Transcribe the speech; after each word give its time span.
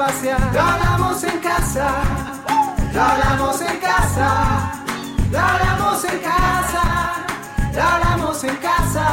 pasear. 0.00 0.40
Lo 0.54 0.60
hablamos 0.60 1.22
en 1.24 1.38
casa, 1.40 1.86
lo 2.94 3.02
hablamos 3.02 3.60
en 3.60 3.76
casa, 3.80 4.28
lo 5.30 5.38
hablamos 5.38 6.04
en 6.04 6.18
casa, 6.20 6.82
lo 7.74 7.82
hablamos 7.82 8.44
en 8.44 8.56
casa, 8.56 9.06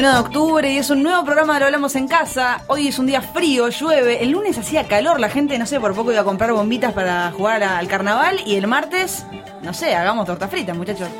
21 0.00 0.22
de 0.22 0.28
octubre 0.28 0.72
y 0.72 0.78
es 0.78 0.88
un 0.88 1.02
nuevo 1.02 1.22
programa 1.26 1.54
de 1.54 1.60
Lo 1.60 1.66
Hablamos 1.66 1.94
en 1.94 2.08
Casa. 2.08 2.62
Hoy 2.68 2.88
es 2.88 2.98
un 2.98 3.04
día 3.04 3.20
frío, 3.20 3.68
llueve. 3.68 4.22
El 4.22 4.30
lunes 4.30 4.56
hacía 4.56 4.84
calor, 4.84 5.20
la 5.20 5.28
gente, 5.28 5.58
no 5.58 5.66
sé, 5.66 5.78
por 5.78 5.94
poco 5.94 6.10
iba 6.10 6.22
a 6.22 6.24
comprar 6.24 6.52
bombitas 6.52 6.94
para 6.94 7.30
jugar 7.32 7.62
al 7.62 7.86
carnaval. 7.86 8.40
Y 8.46 8.54
el 8.54 8.66
martes, 8.66 9.26
no 9.60 9.74
sé, 9.74 9.94
hagamos 9.94 10.24
torta 10.24 10.48
frita, 10.48 10.72
muchachos. 10.72 11.10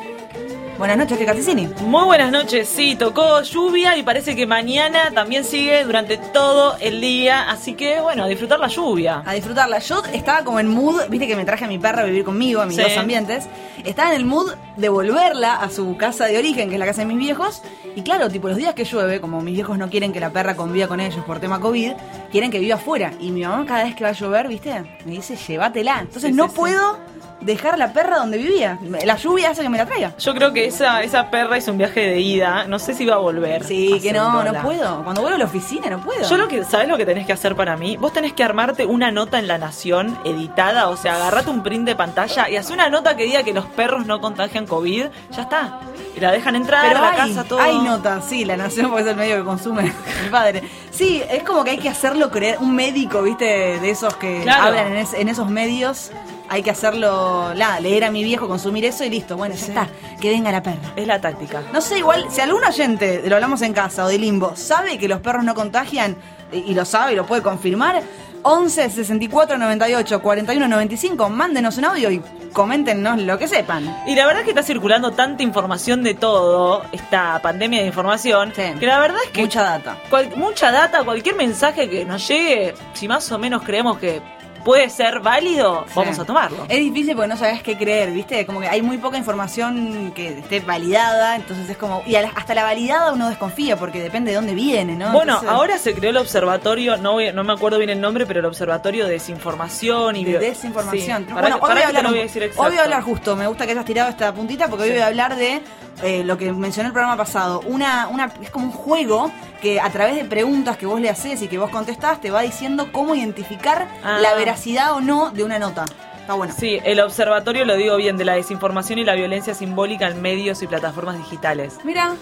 Buenas 0.81 0.97
noches, 0.97 1.19
Caticini. 1.27 1.69
Muy 1.83 2.05
buenas 2.07 2.33
noches, 2.33 2.67
sí, 2.67 2.97
tocó 2.97 3.43
lluvia 3.43 3.99
y 3.99 4.03
parece 4.03 4.35
que 4.35 4.47
mañana 4.47 5.11
también 5.15 5.45
sigue 5.45 5.85
durante 5.85 6.17
todo 6.17 6.75
el 6.81 7.03
día, 7.03 7.51
así 7.51 7.75
que 7.75 8.01
bueno, 8.01 8.25
a 8.25 8.27
disfrutar 8.29 8.59
la 8.59 8.69
lluvia. 8.69 9.23
A 9.27 9.35
disfrutarla. 9.35 9.79
Yo 9.81 10.03
estaba 10.15 10.43
como 10.43 10.59
en 10.59 10.69
mood, 10.69 11.03
viste 11.11 11.27
que 11.29 11.37
me 11.37 11.45
traje 11.45 11.67
a 11.67 11.69
mi 11.69 11.79
perra 11.79 12.01
a 12.01 12.07
vivir 12.07 12.25
conmigo, 12.25 12.63
a 12.63 12.67
mis 12.67 12.77
Sí. 12.77 12.83
dos 12.83 12.97
ambientes. 12.97 13.47
Estaba 13.85 14.09
en 14.15 14.17
el 14.17 14.25
mood 14.25 14.53
de 14.79 14.89
volverla 14.89 15.57
a 15.57 15.69
su 15.69 15.99
casa 15.99 16.25
de 16.25 16.39
origen, 16.39 16.71
que 16.71 16.77
es 16.77 16.79
la 16.81 16.87
casa 16.87 17.03
de 17.03 17.09
mis 17.09 17.19
viejos. 17.19 17.61
Y 17.95 18.01
claro, 18.01 18.31
tipo 18.31 18.49
los 18.49 18.57
días 18.57 18.73
que 18.73 18.85
llueve, 18.85 19.21
como 19.21 19.43
mis 19.43 19.53
viejos 19.53 19.77
no 19.77 19.91
quieren 19.91 20.15
que 20.15 20.21
la 20.21 20.31
perra 20.31 20.57
conviva 20.57 20.89
con 20.89 21.01
ellos 21.01 21.23
por 21.27 21.41
tema 21.41 21.61
COVID, 21.61 21.93
quieren 22.33 22.51
que 22.51 22.59
viva 22.59 22.77
afuera. 22.77 23.13
Y 23.21 23.33
mi 23.33 23.43
mamá 23.43 23.67
cada 23.67 23.85
vez 23.85 23.95
que 23.95 24.05
va 24.05 24.11
a 24.11 24.15
llover, 24.15 24.49
viste, 24.49 24.73
me 25.05 25.13
dice, 25.13 25.37
llévatela. 25.37 25.99
Entonces 26.01 26.31
Sí, 26.31 26.33
no 26.37 26.49
sí. 26.49 26.55
puedo 26.57 26.99
dejar 27.41 27.79
la 27.79 27.93
perra 27.93 28.19
donde 28.19 28.39
vivía. 28.39 28.79
La 29.05 29.17
lluvia 29.17 29.51
hace 29.51 29.63
que 29.63 29.69
me 29.69 29.79
la 29.79 29.87
traiga. 29.87 30.13
Yo 30.19 30.35
creo 30.35 30.53
que 30.53 30.67
esa, 30.67 31.03
esa 31.03 31.31
perra 31.31 31.57
hizo 31.59 31.71
un 31.73 31.79
viaje 31.79 32.01
de 32.01 32.21
ida, 32.21 32.65
no 32.67 32.79
sé 32.79 32.95
si 32.95 33.07
va 33.07 33.15
a 33.15 33.19
volver. 33.19 33.65
Sí, 33.65 33.99
que 34.03 34.13
no, 34.13 34.43
no 34.45 34.63
puedo. 34.63 35.03
Cuando 35.05 35.23
vuelvo 35.23 35.37
a 35.37 35.39
la 35.39 35.45
oficina 35.47 35.89
no 35.89 36.01
puedo. 36.01 36.29
Yo 36.29 36.37
lo 36.37 36.49
que, 36.49 36.65
¿sabes 36.65 36.89
lo 36.89 36.97
que 36.97 37.07
tenés 37.07 37.27
que 37.27 37.33
hacer 37.33 37.57
para 37.57 37.77
mí? 37.77 37.97
Vos 37.97 38.13
tenés 38.13 38.33
que 38.33 38.45
armarte 38.45 38.85
una 38.87 39.11
nota 39.11 39.39
en 39.39 39.49
La 39.49 39.59
Nación 39.59 40.19
editada, 40.25 40.89
o 40.89 40.97
sea, 40.97 41.17
agarrate 41.17 41.51
un 41.51 41.63
print 41.63 41.87
de 41.87 41.97
pantalla 41.97 42.49
y 42.49 42.57
haz 42.57 42.71
una 42.71 42.89
nota 42.91 43.17
que 43.17 43.25
diga 43.25 43.43
que 43.43 43.53
los 43.55 43.67
perros 43.67 44.07
no 44.07 44.21
contagian 44.21 44.67
COVID, 44.67 45.07
ya 45.31 45.43
está. 45.43 45.81
Y 46.17 46.21
la 46.21 46.33
dejan 46.33 46.57
entrar 46.57 46.85
Pero 46.87 46.99
a 46.99 47.03
la 47.03 47.11
hay, 47.11 47.17
casa 47.35 47.45
todo. 47.49 47.61
hay 47.61 47.79
notas, 47.79 48.25
sí, 48.29 48.45
la 48.45 48.57
nación 48.57 48.89
porque 48.89 49.03
es 49.05 49.09
el 49.09 49.17
medio 49.17 49.37
que 49.37 49.45
consume 49.45 49.83
mi 50.25 50.29
padre. 50.31 50.63
Sí, 50.91 51.23
es 51.31 51.43
como 51.45 51.65
que 51.65 51.71
hay 51.71 51.79
que 51.79 51.89
hacerlo 51.89 52.31
creer, 52.31 52.59
un 52.61 52.75
médico, 52.75 53.23
viste, 53.23 53.45
de 53.81 53.91
esos 53.91 54.15
que 54.17 54.41
Claro. 54.43 54.65
hablan 54.65 54.89
en, 54.89 54.97
es- 54.97 55.15
en 55.15 55.29
esos 55.29 55.49
medios, 55.49 56.11
hay 56.53 56.63
que 56.63 56.71
hacerlo, 56.71 57.55
leer 57.81 58.05
a 58.05 58.11
mi 58.11 58.23
viejo, 58.25 58.49
consumir 58.49 58.85
eso 58.85 59.05
y 59.05 59.09
listo, 59.11 59.37
bueno, 59.37 59.55
ya 59.55 59.67
está, 59.67 59.89
que 60.21 60.31
venga 60.31 60.51
la 60.51 60.63
perra. 60.63 60.93
Es 60.97 61.07
la 61.07 61.21
táctica. 61.21 61.63
No 61.73 61.81
sé, 61.81 61.99
igual, 61.99 62.27
si 62.31 62.41
algún 62.41 62.65
oyente, 62.65 63.23
lo 63.27 63.37
hablamos 63.37 63.63
en 63.63 63.73
casa 63.73 64.05
o 64.05 64.09
de 64.09 64.19
limbo, 64.19 64.57
sabe 64.57 64.99
que 64.99 65.09
los 65.09 65.21
perros 65.21 65.45
no 65.45 65.55
contagian, 65.55 66.17
y, 66.53 66.59
y 66.59 66.75
lo 66.75 66.85
sabe 66.85 67.13
y 67.13 67.17
lo 67.17 67.25
puede 67.25 67.41
confirmar, 67.43 68.03
11 68.43 68.91
64 68.91 69.59
98 69.59 70.23
41 70.23 70.67
95, 70.69 71.29
mándenos 71.31 71.77
un 71.79 71.85
audio 71.85 72.11
y 72.11 72.23
coméntenos 72.53 73.21
lo 73.21 73.39
que 73.39 73.47
sepan. 73.47 74.03
Y 74.07 74.15
la 74.17 74.25
verdad 74.27 74.41
es 74.41 74.45
que 74.47 74.51
está 74.51 74.63
circulando 74.63 75.13
tanta 75.13 75.43
información 75.43 76.03
de 76.03 76.15
todo, 76.15 76.83
esta 76.91 77.39
pandemia 77.43 77.81
de 77.83 77.87
información, 77.87 78.53
Sí. 78.57 78.63
que 78.81 78.87
la 78.87 78.99
verdad 78.99 79.19
es 79.25 79.31
que 79.31 79.43
Mucha 79.43 79.63
data. 79.63 79.97
cual- 80.09 80.31
mucha 80.37 80.73
data, 80.73 81.05
cualquier 81.05 81.37
mensaje 81.37 81.89
que 81.89 82.05
nos 82.05 82.27
llegue, 82.27 82.75
si 82.95 83.07
más 83.07 83.31
o 83.31 83.39
menos 83.39 83.63
creemos 83.63 83.99
que 83.99 84.21
puede 84.65 84.91
ser 84.91 85.21
válido, 85.21 85.85
vamos 85.95 86.19
a 86.19 86.25
tomarlo. 86.25 86.65
Es 86.69 86.79
difícil 86.79 87.15
porque 87.15 87.29
no 87.29 87.37
sabes 87.37 87.63
qué 87.63 87.77
creer, 87.77 88.11
¿viste? 88.11 88.45
Como 88.47 88.61
que 88.61 88.69
hay 88.69 88.83
muy 88.83 88.99
poca 88.99 89.17
información 89.19 90.13
que 90.15 90.39
esté 90.39 90.61
validada, 90.61 91.37
entonces 91.37 91.69
es 91.69 91.77
como. 91.77 92.03
Y 92.07 92.15
hasta 92.17 92.55
la 92.55 92.63
validada 92.63 93.13
uno 93.13 93.29
desconfía 93.29 93.77
porque 93.77 94.01
depende 94.03 94.31
de 94.31 94.37
dónde 94.37 94.55
viene, 94.55 94.95
¿no? 94.97 95.13
Bueno, 95.13 95.35
Entonces, 95.35 95.49
ahora 95.51 95.79
se 95.79 95.95
creó 95.95 96.11
el 96.11 96.17
observatorio, 96.17 96.97
no, 96.97 97.13
voy- 97.13 97.33
no 97.33 97.45
me 97.45 97.53
acuerdo 97.53 97.79
bien 97.79 97.91
el 97.91 98.01
nombre, 98.01 98.27
pero 98.27 98.41
el 98.41 98.47
observatorio 98.47 99.07
de 99.07 99.13
desinformación 99.13 100.17
y 100.17 100.25
De 100.25 100.39
desinformación. 100.39 101.27
Sí. 101.27 101.33
bueno, 101.33 101.59
hoy, 101.61 101.73
voy 101.73 101.83
a 101.83 101.87
hablar, 101.89 102.03
lo 102.03 102.09
un- 102.11 102.15
voy 102.15 102.21
a 102.21 102.25
decir 102.25 102.43
hoy 102.43 102.49
exacto. 102.49 102.69
voy 102.71 102.79
a 102.79 102.83
hablar 102.85 103.03
justo, 103.03 103.37
me 103.37 103.47
gusta 103.47 103.65
que 103.67 103.73
hayas 103.73 103.85
tirado 103.85 104.09
esta 104.11 104.33
puntita 104.33 104.69
porque 104.69 104.85
hoy 104.85 104.91
voy 104.91 105.01
a 105.01 105.07
hablar 105.07 105.37
de 105.37 105.61
eh, 106.03 106.23
lo 106.25 106.39
que 106.39 106.51
mencioné 106.53 106.87
el 106.89 106.93
programa 106.93 107.17
pasado. 107.17 107.61
Una, 107.67 108.09
una, 108.09 108.33
es 108.43 108.51
como 108.51 108.67
un 108.67 108.73
juego 108.73 109.31
que 109.61 109.81
a 109.81 109.91
través 109.91 110.17
de 110.17 110.25
preguntas 110.25 110.77
que 110.77 110.87
vos 110.87 111.01
le 111.01 111.09
haces 111.11 111.41
y 111.43 111.49
que 111.49 111.59
vos 111.59 111.71
contestás 111.71 112.21
te 112.21 112.31
va 112.31 112.43
diciendo 112.43 112.89
cómo 112.93 113.15
identificar 113.15 113.89
Ah. 114.03 114.19
la 114.21 114.35
veracidad 114.35 114.93
o 114.95 115.01
no 115.01 115.31
de 115.31 115.45
una 115.45 115.59
nota. 115.59 115.85
Está 116.21 116.35
bueno. 116.35 116.55
Sí, 116.57 116.79
el 116.85 117.01
observatorio, 117.01 117.65
lo 117.65 117.77
digo 117.77 117.97
bien, 117.97 118.17
de 118.17 118.25
la 118.25 118.35
desinformación 118.35 118.99
y 118.99 119.05
la 119.05 119.15
violencia 119.15 119.55
simbólica 119.55 120.07
en 120.09 120.21
medios 120.23 120.63
y 120.63 120.67
plataformas 120.67 121.19
digitales. 121.19 121.79
Mira. 121.85 122.15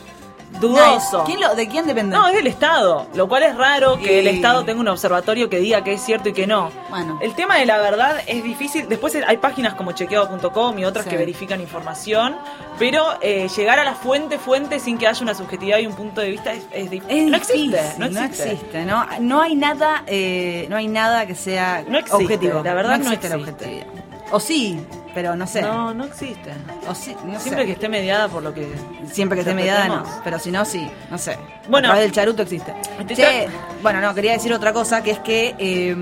Dudoso. 0.60 1.24
¿Quién 1.24 1.40
lo, 1.40 1.54
¿De 1.54 1.68
quién 1.68 1.86
depende? 1.86 2.16
No, 2.16 2.26
es 2.28 2.34
del 2.34 2.46
Estado, 2.46 3.06
lo 3.14 3.28
cual 3.28 3.42
es 3.44 3.56
raro 3.56 3.96
que 3.98 4.14
Y- 4.14 4.18
el 4.20 4.26
Estado 4.28 4.64
tenga 4.64 4.80
un 4.80 4.88
observatorio 4.88 5.48
que 5.48 5.58
diga 5.58 5.84
que 5.84 5.92
es 5.92 6.02
cierto 6.02 6.30
y 6.30 6.32
que 6.32 6.46
no. 6.46 6.70
Bueno. 6.90 7.18
El 7.22 7.34
tema 7.34 7.56
de 7.58 7.66
la 7.66 7.78
verdad 7.78 8.16
es 8.26 8.42
difícil. 8.42 8.88
Después 8.88 9.16
hay 9.26 9.36
páginas 9.36 9.74
como 9.74 9.92
chequeado.com 9.92 10.78
y 10.78 10.84
otras 10.84 11.04
Sí. 11.04 11.10
que 11.10 11.16
verifican 11.16 11.60
información, 11.60 12.36
pero 12.78 13.04
eh, 13.20 13.48
llegar 13.56 13.78
a 13.78 13.84
la 13.84 13.94
fuente, 13.94 14.38
fuente 14.38 14.80
sin 14.80 14.98
que 14.98 15.06
haya 15.06 15.22
una 15.22 15.34
subjetividad 15.34 15.78
y 15.78 15.86
un 15.86 15.94
punto 15.94 16.20
de 16.20 16.30
vista 16.30 16.52
es, 16.52 16.64
es 16.72 16.90
dif- 16.90 17.02
Es 17.08 17.24
no 17.26 17.38
difícil, 17.38 17.74
existe, 17.74 17.98
no 17.98 18.06
existe. 18.06 18.52
existe, 18.52 18.84
¿no? 18.84 19.06
No 19.20 19.40
hay 19.42 19.54
nada, 19.54 20.02
eh, 20.06 20.66
no 20.70 20.76
hay 20.76 20.88
nada 20.88 21.26
que 21.26 21.34
sea 21.34 21.84
No 21.86 21.98
existe, 21.98 22.22
objetivo. 22.24 22.62
la 22.64 22.74
verdad 22.74 22.98
no 22.98 23.04
existe 23.12 23.28
la 23.28 23.36
existe. 23.36 23.64
objetividad. 23.64 23.86
O 24.30 24.40
sí, 24.40 24.78
pero 25.18 25.34
no 25.34 25.48
sé. 25.48 25.62
No, 25.62 25.92
no 25.92 26.04
existe. 26.04 26.52
O 26.88 26.94
sí, 26.94 27.12
no 27.24 27.40
Siempre 27.40 27.64
sé. 27.64 27.66
que 27.66 27.72
esté 27.72 27.88
mediada 27.88 28.28
por 28.28 28.40
lo 28.40 28.54
que. 28.54 28.72
Siempre 29.10 29.34
que 29.34 29.40
esté 29.40 29.52
mediada, 29.52 29.88
no. 29.88 30.04
Pero 30.22 30.38
si 30.38 30.52
no, 30.52 30.64
sí. 30.64 30.88
No 31.10 31.18
sé. 31.18 31.36
Bueno. 31.68 31.88
A 31.88 31.90
través 31.90 32.04
del 32.04 32.12
charuto 32.12 32.42
existe. 32.42 32.72
Te 33.04 33.16
Che, 33.16 33.48
tra- 33.48 33.50
bueno, 33.82 34.00
no, 34.00 34.14
quería 34.14 34.30
decir 34.34 34.52
otra 34.52 34.72
cosa, 34.72 35.02
que 35.02 35.10
es 35.10 35.18
que 35.18 35.56
eh, 35.58 35.96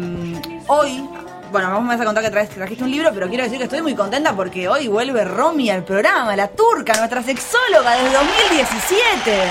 hoy... 0.67 1.09
Bueno, 1.51 1.71
vamos 1.71 1.99
a 1.99 2.05
contar 2.05 2.23
que 2.23 2.31
traes- 2.31 2.51
trajiste 2.51 2.85
un 2.85 2.91
libro, 2.91 3.11
pero 3.15 3.27
quiero 3.29 3.45
decir 3.45 3.57
que 3.57 3.65
estoy 3.65 3.81
muy 3.81 3.95
contenta 3.95 4.35
porque 4.35 4.69
hoy 4.69 4.87
vuelve 4.89 5.25
Romy 5.25 5.71
al 5.71 5.83
programa, 5.83 6.37
la 6.37 6.49
turca, 6.49 6.93
nuestra 6.99 7.23
sexóloga 7.23 7.93
desde 7.97 8.13
2017. 8.19 9.43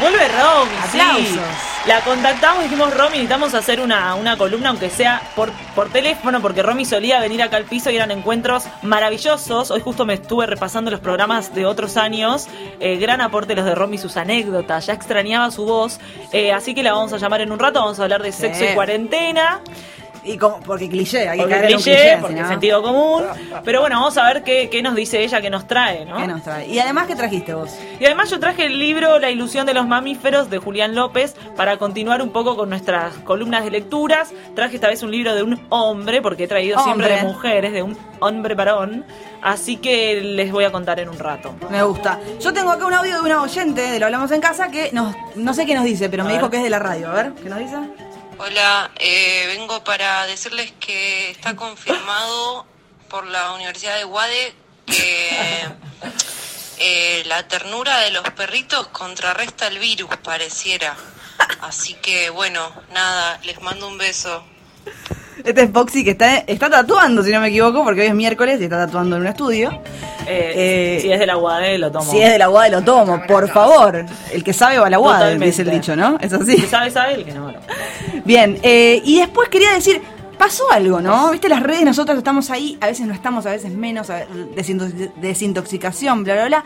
Vuelve 0.00 0.28
Romy, 0.28 0.70
sí. 0.90 1.00
Aplausos. 1.00 1.38
La 1.86 2.00
contactamos 2.02 2.60
y 2.60 2.64
dijimos, 2.68 2.94
Romy, 2.96 3.10
necesitamos 3.14 3.54
hacer 3.54 3.80
una, 3.80 4.14
una 4.14 4.36
columna, 4.36 4.68
aunque 4.68 4.88
sea 4.88 5.20
por, 5.34 5.50
por 5.74 5.90
teléfono, 5.90 6.40
porque 6.40 6.62
Romy 6.62 6.84
solía 6.84 7.18
venir 7.18 7.42
acá 7.42 7.56
al 7.56 7.64
piso 7.64 7.90
y 7.90 7.96
eran 7.96 8.12
encuentros 8.12 8.64
maravillosos. 8.82 9.70
Hoy 9.72 9.80
justo 9.80 10.04
me 10.06 10.14
estuve 10.14 10.46
repasando 10.46 10.92
los 10.92 11.00
programas 11.00 11.54
de 11.56 11.66
otros 11.66 11.96
años. 11.96 12.46
Eh, 12.78 12.98
gran 12.98 13.20
aporte 13.20 13.56
los 13.56 13.64
de 13.64 13.74
Romy, 13.74 13.98
sus 13.98 14.16
anécdotas. 14.16 14.86
Ya 14.86 14.92
extrañaba 14.92 15.50
su 15.50 15.64
voz. 15.66 15.98
Eh, 16.32 16.52
así 16.52 16.72
que 16.72 16.84
la 16.84 16.92
vamos 16.92 17.12
a 17.14 17.18
llamar 17.18 17.40
en 17.40 17.50
un 17.50 17.58
rato. 17.58 17.80
Vamos 17.80 17.98
a 17.98 18.04
hablar 18.04 18.22
de 18.22 18.30
Sí. 18.30 18.42
sexo 18.42 18.64
y 18.64 18.74
cuarentena. 18.74 19.60
Y 20.24 20.38
como, 20.38 20.60
porque 20.60 20.88
cliché, 20.88 21.28
hay 21.28 21.38
que 21.38 21.42
Porque 21.42 21.54
caer 21.54 21.70
en 21.70 21.76
un 21.76 21.82
cliché, 21.82 22.00
cliché, 22.00 22.18
porque 22.20 22.44
sentido 22.44 22.82
común. 22.82 23.24
Pero 23.64 23.80
bueno, 23.80 23.96
vamos 23.96 24.16
a 24.16 24.24
ver 24.24 24.42
qué, 24.44 24.68
qué 24.70 24.82
nos 24.82 24.94
dice 24.94 25.22
ella, 25.22 25.40
qué 25.40 25.50
nos 25.50 25.66
trae, 25.66 26.04
¿no? 26.04 26.16
¿Qué 26.16 26.28
nos 26.28 26.42
trae? 26.42 26.68
Y 26.68 26.78
además, 26.78 27.06
¿qué 27.08 27.16
trajiste 27.16 27.54
vos? 27.54 27.70
Y 27.98 28.04
además 28.04 28.30
yo 28.30 28.38
traje 28.38 28.66
el 28.66 28.78
libro 28.78 29.18
La 29.18 29.30
ilusión 29.30 29.66
de 29.66 29.74
los 29.74 29.86
mamíferos 29.86 30.48
de 30.48 30.58
Julián 30.58 30.94
López 30.94 31.34
para 31.56 31.76
continuar 31.76 32.22
un 32.22 32.30
poco 32.30 32.56
con 32.56 32.68
nuestras 32.68 33.14
columnas 33.18 33.64
de 33.64 33.72
lecturas. 33.72 34.32
Traje 34.54 34.76
esta 34.76 34.88
vez 34.88 35.02
un 35.02 35.10
libro 35.10 35.34
de 35.34 35.42
un 35.42 35.60
hombre, 35.70 36.22
porque 36.22 36.44
he 36.44 36.48
traído 36.48 36.82
siempre 36.84 37.08
de 37.08 37.22
mujeres, 37.22 37.72
de 37.72 37.82
un 37.82 37.98
hombre 38.20 38.54
varón. 38.54 39.04
Así 39.42 39.76
que 39.76 40.20
les 40.20 40.52
voy 40.52 40.64
a 40.64 40.70
contar 40.70 41.00
en 41.00 41.08
un 41.08 41.18
rato. 41.18 41.52
Me 41.68 41.82
gusta. 41.82 42.20
Yo 42.40 42.52
tengo 42.52 42.70
acá 42.70 42.86
un 42.86 42.94
audio 42.94 43.14
de 43.14 43.20
una 43.22 43.42
oyente 43.42 43.80
de 43.80 43.98
Lo 43.98 44.06
Hablamos 44.06 44.30
en 44.30 44.40
Casa 44.40 44.70
que 44.70 44.90
nos, 44.92 45.16
no 45.34 45.52
sé 45.52 45.66
qué 45.66 45.74
nos 45.74 45.84
dice, 45.84 46.08
pero 46.08 46.22
A 46.22 46.26
me 46.26 46.34
dijo 46.34 46.48
que 46.48 46.58
es 46.58 46.62
de 46.62 46.70
la 46.70 46.78
radio. 46.78 47.10
A 47.10 47.14
ver, 47.14 47.32
¿qué 47.42 47.48
nos 47.48 47.58
dice? 47.58 47.76
Hola, 48.38 48.90
eh, 48.98 49.44
vengo 49.48 49.84
para 49.84 50.26
decirles 50.26 50.72
que 50.80 51.30
está 51.30 51.54
confirmado 51.56 52.66
por 53.08 53.26
la 53.26 53.52
Universidad 53.52 53.98
de 53.98 54.04
Wade 54.04 54.54
que 54.86 55.30
eh, 56.78 57.22
la 57.26 57.46
ternura 57.46 57.98
de 58.00 58.10
los 58.10 58.28
perritos 58.30 58.88
contrarresta 58.88 59.66
el 59.66 59.78
virus, 59.78 60.16
pareciera. 60.22 60.96
Así 61.60 61.94
que 61.94 62.30
bueno, 62.30 62.72
nada, 62.92 63.38
les 63.44 63.60
mando 63.60 63.86
un 63.86 63.98
beso. 63.98 64.44
Este 65.44 65.62
es 65.62 65.70
Foxy 65.70 66.04
que 66.04 66.10
está, 66.10 66.36
está 66.38 66.68
tatuando, 66.70 67.22
si 67.22 67.32
no 67.32 67.40
me 67.40 67.48
equivoco, 67.48 67.82
porque 67.84 68.02
hoy 68.02 68.06
es 68.08 68.14
miércoles 68.14 68.60
y 68.60 68.64
está 68.64 68.86
tatuando 68.86 69.16
en 69.16 69.22
un 69.22 69.28
estudio. 69.28 69.70
Eh, 70.26 70.52
Eh, 70.54 70.98
si 71.02 71.10
es 71.12 71.18
de 71.18 71.26
la 71.26 71.36
UAD, 71.36 71.78
lo 71.78 71.90
tomo. 71.90 72.10
Si 72.10 72.20
es 72.20 72.30
de 72.30 72.38
la 72.38 72.48
UAD 72.50 72.70
lo 72.70 72.82
tomo, 72.82 73.20
por 73.26 73.48
favor. 73.48 74.04
El 74.32 74.44
que 74.44 74.52
sabe 74.52 74.78
va 74.78 74.86
a 74.86 74.90
la 74.90 74.98
UAD, 75.00 75.14
Totalmente. 75.14 75.46
dice 75.46 75.62
el 75.62 75.70
dicho, 75.70 75.96
¿no? 75.96 76.16
Es 76.20 76.32
El 76.32 76.42
así. 76.42 76.56
que 76.60 76.66
sabe, 76.66 76.90
sabe, 76.90 77.14
el 77.14 77.24
que 77.24 77.32
no, 77.32 77.50
no. 77.50 77.58
Bien, 78.24 78.58
eh, 78.62 79.00
y 79.04 79.18
después 79.18 79.48
quería 79.48 79.72
decir, 79.72 80.00
pasó 80.38 80.70
algo, 80.70 81.00
¿no? 81.00 81.30
Viste, 81.32 81.48
las 81.48 81.62
redes, 81.62 81.82
nosotros 81.84 82.16
estamos 82.18 82.50
ahí, 82.50 82.78
a 82.80 82.86
veces 82.86 83.06
no 83.06 83.14
estamos, 83.14 83.44
a 83.46 83.50
veces 83.50 83.72
menos, 83.72 84.10
a 84.10 84.24
desinto- 84.54 85.12
desintoxicación, 85.16 86.24
bla, 86.24 86.34
bla, 86.34 86.46
bla. 86.46 86.64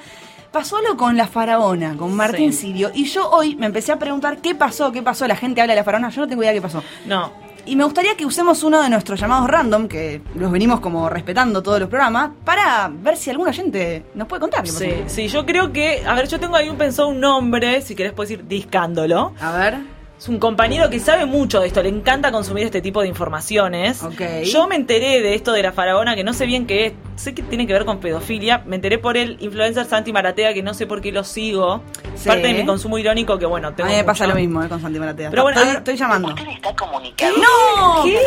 Pasó 0.52 0.76
algo 0.76 0.96
con 0.96 1.16
la 1.16 1.26
faraona, 1.26 1.96
con 1.96 2.14
Martín 2.14 2.52
Sí. 2.52 2.68
Sirio, 2.68 2.90
y 2.94 3.04
yo 3.04 3.28
hoy 3.30 3.56
me 3.56 3.66
empecé 3.66 3.92
a 3.92 3.98
preguntar 3.98 4.38
qué 4.38 4.54
pasó, 4.54 4.92
qué 4.92 5.02
pasó, 5.02 5.26
la 5.26 5.36
gente 5.36 5.60
habla 5.60 5.72
de 5.74 5.80
la 5.80 5.84
faraona, 5.84 6.08
yo 6.10 6.22
no 6.22 6.28
tengo 6.28 6.42
idea 6.42 6.52
qué 6.52 6.62
pasó. 6.62 6.82
No, 7.04 7.32
Y 7.66 7.74
me 7.74 7.82
gustaría 7.84 8.16
que 8.16 8.24
usemos 8.24 8.62
uno 8.62 8.80
de 8.80 8.88
nuestros 8.88 9.20
llamados 9.20 9.48
random, 9.50 9.88
que 9.88 10.22
los 10.36 10.52
venimos 10.52 10.78
como 10.80 11.08
respetando 11.08 11.62
todos 11.62 11.80
los 11.80 11.88
programas, 11.88 12.30
para 12.44 12.88
ver 12.88 13.16
si 13.16 13.30
alguna 13.30 13.52
gente 13.52 14.04
nos 14.14 14.28
puede 14.28 14.40
contar 14.40 14.66
sí, 14.66 15.02
sí, 15.06 15.28
yo 15.28 15.44
creo 15.44 15.72
que, 15.72 16.04
a 16.06 16.14
ver, 16.14 16.28
yo 16.28 16.38
tengo 16.38 16.56
ahí 16.56 16.68
un 16.68 16.76
pensado 16.76 17.08
un 17.08 17.20
nombre, 17.20 17.82
si 17.82 17.94
querés 17.94 18.12
puedes 18.12 18.30
decir 18.30 18.46
discándolo. 18.46 19.34
A 19.40 19.52
ver. 19.52 19.95
Es 20.18 20.28
un 20.28 20.38
compañero 20.38 20.88
que 20.88 20.98
sabe 20.98 21.26
mucho 21.26 21.60
de 21.60 21.66
esto, 21.66 21.82
le 21.82 21.90
encanta 21.90 22.32
consumir 22.32 22.64
este 22.64 22.80
tipo 22.80 23.02
de 23.02 23.08
informaciones. 23.08 24.02
Ok. 24.02 24.20
Yo 24.44 24.66
me 24.66 24.74
enteré 24.74 25.20
de 25.20 25.34
esto 25.34 25.52
de 25.52 25.62
la 25.62 25.72
faraona, 25.72 26.14
que 26.16 26.24
no 26.24 26.32
sé 26.32 26.46
bien 26.46 26.66
qué 26.66 26.86
es, 26.86 26.92
sé 27.16 27.34
que 27.34 27.42
tiene 27.42 27.66
que 27.66 27.74
ver 27.74 27.84
con 27.84 27.98
pedofilia. 28.00 28.62
Me 28.64 28.76
enteré 28.76 28.96
por 28.96 29.18
el 29.18 29.36
influencer 29.40 29.84
Santi 29.84 30.14
Maratea, 30.14 30.54
que 30.54 30.62
no 30.62 30.72
sé 30.72 30.86
por 30.86 31.02
qué 31.02 31.12
lo 31.12 31.22
sigo. 31.22 31.82
Sí. 32.14 32.28
Parte 32.28 32.46
de 32.46 32.54
mi 32.54 32.64
consumo 32.64 32.96
irónico, 32.96 33.38
que 33.38 33.44
bueno, 33.44 33.68
A 33.68 33.74
tengo. 33.76 33.90
mí 33.90 33.94
me 33.94 34.04
pasa 34.04 34.24
mucho. 34.24 34.34
lo 34.36 34.40
mismo 34.40 34.62
eh, 34.62 34.68
con 34.70 34.80
Santi 34.80 34.98
Maratea. 34.98 35.28
Pero 35.28 35.42
bueno, 35.42 35.58
estoy, 35.60 35.68
a 35.68 35.72
ver, 35.74 35.78
estoy 35.82 35.96
llamando. 35.96 36.28
¡No! 36.30 38.04
¿Qué? 38.04 38.18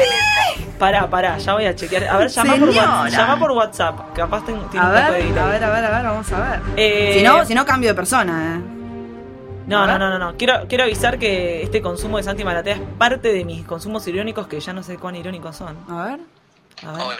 Pará, 0.78 1.10
pará, 1.10 1.40
ya 1.40 1.54
voy 1.54 1.66
a 1.66 1.76
chequear. 1.76 2.04
A 2.08 2.18
ver, 2.18 2.30
llama 2.30 2.56
por. 2.56 2.70
WhatsApp, 2.70 3.10
llama 3.10 3.40
por 3.40 3.52
WhatsApp. 3.52 4.14
Capaz 4.14 4.46
tiene 4.46 4.60
A 4.60 4.64
un 4.64 4.70
poco 4.70 4.86
de 4.86 4.92
ver, 4.92 5.40
a 5.40 5.46
ver, 5.48 5.64
a 5.64 5.70
ver, 5.72 5.86
a 5.86 5.90
ver, 5.90 6.04
vamos 6.04 6.32
a 6.32 6.40
ver. 6.52 6.60
Eh, 6.78 7.16
Si 7.18 7.24
no, 7.24 7.44
si 7.46 7.56
no 7.56 7.66
cambio 7.66 7.90
de 7.90 7.96
persona, 7.96 8.58
eh. 8.64 8.79
No, 9.70 9.86
no, 9.86 10.00
no, 10.00 10.10
no, 10.10 10.18
no. 10.18 10.36
Quiero, 10.36 10.66
quiero 10.68 10.86
avisar 10.86 11.20
que 11.20 11.62
este 11.62 11.80
consumo 11.80 12.18
de 12.18 12.24
Santi 12.24 12.44
Maratea 12.44 12.74
es 12.74 12.82
parte 12.98 13.32
de 13.32 13.46
mis 13.46 13.64
consumos 13.68 14.08
irónicos 14.08 14.48
que 14.48 14.60
ya 14.60 14.74
no 14.74 14.82
sé 14.82 14.98
cuán 14.98 15.16
irónicos 15.16 15.56
son. 15.56 15.78
A 15.88 16.06
ver. 16.06 16.20
A 16.88 16.94
ver. 16.94 17.20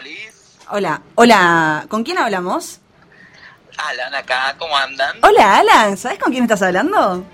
Hola, 0.68 1.00
hola, 1.14 1.86
¿con 1.88 2.02
quién 2.02 2.18
hablamos? 2.18 2.80
Alan 3.78 4.12
acá, 4.16 4.56
¿cómo 4.58 4.76
andan? 4.76 5.16
Hola, 5.22 5.58
Alan, 5.58 5.96
¿sabes 5.96 6.18
con 6.18 6.32
quién 6.32 6.42
estás 6.42 6.60
hablando? 6.62 7.24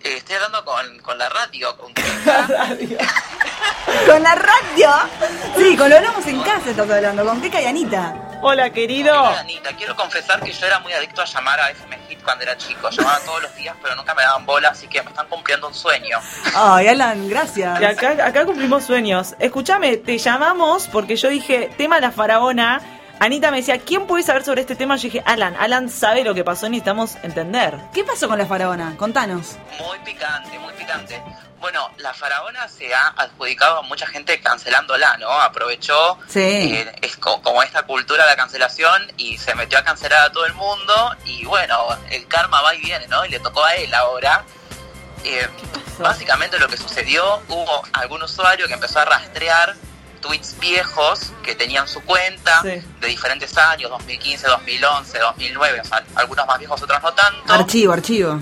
Eh, 0.00 0.18
estoy 0.18 0.36
hablando 0.36 0.64
con, 0.64 0.98
con 1.00 1.18
la 1.18 1.28
radio, 1.28 1.76
con 1.76 1.92
Con 4.06 4.22
la 4.22 4.34
radio. 4.36 4.90
Sí, 5.58 5.76
con 5.76 5.90
lo 5.90 5.96
hablamos 5.96 6.24
en 6.28 6.40
casa 6.42 6.70
estás 6.70 6.88
hablando, 6.88 7.24
con 7.24 7.40
Keka 7.40 7.60
y 7.62 7.66
Anita. 7.66 8.29
Hola, 8.42 8.70
querido. 8.70 9.14
Anita. 9.14 9.70
Quiero 9.76 9.94
confesar 9.94 10.40
que 10.40 10.50
yo 10.50 10.66
era 10.66 10.78
muy 10.80 10.92
adicto 10.92 11.20
a 11.20 11.26
llamar 11.26 11.60
a 11.60 11.70
FM 11.70 11.98
Hit 12.08 12.22
cuando 12.22 12.42
era 12.44 12.56
chico. 12.56 12.88
Llamaba 12.88 13.18
todos 13.20 13.42
los 13.42 13.54
días, 13.54 13.76
pero 13.82 13.94
nunca 13.94 14.14
me 14.14 14.22
daban 14.22 14.46
bola, 14.46 14.70
así 14.70 14.88
que 14.88 15.02
me 15.02 15.10
están 15.10 15.26
cumpliendo 15.28 15.68
un 15.68 15.74
sueño. 15.74 16.18
Ay, 16.54 16.88
Alan, 16.88 17.28
gracias. 17.28 17.80
Y 17.80 17.84
acá, 17.84 18.16
acá 18.24 18.46
cumplimos 18.46 18.84
sueños. 18.84 19.34
Escúchame, 19.38 19.98
te 19.98 20.16
llamamos 20.16 20.88
porque 20.88 21.16
yo 21.16 21.28
dije, 21.28 21.70
tema 21.76 22.00
la 22.00 22.12
faraona. 22.12 22.80
Anita 23.18 23.50
me 23.50 23.58
decía, 23.58 23.78
¿quién 23.78 24.06
puede 24.06 24.22
saber 24.22 24.42
sobre 24.42 24.62
este 24.62 24.74
tema? 24.74 24.96
Yo 24.96 25.02
dije, 25.02 25.22
Alan, 25.26 25.54
Alan 25.58 25.90
sabe 25.90 26.24
lo 26.24 26.34
que 26.34 26.42
pasó, 26.42 26.66
necesitamos 26.70 27.16
entender. 27.22 27.76
¿Qué 27.92 28.04
pasó 28.04 28.26
con 28.26 28.38
la 28.38 28.46
faraona? 28.46 28.94
Contanos. 28.96 29.58
Muy 29.78 29.98
picante, 29.98 30.58
muy 30.58 30.72
picante. 30.72 31.22
Bueno, 31.60 31.90
la 31.98 32.14
faraona 32.14 32.66
se 32.68 32.92
ha 32.94 33.08
adjudicado 33.08 33.78
a 33.78 33.82
mucha 33.82 34.06
gente 34.06 34.40
cancelándola, 34.40 35.18
¿no? 35.18 35.30
Aprovechó 35.30 36.18
Sí. 36.26 36.40
eh, 36.40 36.90
es 37.02 37.16
co- 37.18 37.42
como 37.42 37.62
esta 37.62 37.82
cultura 37.82 38.24
de 38.24 38.30
la 38.30 38.36
cancelación 38.36 39.12
y 39.18 39.36
se 39.36 39.54
metió 39.54 39.78
a 39.78 39.84
cancelar 39.84 40.22
a 40.26 40.32
todo 40.32 40.46
el 40.46 40.54
mundo 40.54 41.14
y 41.26 41.44
bueno, 41.44 41.76
el 42.10 42.26
karma 42.28 42.62
va 42.62 42.74
y 42.74 42.80
viene, 42.80 43.06
¿no? 43.08 43.24
Y 43.26 43.28
le 43.28 43.40
tocó 43.40 43.62
a 43.64 43.74
él 43.74 43.92
ahora. 43.94 44.42
Eh, 45.22 45.46
básicamente 45.98 46.58
lo 46.58 46.66
que 46.66 46.78
sucedió, 46.78 47.42
hubo 47.48 47.82
algún 47.92 48.22
usuario 48.22 48.66
que 48.66 48.72
empezó 48.72 49.00
a 49.00 49.04
rastrear 49.04 49.76
tweets 50.22 50.58
viejos 50.58 51.32
que 51.42 51.54
tenían 51.54 51.86
su 51.88 52.02
cuenta 52.04 52.62
Sí. 52.62 52.82
de 53.00 53.06
diferentes 53.06 53.56
años, 53.58 53.90
2015, 53.90 54.46
2011, 54.46 55.18
2009, 55.18 55.80
o 55.82 55.84
sea, 55.84 56.02
algunos 56.14 56.46
más 56.46 56.58
viejos, 56.58 56.80
otros 56.82 57.02
no 57.02 57.12
tanto 57.12 57.52
Archivo, 57.52 57.92
archivo. 57.92 58.38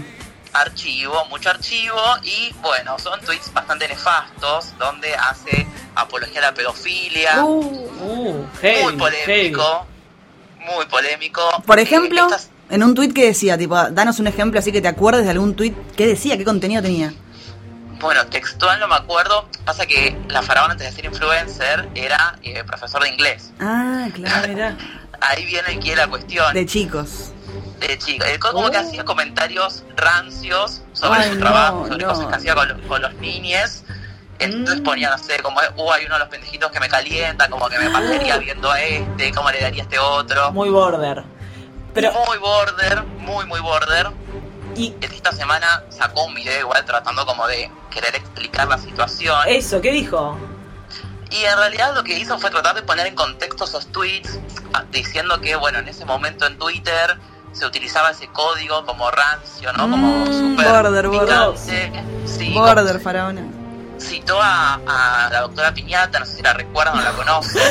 Archivo, 0.53 1.25
mucho 1.27 1.51
archivo 1.51 2.01
y 2.23 2.53
bueno, 2.63 2.99
son 2.99 3.21
tweets 3.21 3.53
bastante 3.53 3.89
nefastos 3.89 4.77
donde 4.79 5.15
hace 5.15 5.67
apología 5.95 6.41
a 6.41 6.43
la 6.43 6.55
pedofilia, 6.55 7.45
Uh, 7.45 8.47
heavy, 8.61 8.83
muy 8.85 8.93
polémico, 8.97 9.87
muy 10.61 10.87
polémico. 10.87 11.43
Por 11.67 11.79
Eh, 11.79 11.83
ejemplo, 11.83 12.25
estas- 12.27 12.51
en 12.71 12.83
un 12.83 12.95
tuit 12.95 13.13
que 13.15 13.27
decía, 13.27 13.57
tipo, 13.57 13.75
danos 13.91 14.19
un 14.19 14.27
ejemplo 14.27 14.61
así 14.61 14.71
que 14.73 14.81
te 14.83 14.89
acuerdes 14.89 15.25
de 15.25 15.31
algún 15.31 15.55
tuit. 15.57 15.75
¿Qué 15.97 16.07
decía? 16.07 16.37
¿Qué 16.37 16.45
contenido 16.45 16.83
tenía? 16.83 17.13
bueno, 18.01 18.25
textual 18.29 18.79
no 18.79 18.87
me 18.87 18.95
acuerdo, 18.95 19.49
pasa 19.65 19.85
que 19.85 20.17
la 20.29 20.41
faraona 20.41 20.75
antes 20.75 20.87
de 20.89 20.95
ser 20.95 21.05
influencer 21.07 21.89
era 21.97 22.39
eh, 22.45 22.63
profesor 22.63 23.03
de 23.03 23.09
inglés. 23.09 23.51
Ah, 23.59 24.07
claro. 24.15 24.77
Ahí 25.21 25.45
viene 25.47 25.69
aquí 25.77 25.93
la 25.97 26.07
cuestión 26.07 26.55
De 26.55 26.65
chicos. 26.65 27.33
De 27.81 27.99
chico. 27.99 28.25
El 28.25 28.39
co- 28.39 28.53
como 28.53 28.71
que 28.71 28.77
Oh. 28.79 28.81
hacía 28.81 29.05
comentarios 29.05 29.85
rancios 29.97 30.83
sobre 30.93 31.21
Ay, 31.21 31.29
su 31.31 31.35
no, 31.37 31.41
trabajo, 31.41 31.87
sobre 31.87 32.05
no. 32.05 32.09
cosas 32.13 32.27
que 32.27 32.35
hacía 32.37 32.55
con, 32.55 32.69
los- 32.69 32.87
con 32.87 33.03
los 33.03 33.15
niñes. 33.15 33.85
Entonces 34.41 34.81
Mm. 34.81 34.85
ponía, 34.85 35.11
no 35.11 35.19
sé, 35.19 35.41
como, 35.43 35.61
uh, 35.77 35.93
hay 35.93 36.05
uno 36.07 36.15
de 36.15 36.21
los 36.21 36.29
pendejitos 36.29 36.71
que 36.71 36.79
me 36.81 36.89
calienta, 36.89 37.49
como 37.49 37.69
que 37.69 37.79
me 37.79 37.91
pasaría 37.91 38.37
viendo 38.39 38.71
a 38.71 38.81
este, 38.81 39.33
cómo 39.33 39.51
le 39.51 39.61
daría 39.61 39.83
a 39.83 39.85
este 39.85 39.99
otro. 39.99 40.53
Muy 40.53 40.71
border. 40.71 41.25
Pero, 41.95 42.13
muy 42.27 42.39
border, 42.39 43.03
muy, 43.19 43.47
muy 43.47 43.61
border. 43.61 44.11
y 44.77 44.95
Esta 45.01 45.33
semana 45.33 45.83
sacó 45.89 46.25
un 46.25 46.35
video 46.35 46.61
igual 46.61 46.85
tratando 46.85 47.27
como 47.27 47.47
de 47.49 47.69
querer 47.91 48.15
explicar 48.15 48.69
la 48.69 48.79
situación. 48.79 49.37
eso, 49.49 49.81
¿qué 49.81 49.91
dijo? 49.91 50.39
Y 51.31 51.45
en 51.45 51.57
realidad 51.59 51.95
lo 51.95 52.05
que 52.05 52.17
hizo 52.17 52.39
fue 52.39 52.51
tratar 52.51 52.75
de 52.77 52.83
poner 52.83 53.07
en 53.09 53.15
contexto 53.17 53.65
esos 53.65 53.89
tweets, 53.91 54.39
ah, 54.73 54.85
diciendo 54.93 55.41
que, 55.41 55.57
bueno, 55.57 55.79
en 55.81 55.89
ese 55.89 56.05
momento 56.05 56.47
en 56.47 56.57
Twitter 56.59 57.19
se 57.59 57.67
utilizaba 57.67 58.11
ese 58.11 58.29
código 58.29 58.85
como 58.87 59.11
rancio, 59.11 59.73
¿no? 59.73 59.91
Como 59.91 60.25
Mm, 60.25 60.33
super 60.33 60.67
border, 60.83 61.09
border. 61.09 61.55
picante. 61.55 62.05
Sí, 62.27 62.53
Border, 62.55 63.01
faraona. 63.01 63.43
citó 63.99 64.41
a, 64.41 64.75
a 64.87 65.29
la 65.31 65.41
doctora 65.41 65.75
Piñata, 65.75 66.21
no 66.21 66.27
sé 66.27 66.37
si 66.37 66.43
la 66.43 66.53
recuerdan 66.53 66.99
o 66.99 67.03
la 67.03 67.11
conocen. 67.13 67.63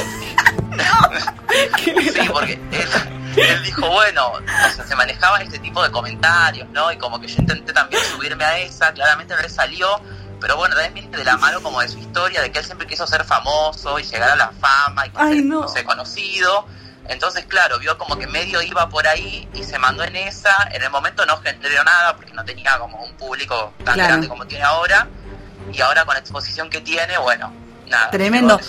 sí, 1.77 2.20
porque 2.32 2.53
él, 2.72 2.89
él 3.38 3.63
dijo, 3.63 3.88
bueno, 3.89 4.27
o 4.34 4.39
sea, 4.75 4.86
se 4.86 4.96
manejaban 4.96 5.41
este 5.41 5.60
tipo 5.60 5.82
de 5.84 5.91
comentarios, 5.91 6.67
¿no? 6.70 6.91
Y 6.91 6.98
como 6.98 7.20
que 7.20 7.27
yo 7.27 7.36
intenté 7.39 7.74
también 7.74 8.01
subirme 8.03 8.44
a 8.44 8.58
esa, 8.60 8.91
claramente 8.94 9.36
no 9.36 9.41
le 9.41 9.50
salió, 9.50 9.88
pero 10.41 10.58
bueno, 10.58 10.75
también 10.75 10.94
viene 10.94 11.17
de 11.17 11.24
la 11.24 11.38
mano 11.38 11.62
como 11.62 11.82
de 11.82 11.88
su 11.88 11.98
historia, 11.98 12.41
de 12.41 12.51
que 12.51 12.60
él 12.60 12.65
siempre 12.65 12.88
quiso 12.88 13.08
ser 13.08 13.24
famoso 13.24 13.98
y 14.00 14.03
llegar 14.03 14.32
a 14.32 14.36
la 14.36 14.51
fama 14.60 15.08
y 15.08 15.12
Ay, 15.15 15.36
ser, 15.38 15.46
no. 15.46 15.67
sé, 15.67 15.84
conocido. 15.84 16.65
Entonces, 17.10 17.46
claro, 17.46 17.80
vio 17.80 17.98
como 17.98 18.18
que 18.18 18.28
medio 18.28 18.62
iba 18.62 18.88
por 18.90 19.08
ahí 19.08 19.48
y 19.54 19.64
se 19.64 19.80
mandó 19.80 20.04
en 20.04 20.16
esa. 20.16 20.70
En 20.74 20.82
el 20.84 20.90
momento 20.90 21.26
no 21.26 21.38
generó 21.38 21.84
nada 21.84 22.16
porque 22.16 22.34
no 22.34 22.44
tenía 22.44 22.78
como 22.80 23.02
un 23.04 23.14
público 23.14 23.74
tan 23.84 23.94
Claro. 23.96 24.10
grande 24.10 24.28
como 24.28 24.46
tiene 24.46 24.64
ahora. 24.64 25.08
Y 25.72 25.82
ahora 25.82 26.06
con 26.06 26.14
la 26.14 26.20
exposición 26.20 26.70
que 26.70 26.80
tiene, 26.82 27.18
bueno, 27.18 27.52
nada. 27.88 28.10
Tremendo. 28.12 28.60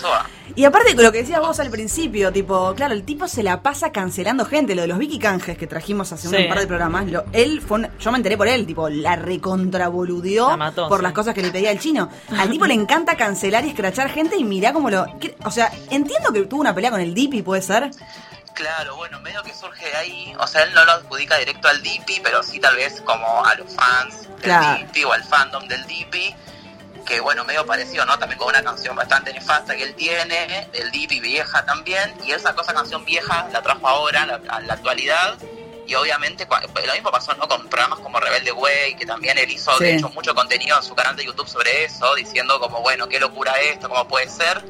Y 0.55 0.65
aparte 0.65 0.95
con 0.95 1.03
lo 1.05 1.11
que 1.11 1.19
decías 1.19 1.39
vos 1.39 1.59
al 1.59 1.69
principio, 1.69 2.31
tipo, 2.33 2.73
claro, 2.75 2.93
el 2.93 3.03
tipo 3.03 3.27
se 3.27 3.43
la 3.43 3.61
pasa 3.61 3.91
cancelando 3.91 4.43
gente, 4.45 4.73
lo 4.75 4.81
de 4.81 4.87
los 4.87 4.97
Vicky 4.97 5.19
Canjes 5.19 5.57
que 5.57 5.67
trajimos 5.67 6.11
hace 6.11 6.27
Sí. 6.27 6.35
un 6.35 6.49
par 6.49 6.59
de 6.59 6.67
programas, 6.67 7.05
lo- 7.07 7.23
él 7.31 7.61
fue 7.61 7.79
un- 7.79 7.89
yo 7.99 8.11
me 8.11 8.17
enteré 8.17 8.35
por 8.35 8.47
él, 8.47 8.65
tipo, 8.65 8.89
la 8.89 9.15
recontraboludió 9.15 10.49
La 10.49 10.57
mató, 10.57 10.89
por 10.89 10.99
sí. 10.99 11.03
las 11.03 11.13
cosas 11.13 11.33
que 11.35 11.41
le 11.41 11.51
pedía 11.51 11.71
el 11.71 11.79
chino. 11.79 12.09
Al 12.37 12.49
tipo 12.49 12.65
le 12.65 12.73
encanta 12.73 13.15
cancelar 13.15 13.63
y 13.65 13.69
escrachar 13.69 14.09
gente 14.09 14.35
y 14.37 14.43
mirá 14.43 14.73
cómo 14.73 14.89
lo... 14.89 15.05
O 15.45 15.51
sea, 15.51 15.71
entiendo 15.91 16.33
que 16.33 16.41
tuvo 16.45 16.61
una 16.61 16.73
pelea 16.73 16.91
con 16.91 16.99
el 17.01 17.13
Dipi, 17.13 17.41
puede 17.43 17.61
ser. 17.61 17.91
Claro, 18.59 18.97
bueno, 18.97 19.21
medio 19.21 19.41
que 19.41 19.53
surge 19.53 19.85
de 19.89 19.95
ahí. 19.95 20.35
O 20.37 20.45
sea, 20.45 20.63
él 20.63 20.73
no 20.73 20.83
lo 20.83 20.91
adjudica 20.91 21.37
directo 21.37 21.69
al 21.69 21.81
DP, 21.81 22.21
pero 22.21 22.43
sí 22.43 22.59
tal 22.59 22.75
vez 22.75 22.99
como 23.05 23.45
a 23.45 23.55
los 23.55 23.73
fans 23.73 24.23
del 24.23 24.39
Claro. 24.41 24.85
O 25.07 25.13
al 25.13 25.23
fandom 25.23 25.65
del 25.69 25.81
DP. 25.87 26.35
Que 27.05 27.21
bueno, 27.21 27.45
medio 27.45 27.65
parecido, 27.65 28.05
¿no? 28.05 28.19
También 28.19 28.37
con 28.37 28.49
una 28.49 28.61
canción 28.61 28.97
bastante 28.97 29.31
nefasta 29.31 29.77
que 29.77 29.83
él 29.83 29.95
tiene, 29.95 30.67
del 30.73 30.91
DP 30.91 31.21
vieja 31.21 31.63
también. 31.63 32.13
Y 32.25 32.33
esa 32.33 32.53
canción 32.53 33.05
vieja, 33.05 33.47
la 33.53 33.61
trajo 33.61 33.87
ahora, 33.87 34.25
la, 34.25 34.41
a 34.49 34.59
la 34.59 34.73
actualidad. 34.73 35.37
Y 35.87 35.95
obviamente, 35.95 36.45
lo 36.85 36.93
mismo 36.93 37.11
pasó, 37.11 37.33
¿no? 37.35 37.47
Con 37.47 37.65
programas 37.69 37.99
como 37.99 38.19
Rebelde 38.19 38.51
Way, 38.51 38.95
que 38.95 39.05
también 39.05 39.37
él 39.37 39.49
hizo, 39.49 39.71
Sí. 39.77 39.85
de 39.85 39.95
hecho, 39.95 40.09
mucho 40.09 40.35
contenido 40.35 40.75
en 40.75 40.83
su 40.83 40.93
canal 40.93 41.15
de 41.15 41.23
YouTube 41.25 41.47
sobre 41.47 41.85
eso, 41.85 42.13
diciendo 42.13 42.59
como, 42.59 42.81
bueno, 42.81 43.07
qué 43.07 43.21
locura 43.21 43.53
esto, 43.61 43.87
cómo 43.87 44.05
puede 44.05 44.27
ser. 44.29 44.65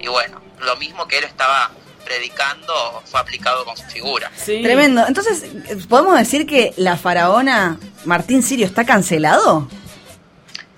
Y 0.00 0.08
bueno, 0.08 0.42
lo 0.58 0.76
mismo 0.76 1.06
que 1.06 1.18
él 1.18 1.24
estaba 1.24 1.70
predicando 2.04 3.02
fue 3.04 3.20
aplicado 3.20 3.64
con 3.64 3.76
su 3.76 3.84
figura. 3.84 4.30
Sí. 4.36 4.62
Tremendo. 4.62 5.04
Entonces, 5.06 5.44
¿podemos 5.88 6.18
decir 6.18 6.46
que 6.46 6.72
la 6.76 6.96
faraona 6.96 7.78
Martín 8.04 8.42
Sirio 8.42 8.66
está 8.66 8.84
cancelado? 8.84 9.68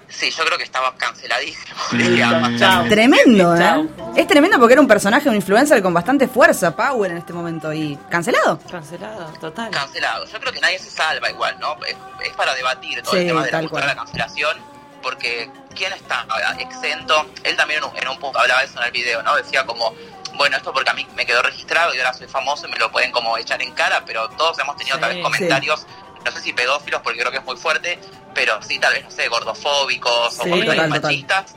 Sí, 0.08 0.30
yo 0.30 0.44
creo 0.44 0.56
que 0.58 0.64
estaba 0.64 0.94
canceladísimo. 0.96 1.74
Chao. 2.58 2.84
Tremendo, 2.88 3.56
¿eh? 3.56 3.58
Chao. 3.58 4.12
Es 4.14 4.26
tremendo 4.28 4.58
porque 4.58 4.74
era 4.74 4.80
un 4.80 4.86
personaje, 4.86 5.28
un 5.28 5.34
influencer 5.34 5.82
con 5.82 5.92
bastante 5.92 6.28
fuerza, 6.28 6.76
power 6.76 7.10
en 7.10 7.16
este 7.18 7.32
momento. 7.32 7.72
¿Y 7.72 7.98
cancelado? 8.10 8.60
Cancelado, 8.70 9.32
total. 9.40 9.70
Cancelado. 9.70 10.26
Yo 10.26 10.38
creo 10.38 10.52
que 10.52 10.60
nadie 10.60 10.78
se 10.78 10.90
salva 10.90 11.30
igual, 11.30 11.58
¿no? 11.58 11.76
Es, 11.86 11.96
es 12.24 12.32
para 12.36 12.54
debatir 12.54 13.02
todo 13.02 13.12
Sí, 13.14 13.20
el 13.20 13.26
tema 13.28 13.44
de 13.44 13.50
la 13.50 13.60
cultura 13.60 13.86
la 13.86 13.96
cancelación, 13.96 14.56
porque 15.02 15.50
¿quién 15.74 15.92
está 15.94 16.26
exento? 16.58 17.26
Él 17.42 17.56
también 17.56 17.82
en 17.82 17.90
un, 17.90 17.96
en 17.96 18.08
un 18.08 18.18
punto 18.18 18.38
hablaba 18.38 18.60
de 18.60 18.66
eso 18.66 18.78
en 18.78 18.84
el 18.86 18.92
video, 18.92 19.22
¿no? 19.22 19.34
Decía 19.34 19.64
como, 19.66 19.92
bueno, 20.34 20.56
esto 20.56 20.72
porque 20.72 20.90
a 20.90 20.94
mí 20.94 21.06
me 21.14 21.24
quedó 21.26 21.42
registrado 21.42 21.94
y 21.94 21.98
ahora 21.98 22.14
soy 22.14 22.26
famoso 22.26 22.66
y 22.66 22.70
me 22.70 22.78
lo 22.78 22.90
pueden 22.90 23.10
como 23.12 23.36
echar 23.38 23.60
en 23.62 23.72
cara, 23.72 24.02
pero 24.04 24.28
todos 24.30 24.58
hemos 24.58 24.76
tenido 24.76 24.96
Sí, 24.96 25.00
tal 25.00 25.14
vez 25.14 25.22
comentarios, 25.22 25.86
no 26.24 26.30
sé 26.32 26.40
si 26.40 26.52
pedófilos, 26.52 27.00
porque 27.02 27.18
creo 27.20 27.30
que 27.32 27.38
es 27.38 27.44
muy 27.44 27.56
fuerte, 27.56 27.98
pero 28.34 28.60
sí 28.62 28.78
tal 28.78 28.92
vez, 28.94 29.04
no 29.04 29.10
sé, 29.10 29.28
gordofóbicos 29.28 30.38
o 30.38 30.44
Sí, 30.44 30.50
comentarios 30.50 30.74
total, 30.86 30.92
total. 30.92 31.02
machistas. 31.02 31.54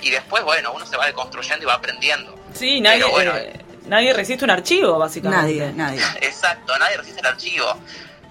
Y 0.00 0.10
después, 0.10 0.42
bueno, 0.44 0.72
uno 0.72 0.84
se 0.86 0.96
va 0.96 1.06
deconstruyendo 1.06 1.62
y 1.62 1.66
va 1.66 1.74
aprendiendo. 1.74 2.34
Sí, 2.54 2.80
nadie, 2.80 2.98
Pero 2.98 3.10
bueno, 3.10 3.36
eh, 3.36 3.64
nadie 3.86 4.12
resiste 4.12 4.44
un 4.44 4.50
archivo, 4.50 4.98
básicamente. 4.98 5.42
Nadie, 5.42 5.72
nadie. 5.74 6.00
Exacto, 6.26 6.76
nadie 6.78 6.96
resiste 6.96 7.20
el 7.20 7.26
archivo. 7.26 7.66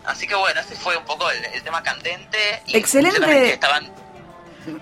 Así 0.06 0.28
que 0.28 0.36
bueno, 0.36 0.60
ese 0.60 0.76
fue 0.76 0.98
un 0.98 1.06
poco 1.06 1.30
el, 1.32 1.44
el 1.46 1.64
tema 1.64 1.82
candente. 1.82 2.62
Y 2.68 2.76
Excelente. 2.78 3.54
estaban, 3.54 3.90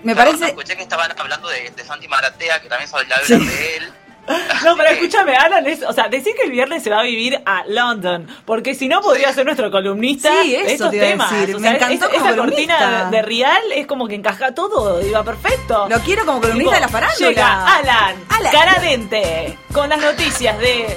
Me 0.02 0.16
parece... 0.16 0.46
Escuché 0.46 0.76
que 0.76 0.82
estaban 0.82 1.12
hablando 1.18 1.48
de, 1.48 1.70
de 1.70 1.84
Santi 1.84 2.08
Maratea, 2.08 2.60
que 2.60 2.68
también 2.68 2.88
se 2.90 2.96
hablaba 2.96 3.22
Sí. 3.24 3.38
de 3.38 3.76
él. 3.76 3.92
No, 4.64 4.76
pero 4.76 4.90
escúchame, 4.90 5.34
Alan, 5.36 5.66
es- 5.66 5.82
o 5.82 5.92
sea, 5.92 6.08
decir 6.08 6.34
que 6.36 6.42
el 6.46 6.50
viernes 6.52 6.82
se 6.82 6.90
va 6.90 7.00
a 7.00 7.02
vivir 7.02 7.40
a 7.46 7.64
London, 7.66 8.28
porque 8.44 8.74
si 8.74 8.88
no 8.88 9.00
podría 9.00 9.32
ser 9.32 9.44
nuestro 9.46 9.70
columnista 9.70 10.30
Sí, 10.42 10.54
eso 10.54 10.64
de 10.66 10.72
estos 10.72 10.90
te 10.90 10.96
iba 10.98 11.06
a 11.06 11.10
temas. 11.10 11.30
decir. 11.32 11.56
O 11.56 11.58
Me 11.60 11.68
sea, 11.68 11.76
encantó 11.76 11.94
es- 12.06 12.12
como 12.12 12.26
esa 12.26 12.36
columnista. 12.36 12.78
cortina 12.78 13.04
de, 13.10 13.16
de 13.16 13.22
Real 13.22 13.62
es 13.74 13.86
como 13.86 14.06
que 14.06 14.14
encaja 14.16 14.54
todo, 14.54 15.00
iba 15.06 15.22
perfecto. 15.24 15.86
Lo 15.88 15.98
quiero 16.00 16.26
como 16.26 16.40
columnista 16.40 16.74
de 16.74 16.80
la 16.80 16.88
farándula. 16.88 17.28
Llega 17.28 17.76
Alan, 17.76 18.16
Alan. 18.28 18.52
Caradente, 18.52 19.58
con 19.72 19.88
las 19.88 19.98
noticias 20.00 20.58
de... 20.58 20.96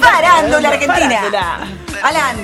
Farándula 0.00 0.68
Argentina. 0.70 1.66
Alan. 2.02 2.36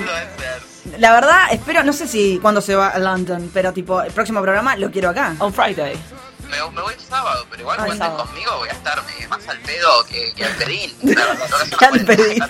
La 0.97 1.11
verdad, 1.13 1.47
espero, 1.51 1.83
no 1.83 1.93
sé 1.93 2.07
si 2.07 2.39
cuándo 2.41 2.61
se 2.61 2.73
va 2.75 2.87
a 2.89 2.99
London, 2.99 3.51
pero 3.53 3.73
tipo, 3.73 4.01
el 4.01 4.11
próximo 4.11 4.41
programa 4.41 4.75
lo 4.77 4.89
quiero 4.91 5.09
acá. 5.09 5.35
On 5.39 5.53
Friday. 5.53 5.95
Me, 6.49 6.57
me 6.71 6.81
voy 6.81 6.93
el 6.93 6.99
sábado, 6.99 7.45
pero 7.49 7.61
igual 7.61 7.77
Ay, 7.79 7.85
cuenten 7.87 8.07
sábado. 8.07 8.25
conmigo, 8.25 8.57
voy 8.57 8.69
a 8.69 8.71
estar 8.71 9.01
más 9.29 9.47
al 9.47 9.59
pedo 9.59 10.05
que, 10.05 10.33
que 10.33 10.45
al 10.45 10.51
pedín. 10.55 10.93
Al 11.81 12.05
pedín. 12.05 12.39
14 12.39 12.49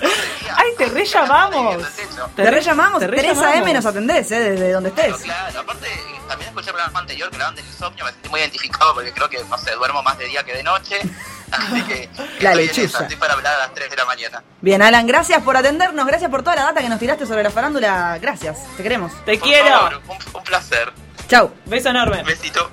Ay, 0.56 0.70
te 0.78 0.84
el 0.84 0.92
techo. 0.94 2.30
Te 2.36 2.50
rellamamos, 2.50 3.00
te 3.00 3.06
3 3.08 3.22
rellamamos. 3.22 3.66
AM 3.68 3.72
nos 3.74 3.86
atendés, 3.86 4.30
¿eh? 4.32 4.40
Desde 4.40 4.72
donde 4.72 4.90
Pero 4.90 5.08
estés. 5.16 5.24
claro, 5.24 5.60
aparte 5.60 5.88
también 6.28 6.48
escuché 6.48 6.68
el 6.70 6.74
programa 6.74 7.00
anterior 7.00 7.30
que 7.30 7.36
hablaban 7.36 7.54
del 7.54 7.66
insomnio, 7.66 8.04
me 8.04 8.10
sentí 8.12 8.28
muy 8.28 8.40
identificado 8.40 8.94
porque 8.94 9.12
creo 9.12 9.28
que, 9.28 9.44
no 9.44 9.58
sé, 9.58 9.72
duermo 9.72 10.02
más 10.02 10.18
de 10.18 10.24
día 10.26 10.42
que 10.44 10.54
de 10.54 10.62
noche. 10.62 11.00
Así 11.52 11.82
que 11.84 12.08
La 12.40 12.50
estoy 12.50 12.50
en 12.50 12.56
lechuza. 12.56 12.82
esa, 12.82 13.02
estoy 13.02 13.16
para 13.16 13.34
hablar 13.34 13.54
a 13.54 13.58
las 13.58 13.74
3 13.74 13.88
de 13.90 13.96
la 13.96 14.04
mañana. 14.04 14.42
Bien, 14.60 14.82
Alan, 14.82 15.06
gracias 15.06 15.42
por 15.42 15.56
atendernos, 15.56 16.04
gracias 16.06 16.28
por 16.30 16.42
toda 16.42 16.56
la 16.56 16.62
data 16.64 16.80
que 16.80 16.88
nos 16.88 16.98
tiraste 16.98 17.24
sobre 17.26 17.42
la 17.44 17.50
farándula. 17.50 18.18
Gracias, 18.20 18.58
te 18.76 18.82
queremos. 18.82 19.12
Te 19.24 19.38
Por 19.38 19.48
quiero. 19.48 19.68
favor, 19.68 20.02
un, 20.08 20.18
un 20.38 20.44
placer. 20.44 20.92
Chau. 21.28 21.52
Beso 21.66 21.90
enorme. 21.90 22.22
Besito. 22.24 22.68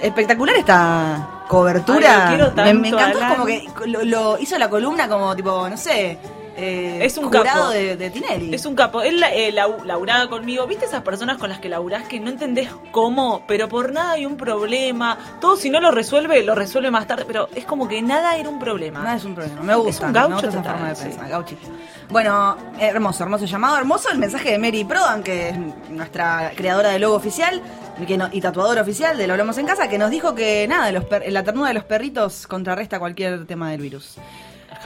Espectacular 0.00 0.56
esta 0.56 1.44
cobertura. 1.48 2.28
Ay, 2.30 2.74
me, 2.74 2.74
me 2.74 2.88
encantó 2.88 3.18
Alan. 3.18 3.30
como 3.32 3.46
que 3.46 3.68
lo, 3.86 4.04
lo 4.04 4.38
hizo 4.38 4.58
la 4.58 4.68
columna 4.68 5.08
como 5.08 5.34
tipo, 5.34 5.68
no 5.68 5.76
sé, 5.76 6.18
eh, 6.58 6.98
Es 7.04 7.16
un 7.16 7.30
capo. 7.30 7.68
de, 7.70 7.96
de 7.96 8.10
Tinelli. 8.10 8.54
Es 8.54 8.66
un 8.66 8.74
capo. 8.74 9.00
Él 9.02 9.22
eh, 9.32 9.52
laburaba 9.52 10.28
conmigo. 10.28 10.66
¿Viste 10.66 10.84
esas 10.86 11.02
personas 11.02 11.38
con 11.38 11.48
las 11.48 11.58
que 11.60 11.68
laburás 11.68 12.08
que 12.08 12.18
no 12.20 12.28
entendés 12.30 12.68
cómo? 12.92 13.44
Pero 13.46 13.68
por 13.68 13.92
nada 13.92 14.12
hay 14.12 14.26
un 14.26 14.36
problema. 14.36 15.16
Todo 15.40 15.56
si 15.56 15.70
no 15.70 15.80
lo 15.80 15.90
resuelve, 15.90 16.42
lo 16.42 16.54
resuelve 16.54 16.90
más 16.90 17.06
tarde. 17.06 17.24
Pero 17.26 17.48
es 17.54 17.64
como 17.64 17.86
que 17.88 18.02
nada 18.02 18.36
era 18.36 18.48
un 18.48 18.58
problema. 18.58 19.00
Nada 19.02 19.16
es 19.16 19.24
un 19.24 19.34
problema, 19.34 19.62
me 19.62 19.74
gusta. 19.76 19.90
Es 19.90 20.00
un 20.08 20.12
gaucho 20.12 20.28
me 20.28 20.34
gusta 20.34 20.48
esa 20.48 20.58
total, 20.58 20.72
forma 20.74 20.88
de 20.90 20.96
sí. 20.96 21.02
pensar, 21.04 21.28
gauchito. 21.28 21.68
Bueno, 22.10 22.56
hermoso, 22.78 23.22
hermoso 23.22 23.44
llamado, 23.44 23.76
hermoso 23.76 24.08
el 24.10 24.18
mensaje 24.18 24.50
de 24.52 24.58
Mary 24.58 24.84
Prodan, 24.84 25.22
que 25.22 25.50
es 25.50 25.58
nuestra 25.90 26.52
creadora 26.56 26.88
del 26.90 27.02
logo 27.02 27.14
oficial 27.16 27.62
que 28.06 28.16
no- 28.16 28.28
y 28.32 28.40
tatuadora 28.40 28.82
oficial 28.82 29.18
de 29.18 29.26
Lo 29.26 29.32
Hablamos 29.34 29.58
en 29.58 29.66
Casa, 29.66 29.88
que 29.88 29.98
nos 29.98 30.10
dijo 30.10 30.34
que 30.34 30.66
nada, 30.68 30.90
los 30.92 31.04
per- 31.04 31.30
la 31.32 31.42
ternura 31.42 31.68
de 31.68 31.74
los 31.74 31.84
perritos 31.84 32.46
contrarresta 32.46 32.98
cualquier 33.00 33.44
tema 33.46 33.70
del 33.72 33.80
virus. 33.80 34.14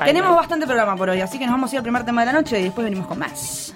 Tenemos 0.05 0.35
bastante 0.35 0.67
programa 0.67 0.97
por 0.97 1.11
hoy, 1.11 1.21
así 1.21 1.39
que 1.39 1.47
nos 1.47 1.55
vamos 1.55 1.71
a 1.71 1.75
ir 1.75 1.79
al 1.79 1.83
primer 1.83 2.05
tema 2.05 2.23
de 2.23 2.27
la 2.27 2.33
noche 2.33 2.59
y 2.61 2.65
después 2.65 2.85
venimos 2.85 3.07
con 3.07 3.19
más. 3.19 3.75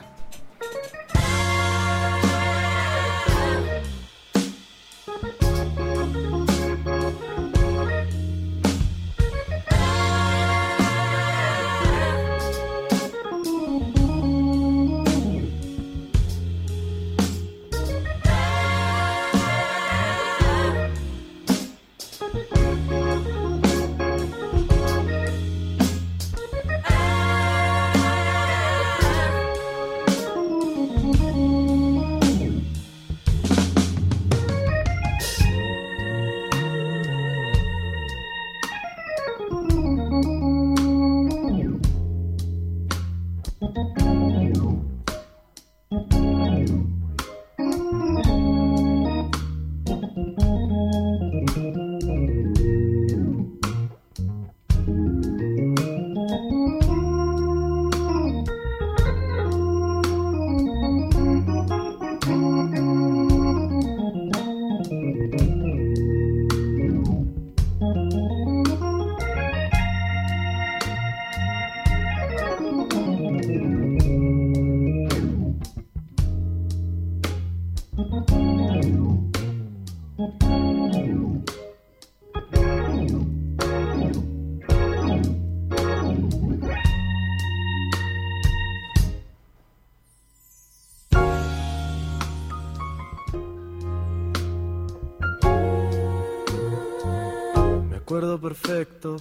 Perfecto. 98.48 99.16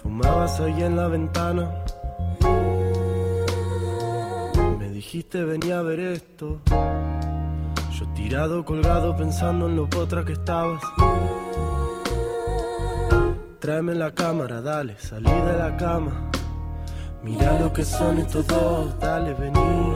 Fumabas 0.00 0.60
ahí 0.60 0.84
en 0.84 0.94
la 0.94 1.08
ventana. 1.08 1.84
Me 4.78 4.88
dijiste 4.90 5.42
venía 5.42 5.80
a 5.80 5.82
ver 5.82 5.98
esto. 5.98 6.60
Yo 7.98 8.06
tirado, 8.14 8.64
colgado, 8.64 9.16
pensando 9.16 9.68
en 9.68 9.74
lo 9.74 9.90
potra 9.90 10.24
que 10.24 10.34
estabas. 10.34 10.80
Tráeme 13.58 13.96
la 13.96 14.12
cámara, 14.12 14.60
dale, 14.60 14.96
salí 15.00 15.32
de 15.48 15.58
la 15.58 15.76
cama. 15.76 16.30
Mira 17.24 17.58
lo 17.58 17.72
que 17.72 17.84
son 17.84 18.18
estos 18.18 18.46
dos, 18.46 18.96
dale, 19.00 19.34
vení. 19.34 19.92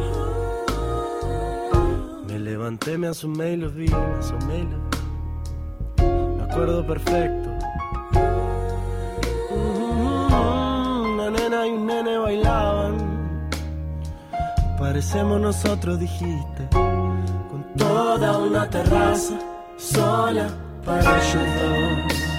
Me 2.26 2.37
levanté, 2.40 2.99
me 2.99 3.06
asomé 3.06 3.52
y 3.52 3.56
los 3.59 3.73
vi, 3.75 3.88
me 3.88 4.18
asomé 4.18 4.59
y 4.59 4.62
los 4.64 4.82
vi. 4.82 4.89
Me 6.61 6.64
acuerdo 6.64 6.87
perfecto. 6.87 7.49
Una 9.50 11.31
nena 11.31 11.67
y 11.67 11.71
un 11.71 11.87
nene 11.87 12.19
bailaban. 12.19 13.49
Parecemos 14.79 15.40
nosotros, 15.40 15.99
dijiste. 15.99 16.69
Con 16.71 17.64
toda 17.79 18.37
una 18.37 18.69
terraza 18.69 19.38
sola 19.79 20.50
para 20.85 21.00
ellos 21.00 21.47
dos. 21.62 22.29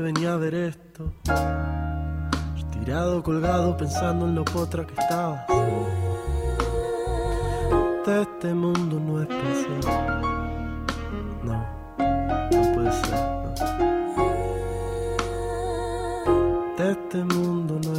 venía 0.00 0.32
a 0.32 0.36
ver 0.36 0.54
esto. 0.54 1.12
Tirado, 2.72 3.22
colgado, 3.22 3.76
pensando 3.76 4.26
en 4.26 4.34
lo 4.34 4.44
potra 4.44 4.84
que 4.84 4.94
estabas. 5.00 5.44
Este 8.04 8.52
mundo 8.52 8.98
no 8.98 9.22
es 9.22 9.28
posible. 9.28 9.86
No, 11.44 11.64
no 12.50 12.72
puede 12.74 12.92
ser. 12.92 13.14
No. 13.44 13.54
Este 16.90 17.24
mundo 17.24 17.78
no 17.84 17.89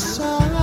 side. 0.00 0.59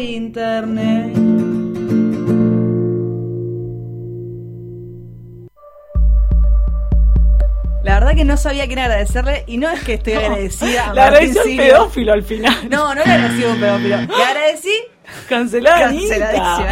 Internet. 0.00 1.16
La 7.82 7.94
verdad 7.94 8.14
que 8.14 8.24
no 8.24 8.36
sabía 8.36 8.66
quién 8.66 8.78
agradecerle 8.78 9.44
y 9.46 9.56
no 9.56 9.70
es 9.70 9.82
que 9.82 9.94
estoy 9.94 10.12
agradecida 10.12 10.90
a 10.90 11.10
Le 11.10 11.18
el 11.24 11.32
Sirio. 11.34 11.56
pedófilo 11.62 12.12
al 12.12 12.22
final. 12.22 12.54
No, 12.68 12.94
no 12.94 13.02
le 13.04 13.10
agradecí 13.12 13.44
a 13.44 13.48
un 13.48 13.60
pedófilo. 13.60 13.96
Le 13.96 14.22
agradecí 14.24 14.74
Cancelada. 15.28 15.80
canceladísima. 15.88 16.66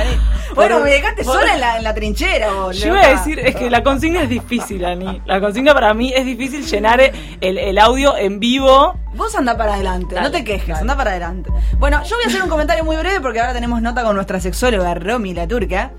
Bueno, 0.54 0.76
Por- 0.76 0.84
me 0.84 0.90
dejaste 0.90 1.24
por- 1.24 1.34
sola 1.34 1.54
en 1.54 1.60
la, 1.60 1.76
en 1.78 1.84
la 1.84 1.94
trinchera, 1.94 2.52
vos, 2.52 2.78
Yo 2.78 2.88
iba 2.88 3.00
a 3.02 3.08
decir, 3.10 3.38
es 3.38 3.54
que 3.56 3.70
la 3.70 3.82
consigna 3.82 4.22
es 4.22 4.28
difícil, 4.28 4.84
Ani. 4.84 5.20
La 5.24 5.40
consigna 5.40 5.72
para 5.74 5.92
mí 5.94 6.12
es 6.14 6.24
difícil 6.26 6.64
llenar 6.64 7.00
el, 7.00 7.58
el 7.58 7.78
audio 7.78 8.16
en 8.16 8.38
vivo. 8.38 8.97
Vos 9.14 9.34
anda 9.34 9.56
para 9.56 9.74
adelante, 9.74 10.14
no 10.20 10.30
te 10.30 10.44
quejes, 10.44 10.68
dale. 10.68 10.80
anda 10.80 10.96
para 10.96 11.10
adelante. 11.10 11.50
Bueno, 11.78 12.02
yo 12.04 12.16
voy 12.16 12.24
a 12.24 12.28
hacer 12.28 12.42
un 12.42 12.48
comentario 12.48 12.84
muy 12.84 12.96
breve 12.96 13.20
porque 13.20 13.40
ahora 13.40 13.52
tenemos 13.52 13.82
nota 13.82 14.02
con 14.02 14.14
nuestra 14.14 14.40
sexóloga 14.40 14.94
Romy 14.94 15.34
la 15.34 15.46
turca. 15.46 15.90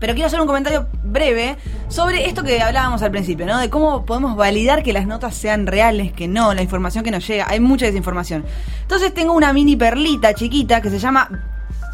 Pero 0.00 0.14
quiero 0.14 0.28
hacer 0.28 0.40
un 0.40 0.46
comentario 0.46 0.86
breve 1.02 1.56
sobre 1.88 2.26
esto 2.26 2.44
que 2.44 2.62
hablábamos 2.62 3.02
al 3.02 3.10
principio, 3.10 3.46
¿no? 3.46 3.58
De 3.58 3.68
cómo 3.68 4.04
podemos 4.04 4.36
validar 4.36 4.84
que 4.84 4.92
las 4.92 5.08
notas 5.08 5.34
sean 5.34 5.66
reales, 5.66 6.12
que 6.12 6.28
no, 6.28 6.54
la 6.54 6.62
información 6.62 7.02
que 7.02 7.10
nos 7.10 7.26
llega. 7.26 7.46
Hay 7.48 7.58
mucha 7.58 7.86
desinformación. 7.86 8.44
Entonces 8.82 9.12
tengo 9.12 9.32
una 9.32 9.52
mini 9.52 9.74
perlita 9.74 10.34
chiquita 10.34 10.80
que 10.80 10.90
se 10.90 11.00
llama. 11.00 11.28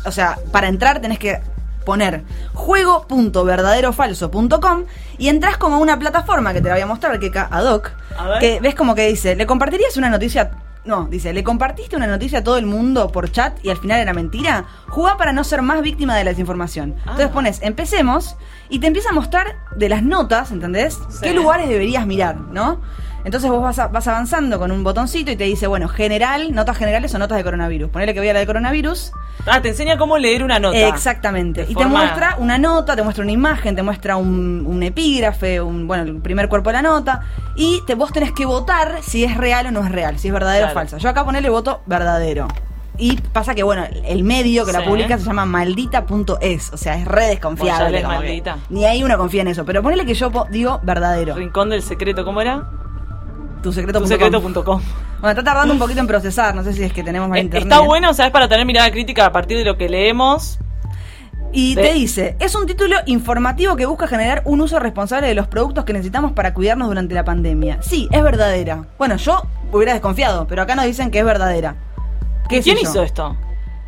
O 0.04 0.12
sea, 0.12 0.36
para 0.52 0.68
entrar 0.68 1.00
tenés 1.00 1.18
que 1.18 1.40
poner 1.86 2.24
juego.verdaderofalso.com 2.52 4.84
y 5.18 5.28
entras 5.28 5.56
como 5.56 5.76
a 5.76 5.78
una 5.78 5.98
plataforma 5.98 6.52
que 6.52 6.60
te 6.60 6.68
la 6.68 6.74
voy 6.74 6.82
a 6.82 6.86
mostrar, 6.86 7.18
que 7.18 7.28
acá 7.28 7.48
ad 7.50 7.72
hoc, 7.72 7.90
A 8.18 8.28
ver. 8.28 8.38
que 8.40 8.60
ves 8.60 8.74
como 8.74 8.94
que 8.94 9.06
dice, 9.08 9.34
¿le 9.36 9.46
compartirías 9.46 9.96
una 9.96 10.10
noticia? 10.10 10.50
No, 10.84 11.06
dice, 11.06 11.32
¿le 11.32 11.42
compartiste 11.42 11.96
una 11.96 12.06
noticia 12.06 12.40
a 12.40 12.44
todo 12.44 12.58
el 12.58 12.66
mundo 12.66 13.08
por 13.08 13.30
chat 13.32 13.56
y 13.64 13.70
al 13.70 13.78
final 13.78 14.00
era 14.00 14.12
mentira? 14.12 14.66
Jugá 14.88 15.16
para 15.16 15.32
no 15.32 15.42
ser 15.42 15.62
más 15.62 15.80
víctima 15.80 16.14
de 16.14 16.24
la 16.24 16.30
desinformación. 16.30 16.94
Entonces 16.98 17.28
Ah. 17.30 17.32
pones, 17.32 17.62
empecemos, 17.62 18.36
y 18.68 18.80
te 18.80 18.86
empieza 18.88 19.08
a 19.08 19.12
mostrar 19.12 19.56
de 19.76 19.88
las 19.88 20.02
notas, 20.02 20.50
¿entendés? 20.52 20.98
Sí. 21.08 21.20
¿Qué 21.22 21.32
lugares 21.32 21.68
deberías 21.70 22.06
mirar, 22.06 22.36
no? 22.36 22.82
Entonces 23.24 23.50
vos 23.50 23.62
vas, 23.62 23.78
a- 23.78 23.88
vas 23.88 24.06
avanzando 24.06 24.58
con 24.58 24.70
un 24.70 24.84
botoncito 24.84 25.30
y 25.30 25.36
te 25.36 25.44
dice, 25.44 25.66
bueno, 25.66 25.88
general, 25.88 26.54
notas 26.54 26.76
generales 26.76 27.14
o 27.14 27.18
notas 27.18 27.38
de 27.38 27.44
coronavirus. 27.44 27.88
Ponele 27.90 28.12
que 28.12 28.20
voy 28.20 28.28
a 28.28 28.34
la 28.34 28.40
de 28.40 28.46
coronavirus. 28.46 29.12
Ah, 29.46 29.60
te 29.62 29.68
enseña 29.70 29.96
cómo 29.96 30.18
leer 30.18 30.44
una 30.44 30.58
nota. 30.58 30.78
Exactamente. 30.88 31.66
Y 31.68 31.74
te 31.74 31.86
muestra 31.86 32.36
una 32.38 32.58
nota, 32.58 32.94
te 32.96 33.02
muestra 33.02 33.22
una 33.24 33.32
imagen, 33.32 33.74
te 33.76 33.82
muestra 33.82 34.16
un, 34.16 34.64
un 34.66 34.82
epígrafe, 34.82 35.60
un, 35.60 35.86
bueno, 35.86 36.02
el 36.04 36.20
primer 36.20 36.48
cuerpo 36.48 36.68
de 36.70 36.74
la 36.74 36.82
nota. 36.82 37.22
Y 37.56 37.82
te, 37.86 37.94
vos 37.94 38.12
tenés 38.12 38.32
que 38.32 38.44
votar 38.46 38.98
si 39.02 39.24
es 39.24 39.36
real 39.36 39.66
o 39.66 39.70
no 39.70 39.84
es 39.84 39.90
real, 39.90 40.18
si 40.18 40.28
es 40.28 40.34
verdadero 40.34 40.66
Claro. 40.66 40.72
o 40.72 40.80
falso. 40.80 40.98
Yo 40.98 41.08
acá 41.08 41.24
ponele 41.24 41.48
voto 41.48 41.80
verdadero. 41.86 42.46
Y 42.96 43.16
pasa 43.20 43.54
que, 43.56 43.62
bueno, 43.64 43.84
el 44.04 44.22
medio 44.22 44.64
que 44.64 44.72
la 44.72 44.84
publica 44.84 45.18
se 45.18 45.24
llama 45.24 45.44
maldita.es. 45.46 46.72
O 46.72 46.76
sea, 46.76 46.96
es 46.96 47.04
re 47.06 47.24
desconfiable. 47.26 48.02
Maldita. 48.04 48.58
Ni 48.70 48.84
ahí 48.84 49.02
uno 49.02 49.16
confía 49.18 49.42
en 49.42 49.48
eso. 49.48 49.64
Pero 49.64 49.82
ponele 49.82 50.06
que 50.06 50.14
yo 50.14 50.30
digo 50.50 50.78
verdadero. 50.84 51.34
Rincón 51.34 51.70
del 51.70 51.82
secreto, 51.82 52.24
¿cómo 52.24 52.40
era? 52.40 52.68
Tu 53.64 53.72
secreto. 53.72 53.98
Tusecreto.com. 54.00 54.80
Bueno, 55.20 55.30
está 55.30 55.42
tardando 55.42 55.72
un 55.72 55.80
poquito 55.80 56.00
en 56.00 56.06
procesar. 56.06 56.54
No 56.54 56.62
sé 56.62 56.72
si 56.74 56.82
es 56.84 56.92
que 56.92 57.02
tenemos 57.02 57.28
más 57.28 57.38
Eh, 57.38 57.42
internet. 57.42 57.64
Está 57.72 57.80
bueno, 57.80 58.12
¿sabes? 58.14 58.30
Para 58.30 58.46
tener 58.46 58.64
mirada 58.66 58.90
crítica 58.90 59.24
a 59.26 59.32
partir 59.32 59.56
de 59.58 59.64
lo 59.64 59.76
que 59.78 59.88
leemos. 59.88 60.58
Y 61.50 61.74
De- 61.76 61.82
te 61.82 61.92
dice, 61.94 62.36
es 62.40 62.54
un 62.56 62.66
título 62.66 62.96
informativo 63.06 63.74
que 63.76 63.86
busca 63.86 64.06
generar 64.06 64.42
un 64.44 64.60
uso 64.60 64.78
responsable 64.80 65.28
de 65.28 65.34
los 65.34 65.46
productos 65.46 65.84
que 65.84 65.92
necesitamos 65.92 66.32
para 66.32 66.52
cuidarnos 66.52 66.88
durante 66.88 67.14
la 67.14 67.24
pandemia. 67.24 67.78
Sí, 67.80 68.08
es 68.10 68.22
verdadera. 68.22 68.84
Bueno, 68.98 69.16
yo 69.16 69.42
hubiera 69.72 69.92
desconfiado, 69.92 70.46
pero 70.46 70.62
acá 70.62 70.74
nos 70.74 70.84
dicen 70.84 71.10
que 71.10 71.20
es 71.20 71.24
verdadera. 71.24 71.76
¿Qué 72.48 72.60
¿Quién 72.60 72.76
hizo 72.78 73.02
esto? 73.02 73.36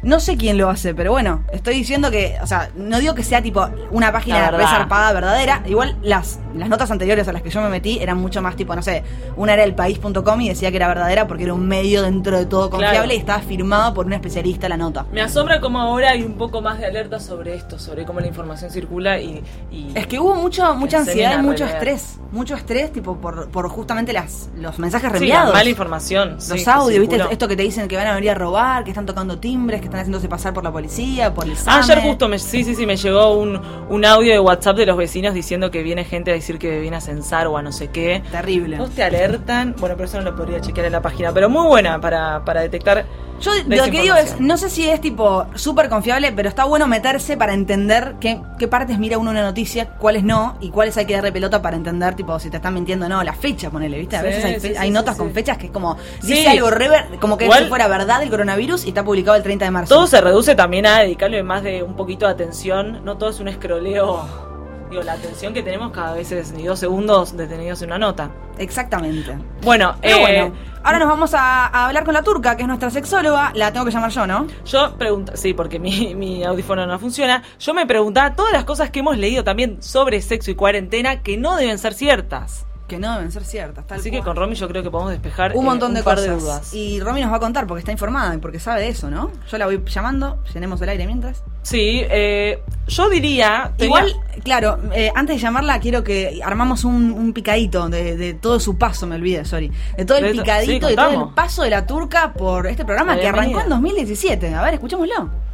No 0.06 0.20
sé 0.20 0.36
quién 0.36 0.56
lo 0.56 0.70
hace, 0.70 0.94
pero 0.94 1.10
bueno, 1.10 1.42
estoy 1.52 1.74
diciendo 1.74 2.10
que, 2.10 2.36
o 2.40 2.46
sea, 2.46 2.70
no 2.76 3.00
digo 3.00 3.14
que 3.14 3.24
sea 3.24 3.42
tipo 3.42 3.68
una 3.90 4.12
página 4.12 4.40
verdad. 4.40 4.58
resarpada 4.58 5.12
verdadera. 5.12 5.62
Igual 5.66 5.96
las, 6.00 6.38
las 6.54 6.68
notas 6.68 6.90
anteriores 6.92 7.26
a 7.26 7.32
las 7.32 7.42
que 7.42 7.50
yo 7.50 7.60
me 7.60 7.68
metí 7.68 7.98
eran 8.00 8.16
mucho 8.18 8.40
más 8.40 8.54
tipo, 8.56 8.74
no 8.76 8.82
sé, 8.82 9.02
una 9.36 9.54
era 9.54 9.64
elpaís.com 9.64 10.40
y 10.42 10.48
decía 10.48 10.70
que 10.70 10.76
era 10.76 10.86
verdadera 10.88 11.26
porque 11.26 11.42
era 11.42 11.54
un 11.54 11.66
medio 11.66 12.02
dentro 12.02 12.38
de 12.38 12.46
todo 12.46 12.70
confiable 12.70 12.96
Claro. 12.98 13.12
y 13.12 13.16
estaba 13.16 13.40
firmado 13.40 13.94
por 13.94 14.06
un 14.06 14.12
especialista 14.12 14.68
la 14.68 14.76
nota. 14.76 15.06
Me 15.12 15.20
asombra 15.22 15.60
cómo 15.60 15.80
ahora 15.80 16.10
hay 16.10 16.22
un 16.22 16.34
poco 16.38 16.62
más 16.62 16.78
de 16.78 16.86
alerta 16.86 17.18
sobre 17.18 17.56
esto, 17.56 17.78
sobre 17.78 18.04
cómo 18.04 18.20
la 18.20 18.28
información 18.28 18.70
circula 18.70 19.18
y... 19.20 19.42
y- 19.72 19.90
Es 19.96 20.06
que 20.06 20.20
hubo 20.20 20.36
mucho, 20.36 20.72
mucha 20.76 20.98
ansiedad 20.98 21.36
y 21.38 21.42
mucho 21.42 21.64
estrés. 21.64 22.18
Mucho 22.30 22.54
estrés, 22.54 22.92
tipo, 22.92 23.16
por, 23.16 23.48
por 23.50 23.68
justamente 23.68 24.12
las, 24.12 24.50
los 24.56 24.78
mensajes 24.78 25.06
Sí, 25.08 25.12
la 25.14 25.18
reenviados. 25.18 25.52
mala 25.54 25.68
información. 25.70 26.34
los 26.34 26.44
sí, 26.44 26.64
que 26.64 26.70
audios, 26.70 27.00
¿viste? 27.00 27.20
Esto 27.30 27.48
que 27.48 27.56
te 27.56 27.62
dicen 27.64 27.88
que 27.88 27.96
van 27.96 28.06
a 28.06 28.14
venir 28.14 28.30
a 28.30 28.34
robar, 28.34 28.84
que 28.84 28.90
están 28.90 29.06
tocando 29.06 29.38
timbres, 29.38 29.80
que 29.80 29.86
están 29.86 29.95
haciéndose 29.98 30.28
pasar 30.28 30.52
por 30.54 30.64
la 30.64 30.72
policía, 30.72 31.32
por 31.34 31.44
el 31.46 31.52
Ah, 31.66 31.82
SAME. 31.82 31.82
ayer 31.82 32.00
justo, 32.02 32.28
me, 32.28 32.38
sí, 32.38 32.64
sí, 32.64 32.74
sí, 32.74 32.86
me 32.86 32.96
llegó 32.96 33.32
un, 33.38 33.60
un 33.88 34.04
audio 34.04 34.32
de 34.32 34.40
WhatsApp 34.40 34.76
de 34.76 34.86
los 34.86 34.96
vecinos 34.96 35.34
diciendo 35.34 35.70
que 35.70 35.82
viene 35.82 36.04
gente 36.04 36.30
a 36.30 36.34
decir 36.34 36.58
que 36.58 36.80
viene 36.80 36.96
a 36.96 37.00
censar 37.00 37.46
o 37.46 37.56
a 37.56 37.62
no 37.62 37.72
sé 37.72 37.88
qué. 37.88 38.22
Terrible. 38.30 38.76
No 38.78 38.88
te 38.88 39.02
alertan. 39.02 39.74
Bueno, 39.78 39.96
pero 39.96 40.06
eso 40.08 40.18
no 40.18 40.24
lo 40.30 40.36
podría 40.36 40.60
chequear 40.60 40.86
en 40.86 40.92
la 40.92 41.02
página. 41.02 41.32
Pero 41.32 41.48
muy 41.48 41.66
buena 41.66 42.00
para, 42.00 42.44
para 42.44 42.60
detectar. 42.62 43.04
Yo 43.40 43.52
de- 43.54 43.76
lo 43.76 43.84
que 43.84 44.00
digo 44.02 44.14
es, 44.16 44.40
no 44.40 44.56
sé 44.56 44.70
si 44.70 44.88
es 44.88 45.00
tipo 45.00 45.46
súper 45.54 45.88
confiable, 45.88 46.32
pero 46.32 46.48
está 46.48 46.64
bueno 46.64 46.86
meterse 46.86 47.36
para 47.36 47.52
entender 47.54 48.14
qué, 48.20 48.40
qué 48.58 48.66
partes 48.68 48.98
mira 48.98 49.18
uno 49.18 49.30
una 49.30 49.42
noticia, 49.42 49.90
cuáles 49.98 50.24
no, 50.24 50.56
y 50.60 50.70
cuáles 50.70 50.96
hay 50.96 51.06
que 51.06 51.14
darle 51.14 51.32
pelota 51.32 51.60
para 51.60 51.76
entender, 51.76 52.14
tipo, 52.14 52.38
si 52.40 52.48
te 52.50 52.56
están 52.56 52.74
mintiendo 52.74 53.06
o 53.06 53.08
no, 53.08 53.22
la 53.22 53.34
fecha, 53.34 53.68
ponele, 53.70 53.98
¿viste? 53.98 54.16
A 54.16 54.20
Sí, 54.20 54.26
veces 54.26 54.44
hay, 54.44 54.60
sí, 54.60 54.72
hay 54.78 54.88
sí, 54.88 54.92
notas 54.94 55.16
con 55.16 55.32
fechas 55.32 55.58
que 55.58 55.66
es 55.66 55.72
como, 55.72 55.96
dice 56.22 56.48
algo 56.48 56.70
re 56.70 56.88
ver- 56.88 57.06
como 57.20 57.36
que 57.36 57.44
Igual- 57.44 57.64
si 57.64 57.68
fuera 57.68 57.88
verdad 57.88 58.22
el 58.22 58.30
coronavirus 58.30 58.84
y 58.86 58.88
está 58.88 59.04
publicado 59.04 59.36
el 59.36 59.42
30 59.42 59.64
de 59.66 59.70
marzo. 59.70 59.94
Todo 59.94 60.06
se 60.06 60.20
reduce 60.20 60.54
también 60.54 60.86
a 60.86 61.00
dedicarle 61.00 61.42
más 61.42 61.62
de 61.62 61.82
un 61.82 61.94
poquito 61.94 62.26
de 62.26 62.32
atención. 62.32 63.04
No 63.04 63.16
todo 63.18 63.30
es 63.30 63.40
un 63.40 63.48
escroleo. 63.48 64.45
Digo, 64.90 65.02
la 65.02 65.14
atención 65.14 65.52
que 65.52 65.62
tenemos 65.62 65.90
cada 65.90 66.14
vez 66.14 66.30
es 66.30 66.52
ni 66.52 66.64
dos 66.64 66.78
segundos 66.78 67.36
detenidos 67.36 67.82
en 67.82 67.88
una 67.88 67.98
nota. 67.98 68.30
Exactamente. 68.58 69.36
Bueno, 69.62 69.96
eh, 70.00 70.14
bueno, 70.20 70.54
ahora 70.84 70.98
nos 71.00 71.08
vamos 71.08 71.34
a, 71.34 71.66
a 71.66 71.86
hablar 71.86 72.04
con 72.04 72.14
la 72.14 72.22
turca, 72.22 72.56
que 72.56 72.62
es 72.62 72.68
nuestra 72.68 72.90
sexóloga. 72.90 73.52
La 73.54 73.72
tengo 73.72 73.84
que 73.84 73.90
llamar 73.90 74.10
yo, 74.10 74.26
¿no? 74.26 74.46
Yo 74.64 74.94
pregunto, 74.96 75.32
sí, 75.36 75.54
porque 75.54 75.78
mi, 75.78 76.14
mi 76.14 76.44
audífono 76.44 76.86
no 76.86 76.98
funciona. 76.98 77.42
Yo 77.58 77.74
me 77.74 77.86
preguntaba 77.86 78.34
todas 78.34 78.52
las 78.52 78.64
cosas 78.64 78.90
que 78.90 79.00
hemos 79.00 79.18
leído 79.18 79.42
también 79.42 79.82
sobre 79.82 80.22
sexo 80.22 80.50
y 80.50 80.54
cuarentena 80.54 81.22
que 81.22 81.36
no 81.36 81.56
deben 81.56 81.78
ser 81.78 81.94
ciertas. 81.94 82.66
Que 82.86 82.98
no 82.98 83.14
deben 83.16 83.32
ser 83.32 83.44
ciertas. 83.44 83.86
Tal 83.86 83.98
Así 83.98 84.10
que 84.12 84.20
con 84.20 84.36
Romy 84.36 84.54
yo 84.54 84.68
creo 84.68 84.82
que 84.82 84.90
podemos 84.90 85.10
despejar 85.12 85.52
un 85.56 85.64
eh, 85.64 85.68
montón 85.68 85.92
de 85.92 86.02
par 86.04 86.16
cosas. 86.16 86.30
de 86.30 86.36
dudas. 86.40 86.74
Y 86.74 87.00
Romy 87.00 87.20
nos 87.20 87.32
va 87.32 87.36
a 87.36 87.40
contar 87.40 87.66
porque 87.66 87.80
está 87.80 87.90
informada 87.92 88.34
y 88.34 88.38
porque 88.38 88.60
sabe 88.60 88.82
de 88.82 88.88
eso, 88.88 89.10
¿no? 89.10 89.32
Yo 89.50 89.58
la 89.58 89.66
voy 89.66 89.82
llamando, 89.86 90.38
llenemos 90.54 90.80
el 90.82 90.88
aire 90.90 91.04
mientras. 91.06 91.42
Sí, 91.62 92.02
eh, 92.08 92.62
yo 92.86 93.08
diría. 93.08 93.72
tenía- 93.76 94.06
Igual, 94.06 94.12
claro, 94.44 94.78
eh, 94.92 95.10
antes 95.16 95.36
de 95.36 95.42
llamarla 95.42 95.80
quiero 95.80 96.04
que 96.04 96.40
armamos 96.44 96.84
un, 96.84 97.10
un 97.10 97.32
picadito 97.32 97.88
de, 97.88 98.16
de 98.16 98.34
todo 98.34 98.60
su 98.60 98.78
paso, 98.78 99.06
me 99.08 99.16
olvidé, 99.16 99.44
sorry. 99.44 99.72
De 99.96 100.04
todo 100.04 100.18
el 100.18 100.30
picadito, 100.30 100.72
sí, 100.86 100.90
de 100.90 100.94
todo 100.96 101.10
el 101.28 101.34
paso 101.34 101.62
de 101.64 101.70
la 101.70 101.86
turca 101.86 102.32
por 102.34 102.68
este 102.68 102.84
programa 102.84 103.16
que 103.18 103.26
arrancó 103.26 103.60
en 103.62 103.68
2017. 103.68 104.54
A 104.54 104.62
ver, 104.62 104.74
escuchémoslo. 104.74 105.45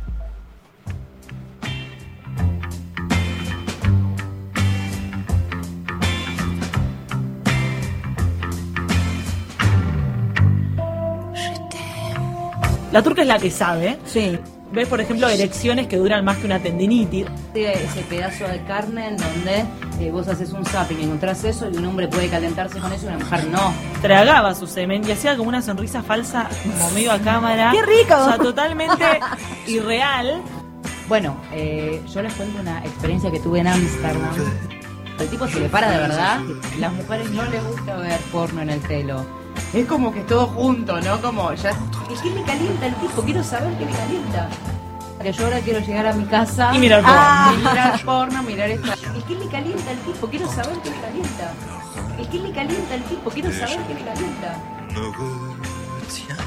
La 12.93 13.03
turca 13.03 13.23
es 13.23 13.29
la 13.29 13.39
que 13.39 13.51
sabe. 13.51 13.99
Sí. 14.05 14.39
Ves, 14.73 14.89
por 14.89 15.01
ejemplo, 15.01 15.29
erecciones 15.29 15.87
que 15.87 15.99
duran 15.99 16.25
más 16.25 16.39
que 16.39 16.47
una 16.47 16.59
tendinitis. 16.59 17.27
ese 17.55 18.01
pedazo 18.09 18.49
de 18.49 18.63
carne 18.65 19.09
en 19.09 19.17
donde 19.19 19.65
eh, 20.01 20.11
vos 20.11 20.29
haces 20.29 20.51
un 20.53 20.65
zapping 20.65 20.99
y 20.99 21.05
encontrás 21.05 21.45
eso 21.45 21.69
y 21.71 21.77
un 21.77 21.85
hombre 21.85 22.09
puede 22.09 22.29
calentarse 22.29 22.79
con 22.79 22.91
eso 22.91 23.05
y 23.05 23.09
una 23.09 23.19
mujer 23.19 23.47
no. 23.49 23.73
Tragaba 24.01 24.55
su 24.55 24.67
semen 24.67 25.07
y 25.07 25.13
hacía 25.13 25.37
como 25.37 25.51
una 25.51 25.61
sonrisa 25.61 26.03
falsa, 26.03 26.49
como 26.63 26.91
medio 26.93 27.13
a 27.13 27.19
cámara. 27.19 27.71
¡Qué 27.73 27.83
rico! 27.83 28.15
O 28.19 28.25
sea, 28.25 28.39
totalmente 28.39 29.05
irreal. 29.67 30.41
Bueno, 31.07 31.37
eh, 31.53 32.01
yo 32.11 32.23
les 32.23 32.33
cuento 32.33 32.61
una 32.61 32.79
experiencia 32.79 33.31
que 33.31 33.41
tuve 33.41 33.61
en 33.61 33.67
Ámsterdam. 33.69 34.31
El 35.19 35.29
tipo 35.29 35.47
se 35.49 35.61
le 35.61 35.69
para 35.69 35.91
de 35.91 35.99
verdad. 35.99 36.41
Las 36.79 36.93
mujeres 36.95 37.31
no 37.31 37.45
les 37.45 37.63
gusta 37.63 37.97
ver 37.97 38.19
porno 38.33 38.63
en 38.63 38.71
el 38.71 38.81
telo. 38.81 39.42
Es 39.75 39.87
como 39.87 40.13
que 40.13 40.21
todo 40.21 40.47
junto, 40.49 41.01
¿no? 41.01 41.21
Como 41.23 41.53
ya. 41.55 41.71
¿Y 42.11 42.23
qué 42.23 42.31
le 42.31 42.43
calienta 42.43 42.87
el 42.87 42.95
tipo? 42.97 43.23
Quiero 43.23 43.43
saber 43.43 43.73
qué 43.79 43.87
le 43.87 43.93
calienta. 43.93 44.49
Que 45.23 45.33
yo 45.33 45.45
ahora 45.45 45.61
quiero 45.61 45.79
llegar 45.79 46.07
a 46.09 46.13
mi 46.15 46.25
casa 46.25 46.73
Y 46.75 46.79
mirar 46.79 47.01
porno. 47.01 47.17
Ah, 47.17 47.53
y 47.55 47.59
mirar 47.59 48.05
porno, 48.05 48.43
mirar 48.43 48.71
esto. 48.71 48.89
¿Y 49.17 49.23
qué 49.23 49.35
le 49.37 49.47
calienta 49.47 49.93
el 49.93 49.99
tipo? 50.01 50.27
Quiero 50.27 50.49
saber 50.49 50.77
qué 50.83 50.91
le 50.91 50.97
calienta. 51.01 51.53
¿Y 52.21 52.27
qué 52.27 52.39
le 52.41 52.53
calienta 52.53 52.95
el 52.97 53.03
tipo? 53.05 53.31
Quiero 53.31 53.53
saber 53.53 53.79
qué 53.87 53.95
le 53.95 54.01
calienta. 54.01 54.57
me 54.89 56.01
retiens. 56.01 56.39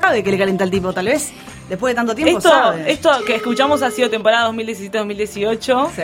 Sabe 0.00 0.22
que 0.22 0.30
le 0.30 0.38
calienta 0.38 0.64
el 0.64 0.70
tipo, 0.70 0.92
tal 0.92 1.06
vez. 1.06 1.32
Después 1.68 1.90
de 1.92 1.96
tanto 1.96 2.14
tiempo, 2.14 2.38
Esto, 2.38 2.48
sabe. 2.48 2.90
esto 2.92 3.10
que 3.26 3.34
escuchamos 3.36 3.82
ha 3.82 3.90
sido 3.90 4.08
temporada 4.08 4.48
2017-2018. 4.50 5.90
Sí. 5.94 6.02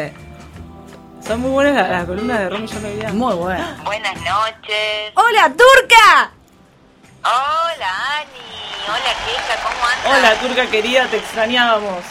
Son 1.26 1.40
muy 1.40 1.50
buenas 1.50 1.74
las, 1.74 1.88
las 1.88 2.04
columnas 2.04 2.38
de 2.40 2.48
Romy, 2.48 2.66
yo 2.66 2.80
no 2.80 2.88
había. 2.88 3.12
Muy 3.12 3.34
bueno. 3.34 3.64
Buenas 3.84 4.14
noches. 4.16 5.12
¡Hola, 5.14 5.48
Turca! 5.50 6.32
Hola, 7.24 8.18
Ani. 8.18 8.42
Hola, 8.88 9.14
Keika. 9.24 9.62
¿Cómo 9.62 9.86
andas? 9.86 10.18
Hola, 10.18 10.40
turca 10.40 10.70
querida, 10.70 11.06
te 11.06 11.18
extrañábamos. 11.18 12.02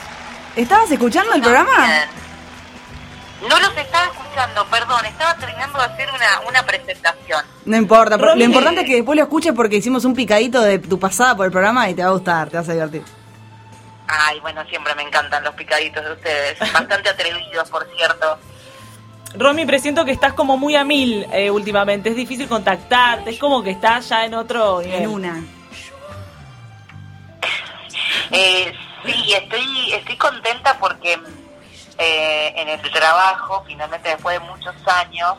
¿Estabas 0.55 0.89
escuchando 0.89 1.33
el 1.33 1.41
programa? 1.41 1.85
Bien. 1.85 3.49
No 3.49 3.59
los 3.59 3.75
estaba 3.75 4.05
escuchando, 4.05 4.65
perdón. 4.67 5.05
Estaba 5.05 5.35
terminando 5.35 5.77
de 5.79 5.85
hacer 5.85 6.09
una, 6.09 6.47
una 6.47 6.63
presentación. 6.63 7.43
No 7.65 7.75
importa, 7.75 8.15
Romy. 8.15 8.39
lo 8.39 8.45
importante 8.45 8.81
es 8.81 8.87
que 8.87 8.95
después 8.95 9.17
lo 9.17 9.23
escuches 9.23 9.51
porque 9.53 9.75
hicimos 9.75 10.05
un 10.05 10.15
picadito 10.15 10.61
de 10.61 10.79
tu 10.79 10.97
pasada 10.97 11.35
por 11.35 11.45
el 11.45 11.51
programa 11.51 11.89
y 11.89 11.93
te 11.93 12.03
va 12.03 12.09
a 12.09 12.13
gustar, 12.13 12.49
te 12.49 12.55
vas 12.57 12.69
a 12.69 12.73
divertir. 12.73 13.03
Ay, 14.07 14.39
bueno, 14.39 14.63
siempre 14.69 14.95
me 14.95 15.03
encantan 15.03 15.43
los 15.43 15.53
picaditos 15.55 16.03
de 16.03 16.11
ustedes. 16.13 16.59
Bastante 16.59 17.09
atrevidos, 17.09 17.69
por 17.69 17.85
cierto. 17.95 18.39
Romy, 19.35 19.65
presiento 19.65 20.03
que 20.05 20.11
estás 20.11 20.33
como 20.33 20.57
muy 20.57 20.75
a 20.75 20.83
mil 20.83 21.25
eh, 21.31 21.49
últimamente. 21.49 22.09
Es 22.09 22.15
difícil 22.15 22.47
contactarte, 22.47 23.29
es 23.31 23.39
como 23.39 23.63
que 23.63 23.71
estás 23.71 24.09
ya 24.09 24.25
en 24.25 24.33
otro 24.33 24.81
nivel. 24.81 25.03
En 25.03 25.07
una. 25.09 25.43
Eh, 28.31 28.73
sí, 29.05 29.33
estoy, 29.33 29.93
estoy 29.93 30.17
contenta 30.17 30.77
porque 30.79 31.19
eh, 31.97 32.53
en 32.55 32.67
el 32.69 32.81
trabajo, 32.91 33.63
finalmente 33.67 34.09
después 34.09 34.39
de 34.39 34.45
muchos 34.45 34.75
años, 34.87 35.35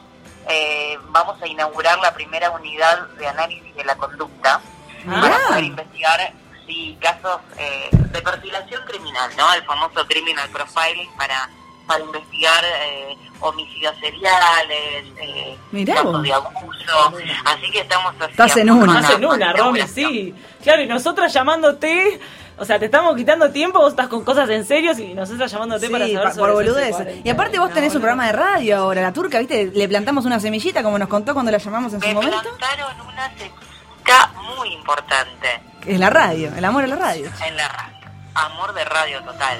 eh, 0.48 0.98
vamos 1.10 1.40
a 1.42 1.46
inaugurar 1.46 1.98
la 2.00 2.12
primera 2.12 2.50
unidad 2.50 3.06
de 3.18 3.26
análisis 3.28 3.74
de 3.76 3.84
la 3.84 3.94
conducta 3.96 4.60
para 5.04 5.36
Ah. 5.36 5.40
poder 5.48 5.64
investigar 5.64 6.32
sí, 6.66 6.96
casos 7.00 7.40
eh, 7.58 7.88
de 7.92 8.22
perfilación 8.22 8.82
criminal, 8.86 9.30
¿no? 9.36 9.52
El 9.54 9.64
famoso 9.64 10.06
criminal 10.06 10.48
profiling 10.50 11.10
para 11.16 11.48
para 11.92 12.04
investigar 12.04 12.64
eh, 12.64 13.16
homicidios 13.40 13.94
seriales, 14.00 15.04
eh, 15.20 15.56
Mirá 15.72 15.94
casos 15.96 16.12
vos. 16.12 16.22
de 16.22 16.32
abuso. 16.32 17.12
Así 17.44 17.70
que 17.70 17.80
estamos 17.80 18.14
Estás 18.14 18.56
en 18.56 18.70
haciendo 18.70 18.74
una. 18.76 19.00
Estás 19.00 19.14
en 19.16 19.24
una, 19.24 19.52
Romy, 19.52 19.82
sí. 19.82 20.34
Claro, 20.62 20.82
y 20.82 20.86
nosotras 20.86 21.32
llamándote, 21.32 22.20
o 22.58 22.64
sea, 22.64 22.78
te 22.78 22.84
estamos 22.84 23.16
quitando 23.16 23.50
tiempo, 23.50 23.80
vos 23.80 23.90
estás 23.90 24.08
con 24.08 24.24
cosas 24.24 24.48
en 24.50 24.64
serio 24.64 24.92
y 24.96 25.14
nosotras 25.14 25.50
llamándote 25.50 25.86
Sí, 25.86 25.92
para 25.92 26.06
saber 26.06 26.22
pa- 26.22 26.32
sobre 26.34 26.52
por. 26.52 26.64
40. 26.64 27.12
Y 27.24 27.30
aparte 27.30 27.58
vos 27.58 27.72
tenés 27.72 27.92
No, 27.92 27.96
un 27.98 28.02
programa 28.02 28.26
de 28.26 28.32
radio 28.32 28.76
ahora, 28.78 29.02
la 29.02 29.12
turca, 29.12 29.38
¿viste? 29.40 29.70
Le 29.74 29.88
plantamos 29.88 30.24
una 30.24 30.38
semillita 30.38 30.82
como 30.82 30.98
nos 30.98 31.08
contó 31.08 31.32
cuando 31.34 31.50
la 31.50 31.58
llamamos 31.58 31.92
en 31.94 32.00
su 32.00 32.06
Me 32.06 32.14
momento. 32.14 32.40
plantaron 32.40 33.00
una 33.08 33.28
semillita 33.30 34.30
muy 34.56 34.72
importante 34.74 35.62
Es 35.86 35.98
la 35.98 36.10
radio, 36.10 36.52
el 36.56 36.64
amor 36.64 36.84
a 36.84 36.86
la 36.86 36.96
radio. 36.96 37.30
en 37.46 37.56
la 37.56 37.68
radio. 37.68 37.92
Amor 38.34 38.72
de 38.72 38.84
radio 38.84 39.22
total. 39.24 39.58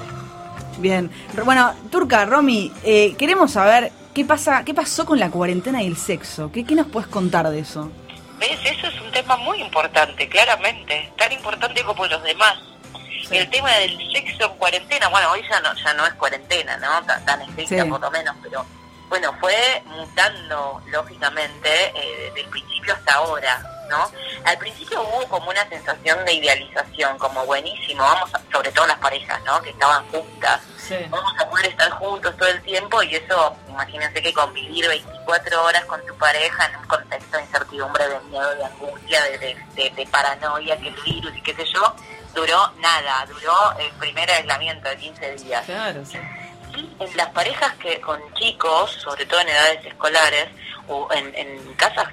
Bien. 0.79 1.11
Bueno, 1.45 1.73
Turca, 1.91 2.25
Romy, 2.25 2.73
eh, 2.83 3.15
queremos 3.17 3.53
saber 3.53 3.93
qué 4.15 4.25
pasa, 4.25 4.65
qué 4.65 4.75
pasó 4.75 5.05
con 5.07 5.19
la 5.19 5.31
cuarentena 5.31 5.83
y 5.83 5.87
el 5.87 5.97
sexo. 5.97 6.51
¿Qué, 6.53 6.65
qué 6.65 6.75
nos 6.75 6.87
puedes 6.87 7.09
contar 7.09 7.49
de 7.51 7.61
eso? 7.61 7.91
¿Ves? 8.39 8.59
Eso 8.65 8.89
es 8.89 9.01
un 9.01 9.11
tema 9.13 9.37
muy 9.37 9.61
importante, 9.61 10.29
claramente. 10.29 11.13
Tan 11.17 11.31
importante 11.33 11.83
como 11.85 12.07
los 12.07 12.23
demás. 12.23 12.55
El 13.31 13.49
tema 13.49 13.71
del 13.77 13.97
sexo 14.13 14.51
en 14.51 14.59
cuarentena, 14.59 15.09
bueno, 15.09 15.31
hoy 15.31 15.41
ya 15.49 15.61
no, 15.61 15.71
ya 15.75 15.95
no 15.95 16.05
es 16.07 16.13
cuarentena, 16.15 16.77
¿no? 16.79 17.03
Tan, 17.07 17.25
tan 17.25 17.41
estricta 17.43 17.83
Sí. 17.85 17.89
por 17.89 18.01
lo 18.01 18.11
menos, 18.11 18.35
pero 18.43 18.67
bueno, 19.13 19.37
fue 19.41 19.83
mutando 19.85 20.81
lógicamente 20.87 21.69
eh, 21.95 22.25
desde 22.29 22.41
el 22.41 22.47
principio 22.49 22.95
hasta 22.95 23.15
ahora, 23.17 23.63
¿no? 23.91 24.11
Al 24.47 24.57
principio 24.57 25.03
hubo 25.03 25.29
como 25.29 25.51
una 25.51 25.69
sensación 25.69 26.25
de 26.25 26.33
idealización, 26.33 27.19
como 27.19 27.45
buenísimo, 27.45 28.03
vamos, 28.03 28.35
a- 28.35 28.41
sobre 28.51 28.73
todo 28.73 28.87
las 28.87 28.97
parejas, 29.01 29.39
¿no? 29.45 29.61
Que 29.61 29.69
estaban 29.69 30.09
juntas, 30.11 30.63
Sí. 30.79 30.97
vamos 31.11 31.31
a 31.39 31.47
poder 31.51 31.67
estar 31.67 31.91
juntos 31.91 32.35
todo 32.39 32.49
el 32.49 32.63
tiempo 32.63 33.03
y 33.03 33.15
eso, 33.17 33.55
imagínense 33.69 34.23
que 34.23 34.33
convivir 34.33 34.89
24 34.89 35.63
horas 35.63 35.85
con 35.85 36.01
tu 36.07 36.17
pareja 36.17 36.65
en 36.71 36.77
un 36.77 36.87
contexto 36.87 37.37
de 37.37 37.43
incertidumbre, 37.43 38.09
de 38.09 38.19
miedo, 38.31 38.55
de 38.55 38.65
angustia, 38.65 39.23
de, 39.25 39.37
de, 39.37 39.57
de- 39.75 39.91
de 39.91 40.07
paranoia, 40.07 40.75
que 40.79 40.89
el 40.89 40.95
virus 41.05 41.37
y 41.37 41.43
qué 41.43 41.55
sé 41.55 41.67
yo, 41.67 41.95
duró 42.35 42.73
nada, 42.79 43.27
duró 43.27 43.77
el 43.79 43.91
primer 43.99 44.31
aislamiento 44.31 44.89
de 44.89 44.97
15 44.97 45.33
días. 45.37 45.67
Claro, 45.67 46.03
sí. 46.07 46.19
En 46.99 47.17
las 47.17 47.29
parejas 47.31 47.75
que 47.77 48.01
con 48.01 48.21
chicos, 48.35 48.93
sobre 48.93 49.27
todo 49.27 49.41
en 49.41 49.49
edades 49.49 49.85
escolares, 49.87 50.49
o 50.89 51.09
en, 51.13 51.35
en 51.35 51.75
casas 51.75 52.09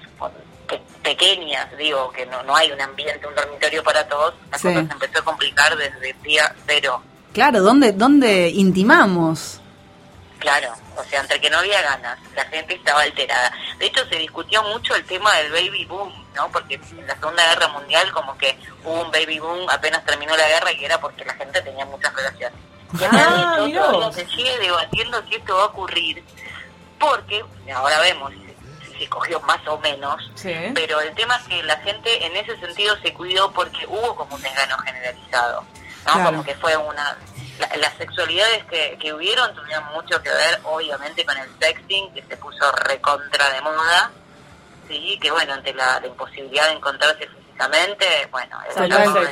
pe- 0.67 0.81
pequeñas, 1.01 1.75
digo, 1.77 2.11
que 2.11 2.25
no, 2.25 2.43
no 2.43 2.55
hay 2.55 2.71
un 2.71 2.79
ambiente, 2.81 3.25
un 3.27 3.35
dormitorio 3.35 3.83
para 3.83 4.07
todos, 4.07 4.33
la 4.51 4.57
Sí. 4.57 4.67
cosa 4.67 4.85
se 4.85 4.93
empezó 4.93 5.19
a 5.19 5.23
complicar 5.25 5.75
desde 5.75 6.11
el 6.11 6.21
día 6.21 6.53
cero. 6.67 7.01
Claro, 7.33 7.61
¿dónde, 7.61 7.91
dónde 7.93 8.49
intimamos? 8.49 9.59
Claro, 10.39 10.73
o 10.95 11.03
sea, 11.03 11.19
entre 11.21 11.41
que 11.41 11.49
no 11.49 11.57
había 11.59 11.81
ganas, 11.81 12.17
la 12.33 12.45
gente 12.45 12.73
estaba 12.75 13.01
alterada. 13.01 13.51
De 13.77 13.87
hecho, 13.87 14.05
se 14.07 14.15
discutió 14.15 14.63
mucho 14.63 14.95
el 14.95 15.03
tema 15.05 15.35
del 15.37 15.51
baby 15.51 15.83
boom, 15.85 16.13
¿no? 16.33 16.49
Porque 16.49 16.75
en 16.75 17.07
la 17.07 17.15
Segunda 17.15 17.45
Guerra 17.49 17.67
Mundial 17.69 18.09
como 18.13 18.37
que 18.37 18.57
hubo 18.85 19.01
un 19.03 19.11
baby 19.11 19.39
boom 19.39 19.69
apenas 19.69 20.05
terminó 20.05 20.35
la 20.37 20.47
guerra 20.47 20.71
y 20.71 20.85
era 20.85 20.99
porque 21.01 21.25
la 21.25 21.33
gente 21.33 21.61
tenía 21.61 21.85
muchas 21.85 22.13
relaciones. 22.15 22.57
Ah, 23.11 23.55
todavía 23.57 24.11
se 24.11 24.25
sigue 24.27 24.57
debatiendo 24.59 25.21
si 25.27 25.35
esto 25.35 25.55
va 25.55 25.63
a 25.63 25.67
ocurrir, 25.67 26.23
porque 26.99 27.43
ahora 27.75 27.99
vemos 27.99 28.31
si, 28.31 28.97
se 28.99 29.07
cogió 29.09 29.39
más 29.41 29.65
o 29.67 29.77
menos, 29.79 30.29
Sí. 30.35 30.53
pero 30.73 30.99
el 30.99 31.13
tema 31.15 31.35
es 31.37 31.43
que 31.43 31.63
la 31.63 31.77
gente 31.77 32.25
en 32.25 32.35
ese 32.35 32.57
sentido 32.59 32.97
se 33.01 33.13
cuidó 33.13 33.51
porque 33.51 33.85
hubo 33.87 34.15
como 34.15 34.35
un 34.35 34.41
desgano 34.41 34.77
generalizado, 34.79 35.61
¿no? 36.05 36.13
Claro. 36.13 36.23
Como 36.31 36.43
que 36.43 36.55
fue 36.55 36.75
una... 36.75 37.17
la- 37.59 37.75
las 37.77 37.93
sexualidades 37.97 38.65
que, 38.65 38.97
que 38.99 39.13
hubieron 39.13 39.53
tuvieron 39.55 39.85
mucho 39.93 40.21
que 40.21 40.29
ver, 40.29 40.59
obviamente, 40.63 41.23
con 41.25 41.37
el 41.37 41.49
sexting, 41.59 42.13
que 42.13 42.23
se 42.23 42.37
puso 42.37 42.71
recontra 42.71 43.49
de 43.51 43.61
moda, 43.61 44.11
sí, 44.87 45.17
que 45.21 45.29
bueno, 45.31 45.53
ante 45.53 45.73
la, 45.73 45.99
la 45.99 46.07
imposibilidad 46.07 46.65
de 46.67 46.73
encontrarse 46.73 47.27
físicamente, 47.27 48.05
bueno, 48.31 48.57
el 48.67 48.75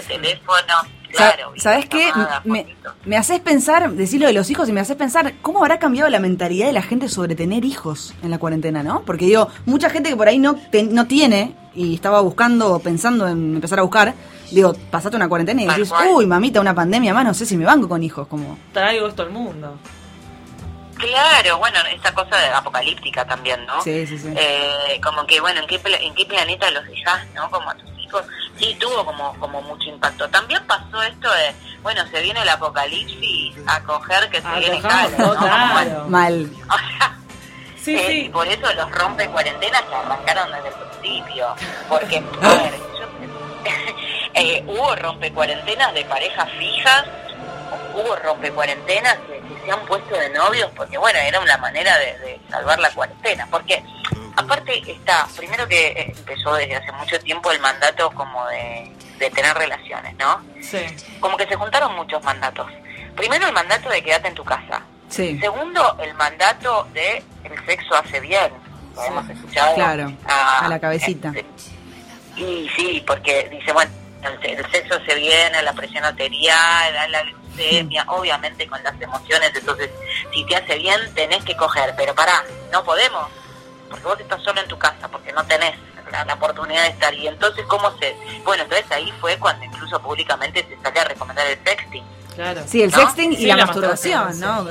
teléfono, 0.08 0.82
claro. 1.12 1.54
¿Sabes 1.58 1.86
qué? 1.88 2.10
Me, 2.44 2.76
me 3.06 3.18
haces 3.18 3.40
pensar, 3.40 3.92
decir 3.92 4.20
lo 4.22 4.28
de 4.28 4.34
los 4.34 4.50
hijos 4.50 4.68
y 4.70 4.72
me 4.72 4.80
haces 4.82 4.96
pensar 4.96 5.34
cómo 5.42 5.60
habrá 5.60 5.80
cambiado 5.80 6.10
la 6.10 6.20
mentalidad 6.20 6.68
de 6.68 6.74
la 6.74 6.82
gente 6.82 7.08
sobre 7.10 7.36
tener 7.36 7.66
hijos 7.66 8.14
en 8.24 8.30
la 8.32 8.38
cuarentena, 8.40 8.84
¿no? 8.84 9.02
Porque 9.04 9.26
digo, 9.26 9.48
mucha 9.66 9.90
gente 9.90 10.10
que 10.10 10.16
por 10.16 10.28
ahí 10.28 10.40
no, 10.40 10.56
te- 10.56 10.84
no 10.84 11.08
tiene 11.08 11.56
y 11.76 11.96
estaba 11.96 12.22
buscando 12.22 12.74
o 12.74 12.80
pensando 12.80 13.28
en 13.28 13.56
empezar 13.56 13.80
a 13.80 13.84
buscar, 13.84 14.14
digo, 14.52 14.74
pasaste 14.92 15.16
una 15.18 15.30
cuarentena 15.30 15.62
y 15.64 15.68
decís, 15.68 15.92
uy, 16.12 16.26
mamita, 16.26 16.60
una 16.62 16.74
pandemia 16.74 17.14
más, 17.14 17.24
no 17.26 17.34
sé 17.34 17.46
si 17.46 17.56
me 17.58 17.66
banco 17.66 17.88
con 17.88 18.02
hijos, 18.04 18.28
como... 18.28 18.58
Traigo 18.74 19.08
esto 19.08 19.24
al 19.24 19.30
mundo. 19.32 19.78
Claro, 20.96 21.60
bueno, 21.60 21.78
esa 21.96 22.12
cosa 22.12 22.36
de 22.38 22.48
apocalíptica 22.48 23.24
también, 23.26 23.64
¿no? 23.68 23.82
Sí, 23.84 24.08
sí, 24.08 24.18
sí. 24.18 24.30
Eh, 24.36 25.00
como 25.04 25.28
que, 25.28 25.40
bueno, 25.40 25.62
¿en 25.62 25.68
qué, 25.68 25.78
pla- 25.78 25.98
¿en 26.02 26.16
qué 26.16 26.26
planeta 26.26 26.72
los 26.72 26.86
dejás, 26.88 27.24
no? 27.36 27.52
Como 27.52 27.70
a 27.70 27.76
tus 27.76 27.88
Sí, 28.58 28.76
tuvo 28.80 29.06
como, 29.06 29.34
como 29.40 29.62
mucho 29.62 29.90
impacto. 29.90 30.28
También 30.30 30.66
pasó 30.66 31.02
esto 31.04 31.32
de, 31.32 31.54
bueno, 31.84 32.02
se 32.08 32.22
viene 32.22 32.42
el 32.42 32.50
apocalipsis 32.50 33.56
a 33.68 33.82
coger 33.84 34.30
que 34.30 34.42
se 34.42 34.48
A 34.48 34.56
viene 34.56 34.82
caro, 34.82 35.10
¿no? 35.18 35.36
Como, 35.36 35.48
claro. 35.48 36.06
Mal. 36.08 36.50
o 36.70 36.78
sea, 36.78 37.14
Sí, 37.84 37.96
eh, 37.96 38.06
sí. 38.08 38.20
y 38.26 38.30
por 38.30 38.46
eso 38.48 38.74
los 38.74 38.92
rompe 38.92 39.28
cuarentenas 39.30 39.84
se 39.90 39.96
arrancaron 39.96 40.52
desde 40.52 40.68
el 40.70 40.74
principio. 41.00 41.48
Porque, 41.88 42.18
a 42.42 42.48
ver, 42.50 42.74
yo- 43.00 43.08
eh, 44.34 44.64
hubo 44.68 44.96
rompe 44.96 45.32
cuarentenas 45.32 45.94
de 45.94 46.04
parejas 46.06 46.50
fijas, 46.60 47.06
hubo 47.94 48.16
rompe 48.18 48.52
cuarentenas 48.52 49.16
que, 49.28 49.40
que 49.40 49.62
se 49.66 49.72
han 49.72 49.86
puesto 49.86 50.16
de 50.18 50.30
novios, 50.32 50.70
porque 50.76 50.98
bueno, 50.98 51.20
era 51.20 51.40
una 51.40 51.58
manera 51.58 51.98
de, 51.98 52.18
de 52.20 52.42
salvar 52.50 52.78
la 52.80 52.90
cuarentena. 52.92 53.48
Porque 53.50 53.82
aparte 54.38 54.84
está, 54.90 55.28
primero 55.36 55.68
que 55.68 56.14
empezó 56.16 56.54
desde 56.54 56.76
hace 56.76 56.92
mucho 56.94 57.20
tiempo 57.20 57.52
el 57.52 57.60
mandato 57.60 58.10
como 58.12 58.48
de, 58.48 58.92
de 59.18 59.30
tener 59.32 59.56
relaciones, 59.58 60.16
¿no? 60.18 60.42
Sí. 60.62 60.86
Como 61.20 61.36
que 61.36 61.48
se 61.48 61.56
juntaron 61.56 61.96
muchos 61.96 62.24
mandatos. 62.24 62.72
Primero 63.16 63.48
el 63.48 63.54
mandato 63.54 63.90
de 63.90 64.02
quedarte 64.04 64.28
en 64.30 64.36
tu 64.36 64.46
casa. 64.46 64.84
Sí. 65.10 65.40
Segundo, 65.40 65.98
el 66.02 66.14
mandato 66.14 66.88
de 66.94 67.24
el 67.44 67.66
sexo 67.66 67.96
hace 67.96 68.20
bien. 68.20 68.52
Lo 68.96 69.04
hemos 69.04 69.30
escuchado. 69.30 69.76
Claro, 69.76 70.14
a 70.28 70.68
la 70.70 70.80
cabecita. 70.80 71.30
este, 71.36 71.46
y 72.36 72.70
sí, 72.76 73.04
porque 73.06 73.48
dice, 73.50 73.72
bueno, 73.72 73.92
el, 74.22 74.58
el 74.58 74.72
sexo 74.72 74.96
hace 74.96 75.16
bien, 75.16 75.56
a 75.56 75.62
la 75.64 75.74
presión 75.74 76.04
arterial, 76.04 76.98
a 76.98 77.08
la 77.08 77.24
glucemia, 77.24 78.06
obviamente 78.08 78.68
con 78.68 78.84
las 78.84 79.00
emociones. 79.02 79.52
Entonces, 79.56 79.90
si 80.32 80.46
te 80.46 80.56
hace 80.56 80.78
bien, 80.78 81.00
tenés 81.16 81.44
que 81.44 81.56
coger. 81.56 81.96
Pero 81.98 82.14
pará, 82.14 82.44
no 82.72 82.84
podemos. 82.84 83.28
Porque 83.90 84.06
vos 84.06 84.20
estás 84.20 84.42
solo 84.44 84.62
en 84.62 84.68
tu 84.68 84.78
casa, 84.78 85.08
porque 85.08 85.32
no 85.34 85.46
tenés 85.46 85.76
la, 86.12 86.34
oportunidad 86.34 86.84
de 86.84 86.90
estar. 86.90 87.14
Y 87.14 87.28
entonces, 87.28 87.66
¿cómo 87.68 87.92
se...? 87.98 88.16
Bueno, 88.44 88.64
entonces 88.64 88.90
ahí 88.92 89.12
fue 89.20 89.38
cuando 89.38 89.66
incluso 89.66 90.00
públicamente 90.02 90.66
se 90.68 90.82
salió 90.82 91.02
a 91.02 91.06
recomendar 91.06 91.48
el 91.48 91.60
sexting. 91.64 92.04
Claro. 92.38 92.62
Sí, 92.68 92.84
el 92.84 92.92
¿No? 92.92 92.98
sexting 93.00 93.34
y 93.34 93.36
Sí, 93.38 93.46
la, 93.48 93.56
la 93.58 93.66
masturbación, 93.66 94.40
¿no? 94.40 94.66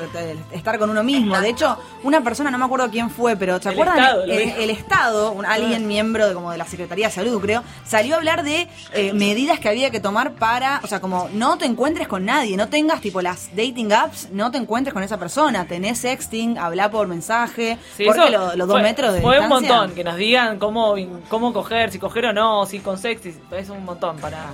Estar 0.52 0.78
con 0.78 0.88
uno 0.88 1.02
mismo. 1.02 1.36
De 1.40 1.48
hecho, 1.48 1.76
una 2.04 2.20
persona, 2.22 2.48
no 2.50 2.58
me 2.58 2.64
acuerdo 2.64 2.88
quién 2.90 3.10
fue, 3.10 3.34
pero 3.36 3.60
¿se 3.60 3.68
acuerdan? 3.70 3.98
Estado, 3.98 4.22
el, 4.22 4.70
Estado, 4.70 5.32
un- 5.32 5.44
alguien 5.44 5.88
miembro 5.88 6.28
de, 6.28 6.32
como 6.34 6.52
de 6.52 6.58
la 6.58 6.64
Secretaría 6.64 7.08
de 7.08 7.12
Salud, 7.12 7.40
creo, 7.42 7.64
salió 7.84 8.14
a 8.14 8.18
hablar 8.18 8.44
de 8.44 8.68
eh, 8.94 9.12
medidas 9.12 9.58
que 9.58 9.68
había 9.68 9.90
que 9.90 9.98
tomar 9.98 10.34
para, 10.34 10.80
o 10.84 10.86
sea, 10.86 11.00
como 11.00 11.28
no 11.32 11.58
te 11.58 11.64
encuentres 11.66 12.06
con 12.06 12.24
nadie, 12.24 12.56
no 12.56 12.68
tengas 12.68 13.00
tipo 13.00 13.20
las 13.20 13.48
dating 13.56 13.92
apps, 13.92 14.28
no 14.30 14.52
te 14.52 14.58
encuentres 14.58 14.94
con 14.94 15.02
esa 15.02 15.18
persona, 15.18 15.66
tenés 15.66 15.98
sexting, 15.98 16.58
habla 16.58 16.88
por 16.88 17.08
mensaje, 17.08 17.78
Sí, 17.96 18.04
porque 18.06 18.30
lo- 18.30 18.54
los 18.54 18.68
dos 18.68 18.76
fue- 18.76 18.82
metros 18.82 19.12
de 19.12 19.20
Fue 19.22 19.40
un 19.40 19.48
montón, 19.48 19.90
que 19.92 20.04
nos 20.04 20.16
digan 20.16 20.60
cómo, 20.60 20.94
cómo 21.28 21.52
coger, 21.52 21.90
si 21.90 21.98
coger 21.98 22.26
o 22.26 22.32
no, 22.32 22.64
si 22.64 22.78
con 22.78 22.96
sexy, 22.96 23.34
es 23.50 23.68
un 23.70 23.84
montón 23.84 24.18
para... 24.18 24.46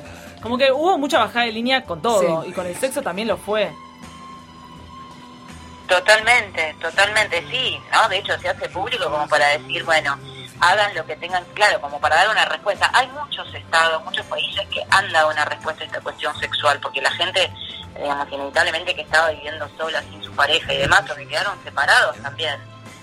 Como 0.42 0.58
que 0.58 0.72
hubo 0.72 0.98
mucha 0.98 1.18
bajada 1.18 1.46
de 1.46 1.52
línea 1.52 1.84
con 1.84 2.02
todo, 2.02 2.42
Sí. 2.42 2.50
y 2.50 2.52
con 2.52 2.66
el 2.66 2.76
sexo 2.76 3.00
también 3.02 3.28
lo 3.28 3.36
fue. 3.36 3.72
Totalmente, 5.88 6.74
totalmente, 6.80 7.44
sí, 7.50 7.78
¿no? 7.92 8.08
De 8.08 8.18
hecho, 8.18 8.38
se 8.38 8.48
hace 8.48 8.68
público 8.70 9.04
como 9.10 9.28
para 9.28 9.46
decir, 9.48 9.84
bueno, 9.84 10.18
hagan 10.60 10.94
lo 10.94 11.04
que 11.04 11.16
tengan 11.16 11.44
claro, 11.54 11.80
como 11.80 12.00
para 12.00 12.16
dar 12.16 12.30
una 12.30 12.44
respuesta. 12.46 12.90
Hay 12.94 13.08
muchos 13.08 13.52
estados, 13.54 14.02
muchos 14.04 14.24
países 14.26 14.66
que 14.68 14.82
han 14.90 15.12
dado 15.12 15.30
una 15.30 15.44
respuesta 15.44 15.82
a 15.82 15.86
esta 15.86 16.00
cuestión 16.00 16.38
sexual, 16.38 16.80
porque 16.80 17.02
la 17.02 17.10
gente, 17.10 17.52
digamos, 17.96 18.26
inevitablemente 18.30 18.94
que 18.94 19.02
estaba 19.02 19.30
viviendo 19.30 19.68
sola, 19.76 20.00
sin 20.02 20.22
su 20.24 20.32
pareja 20.32 20.72
y 20.72 20.78
demás, 20.78 21.02
o 21.10 21.14
que 21.14 21.28
quedaron 21.28 21.62
separados 21.62 22.16
también. 22.22 22.58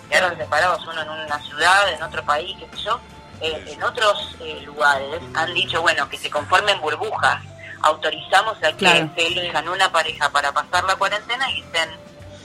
Quedaron 0.10 0.36
separados 0.38 0.88
uno 0.88 1.02
en 1.02 1.10
una 1.10 1.40
ciudad, 1.44 1.94
en 1.94 2.02
otro 2.02 2.24
país, 2.26 2.58
qué 2.60 2.78
sé 2.78 2.84
yo. 2.86 3.00
Eh, 3.42 3.64
en 3.68 3.84
otros 3.84 4.36
eh, 4.42 4.62
lugares 4.66 5.22
han 5.34 5.54
dicho, 5.54 5.82
bueno, 5.82 6.08
que 6.10 6.18
se 6.18 6.30
conformen 6.30 6.80
burbujas. 6.82 7.42
Autorizamos 7.82 8.58
a 8.58 8.68
que 8.72 8.76
Claro. 8.78 9.10
se 9.16 9.28
elijan 9.28 9.70
una 9.70 9.90
pareja 9.92 10.30
para 10.30 10.52
pasar 10.52 10.84
la 10.84 10.96
cuarentena 10.98 11.50
y 11.52 11.62
estén 11.62 11.90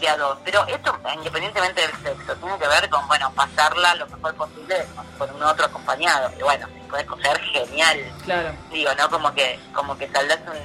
de 0.00 0.08
a 0.08 0.16
dos. 0.16 0.38
Pero 0.44 0.64
esto, 0.68 0.96
independientemente 1.16 1.80
del 1.80 1.90
sexo, 2.02 2.34
tiene 2.36 2.58
que 2.58 2.68
ver 2.68 2.88
con, 2.88 3.06
bueno, 3.08 3.32
pasarla 3.34 3.94
lo 3.96 4.06
mejor 4.06 4.34
posible 4.34 4.86
con, 5.18 5.30
un 5.34 5.42
otro 5.42 5.66
acompañado. 5.66 6.30
Y 6.38 6.42
bueno, 6.42 6.66
si 6.68 6.88
puedes 6.88 7.06
coger, 7.06 7.40
genial. 7.40 7.98
Claro. 8.24 8.54
Digo, 8.70 8.90
¿no? 8.96 9.10
Como 9.10 9.34
que 9.34 9.58
como 9.72 9.98
que 9.98 10.08
saldás 10.10 10.38
un, 10.46 10.56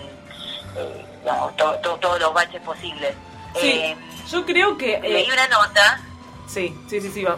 eh, 0.77 1.05
digamos, 1.21 1.55
to- 1.57 1.75
to- 1.81 1.97
todos 1.97 2.19
los 2.19 2.33
baches 2.33 2.61
posibles. 2.61 3.15
Sí, 3.59 3.67
Eh, 3.81 3.97
yo 4.29 4.45
creo 4.45 4.77
que... 4.77 4.93
eh, 4.95 5.01
leí 5.01 5.31
una 5.31 5.47
nota 5.47 5.99
Sí, 6.47 6.75
sí, 6.87 7.01
sí, 7.01 7.11
sí, 7.11 7.23
va. 7.23 7.37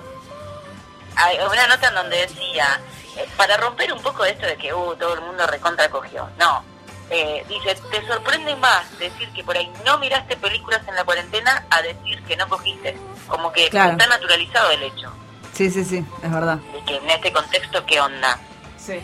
Hay 1.15 1.38
una 1.39 1.67
nota 1.67 1.88
en 1.89 1.95
donde 1.95 2.17
decía, 2.17 2.80
eh, 3.17 3.28
para 3.38 3.58
romper 3.58 3.91
un 3.93 4.02
poco 4.02 4.24
esto 4.26 4.45
de 4.45 4.58
que 4.58 4.74
uh, 4.74 4.95
todo 4.95 5.13
el 5.13 5.21
mundo 5.21 5.45
recontra 5.47 5.89
cogió, 5.89 6.30
no. 6.38 6.63
Eh, 7.10 7.43
dice, 7.50 7.76
te 7.91 8.08
sorprende 8.08 8.56
más 8.56 8.97
decir 8.97 9.30
que 9.34 9.43
por 9.43 9.58
ahí 9.58 9.69
no 9.86 9.97
miraste 10.00 10.38
películas 10.38 10.82
en 10.88 10.95
la 10.95 11.04
cuarentena 11.04 11.65
a 11.69 11.81
decir 11.81 12.21
que 12.23 12.38
no 12.38 12.48
cogiste. 12.48 12.98
Como 13.27 13.52
que 13.52 13.69
Claro. 13.69 13.92
está 13.92 14.08
naturalizado 14.08 14.71
el 14.71 14.83
hecho. 14.83 15.12
Sí, 15.54 15.69
sí, 15.69 15.83
sí, 15.83 16.06
es 16.23 16.31
verdad. 16.31 16.56
De 16.58 16.81
que 16.86 16.96
en 16.96 17.10
este 17.10 17.33
contexto, 17.33 17.86
¿qué 17.86 18.00
onda? 18.00 18.40
Sí. 18.77 19.00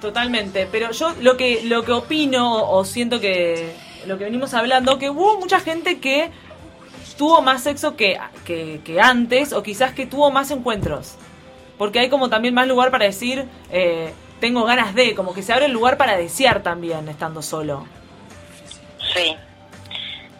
Totalmente, 0.00 0.68
pero 0.70 0.90
yo 0.90 1.14
lo 1.20 1.36
que 1.36 1.62
lo 1.62 1.84
que 1.84 1.92
opino 1.92 2.68
o 2.70 2.84
siento 2.84 3.18
que 3.20 3.74
lo 4.06 4.18
que 4.18 4.24
venimos 4.24 4.52
hablando 4.52 4.98
que 4.98 5.08
hubo 5.08 5.38
mucha 5.38 5.60
gente 5.60 6.00
que 6.00 6.30
tuvo 7.16 7.40
más 7.42 7.62
sexo 7.62 7.96
que, 7.96 8.18
que, 8.44 8.80
que 8.84 9.00
antes 9.00 9.52
o 9.52 9.62
quizás 9.62 9.92
que 9.92 10.06
tuvo 10.06 10.30
más 10.30 10.50
encuentros. 10.50 11.14
Porque 11.78 11.98
hay 12.00 12.08
como 12.08 12.28
también 12.30 12.54
más 12.54 12.66
lugar 12.66 12.90
para 12.90 13.04
decir 13.04 13.46
eh, 13.70 14.12
tengo 14.40 14.64
ganas 14.64 14.94
de, 14.94 15.14
como 15.14 15.34
que 15.34 15.42
se 15.42 15.52
abre 15.52 15.66
el 15.66 15.72
lugar 15.72 15.96
para 15.96 16.16
desear 16.16 16.62
también 16.62 17.08
estando 17.08 17.42
solo. 17.42 17.86
Sí, 19.14 19.36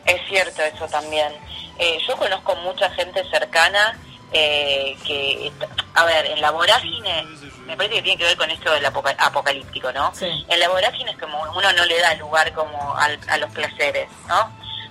es 0.05 0.21
cierto 0.29 0.63
eso 0.63 0.87
también. 0.89 1.33
Eh, 1.79 1.99
yo 2.07 2.17
conozco 2.17 2.55
mucha 2.57 2.91
gente 2.91 3.23
cercana 3.31 3.99
eh, 4.33 4.97
que, 5.07 5.53
a 5.95 6.05
ver, 6.05 6.27
en 6.27 6.41
la 6.41 6.51
vorágine, 6.51 7.25
me 7.67 7.77
parece 7.77 7.97
que 7.97 8.03
tiene 8.03 8.19
que 8.19 8.25
ver 8.25 8.37
con 8.37 8.51
esto 8.51 8.71
del 8.73 8.85
apoca- 8.85 9.17
apocalíptico, 9.19 9.93
¿no? 9.93 10.15
Sí. 10.15 10.27
En 10.49 10.61
la 10.61 10.69
vorágine 10.69 11.11
es 11.13 11.19
como 11.19 11.39
uno 11.43 11.73
no 11.73 11.85
le 11.85 11.99
da 12.01 12.15
lugar 12.15 12.53
como 12.55 12.95
al- 12.97 13.21
a 13.29 13.37
los 13.39 13.51
placeres, 13.51 14.09
¿no? 14.29 14.51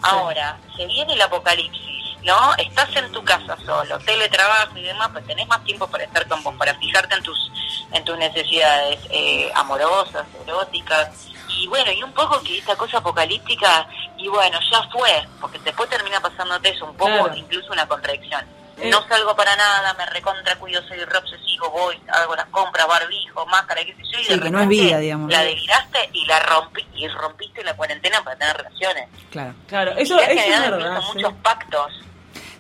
Ahora, 0.09 0.57
se 0.75 0.85
viene 0.85 1.13
el 1.13 1.21
apocalipsis, 1.21 2.17
¿no? 2.23 2.53
Estás 2.57 2.95
en 2.95 3.11
tu 3.11 3.23
casa 3.23 3.57
solo, 3.65 3.97
teletrabajo 3.99 4.77
y 4.77 4.83
demás, 4.83 5.09
pues 5.11 5.25
tenés 5.25 5.47
más 5.47 5.63
tiempo 5.63 5.87
para 5.87 6.03
estar 6.03 6.27
con 6.27 6.43
vos, 6.43 6.55
para 6.55 6.73
fijarte 6.75 7.15
en 7.15 7.23
tus 7.23 7.51
en 7.91 8.03
tus 8.03 8.17
necesidades 8.17 8.99
eh, 9.09 9.51
amorosas, 9.55 10.25
eróticas. 10.45 11.09
Y 11.49 11.67
bueno, 11.67 11.91
y 11.91 12.03
un 12.03 12.11
poco 12.11 12.41
que 12.41 12.57
esta 12.57 12.75
cosa 12.75 12.97
apocalíptica, 12.97 13.87
y 14.17 14.27
bueno, 14.27 14.59
ya 14.71 14.83
fue, 14.91 15.25
porque 15.39 15.59
después 15.59 15.89
termina 15.89 16.19
pasándote 16.19 16.69
eso, 16.69 16.85
un 16.85 16.95
poco 16.97 17.11
Claro. 17.11 17.35
incluso 17.35 17.71
una 17.71 17.87
contradicción. 17.87 18.43
Eh. 18.77 18.89
No 18.89 19.07
salgo 19.07 19.35
para 19.35 19.55
nada, 19.55 19.93
me 19.93 20.05
recontra 20.07 20.55
cuido, 20.57 20.81
soy 20.87 20.97
re 20.99 21.17
obsesivo, 21.17 21.69
voy, 21.71 21.95
hago 22.11 22.35
las 22.35 22.47
compras, 22.47 22.85
barbijo, 22.87 23.45
máscara, 23.45 23.83
qué 23.85 23.95
sé 23.95 24.01
yo, 24.11 24.19
y 24.19 24.23
Sí, 24.25 24.33
de 24.33 24.39
que 24.41 24.49
no 24.49 24.59
es 24.59 24.65
repente 24.67 24.83
vida, 24.85 24.99
digamos. 24.99 25.31
La 25.31 25.43
deliraste 25.43 26.09
y 26.11 26.25
la 26.25 26.39
rompí, 26.41 26.85
y 26.93 27.07
rompiste 27.07 27.63
la 27.63 27.73
cuarentena 27.75 28.21
para 28.23 28.35
tener 28.37 28.57
relaciones. 28.57 29.07
Claro. 29.31 29.53
Claro, 29.67 29.91
eso, 29.97 30.19
es 30.19 30.59
verdad. 30.59 30.99
sí. 31.01 31.07
muchos 31.13 31.33
pactos. 31.41 32.01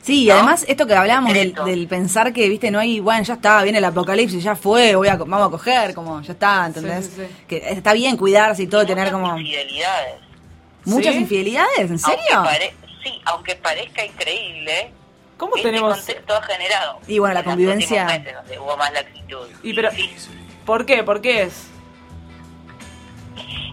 Sí, 0.01 0.23
y 0.23 0.27
¿No? 0.27 0.35
además 0.35 0.63
esto 0.67 0.85
que 0.85 0.93
hablábamos 0.93 1.33
del, 1.33 1.53
del 1.53 1.87
pensar 1.87 2.31
que, 2.31 2.47
viste, 2.47 2.69
no 2.71 2.79
hay, 2.79 2.99
bueno, 2.99 3.23
ya 3.23 3.33
está, 3.33 3.61
viene 3.63 3.79
el 3.79 3.85
apocalipsis, 3.85 4.43
ya 4.43 4.55
fue, 4.55 4.95
voy 4.95 5.07
a, 5.07 5.15
vamos 5.15 5.47
a 5.47 5.49
coger, 5.51 5.93
como, 5.95 6.21
ya 6.21 6.33
está, 6.33 6.65
¿entendés? 6.67 7.07
Sí, 7.07 7.11
sí, 7.15 7.25
sí. 7.27 7.45
Que 7.47 7.57
está 7.71 7.91
bien 7.91 8.15
cuidarse 8.15 8.63
y 8.63 8.67
todo, 8.67 8.83
y 8.83 8.85
tener 8.85 9.11
Muchas 9.11 9.19
como 9.19 9.37
infidelidades. 9.39 10.15
muchas 10.85 11.13
¿Sí? 11.13 11.19
infidelidades, 11.21 11.89
¿en 11.91 11.97
serio? 11.99 12.19
Aunque 12.35 12.49
pare- 12.51 12.75
sí, 13.03 13.21
aunque 13.25 13.55
parezca 13.55 14.05
increíble, 14.05 14.93
¿Cómo 15.37 15.55
este 15.55 15.69
tenemos...? 15.69 15.97
contexto 15.97 16.35
ha 16.35 16.41
generado. 16.43 16.99
Y 17.07 17.19
bueno, 17.19 17.33
la 17.35 17.43
convivencia- 17.43 18.05
meses, 18.05 18.33
donde 18.35 18.59
hubo 18.59 18.77
más 18.77 18.91
laxitud. 18.93 19.47
Y 19.63 19.73
pero, 19.73 19.91
Sí. 19.91 20.15
¿Por 20.65 20.85
qué? 20.85 21.03
¿Por 21.03 21.21
qué 21.21 21.43
es? 21.43 21.67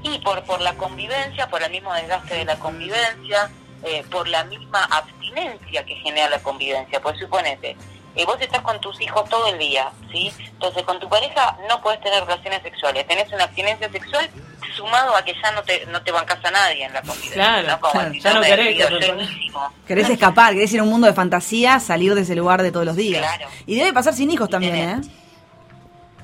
Y 0.02 0.18
por, 0.18 0.42
por 0.44 0.60
la 0.60 0.74
convivencia, 0.74 1.48
por 1.48 1.62
el 1.62 1.70
mismo 1.70 1.94
desgaste 1.94 2.34
de 2.34 2.44
la 2.44 2.56
convivencia, 2.58 3.50
eh, 3.84 4.04
por 4.10 4.26
la 4.28 4.44
misma 4.44 4.84
abstinencia 4.84 5.84
que 5.86 5.94
genera 5.96 6.28
la 6.28 6.42
convivencia. 6.42 7.00
Pues 7.00 7.18
suponete, 7.18 7.76
eh, 8.14 8.24
vos 8.26 8.36
estás 8.40 8.60
con 8.62 8.80
tus 8.80 9.00
hijos 9.00 9.28
todo 9.28 9.46
el 9.48 9.58
día, 9.58 9.90
¿sí? 10.12 10.32
Entonces 10.38 10.82
con 10.84 11.00
tu 11.00 11.08
pareja 11.08 11.56
no 11.68 11.80
puedes 11.82 12.00
tener 12.00 12.22
relaciones 12.24 12.62
sexuales. 12.62 13.06
Tenés 13.06 13.32
una 13.32 13.44
abstinencia 13.44 13.90
sexual 13.90 14.28
sumado 14.76 15.14
a 15.16 15.22
que 15.24 15.34
ya 15.42 15.50
no 15.52 15.62
te, 15.62 15.84
no 15.86 16.02
te 16.02 16.10
bancas 16.12 16.42
a 16.44 16.50
nadie 16.50 16.84
en 16.84 16.92
la 16.92 17.00
convivencia. 17.02 17.34
Claro, 17.34 17.68
¿no? 17.68 17.80
Como 17.80 17.92
claro, 17.92 18.12
si 18.12 18.20
ya 18.20 18.34
no 18.34 18.40
querés. 18.42 18.86
Querés 19.86 20.08
escapar, 20.10 20.54
querés 20.54 20.72
ir 20.72 20.80
a 20.80 20.82
un 20.82 20.88
mundo 20.90 21.06
de 21.06 21.12
fantasía, 21.12 21.78
salir 21.80 22.14
de 22.14 22.22
ese 22.22 22.34
lugar 22.34 22.62
de 22.62 22.70
todos 22.72 22.86
los 22.86 22.96
días. 22.96 23.20
Claro. 23.20 23.50
Y 23.66 23.76
debe 23.76 23.92
pasar 23.92 24.14
sin 24.14 24.30
hijos 24.30 24.48
Y 24.48 24.52
también, 24.52 24.76
¿eh? 24.76 25.00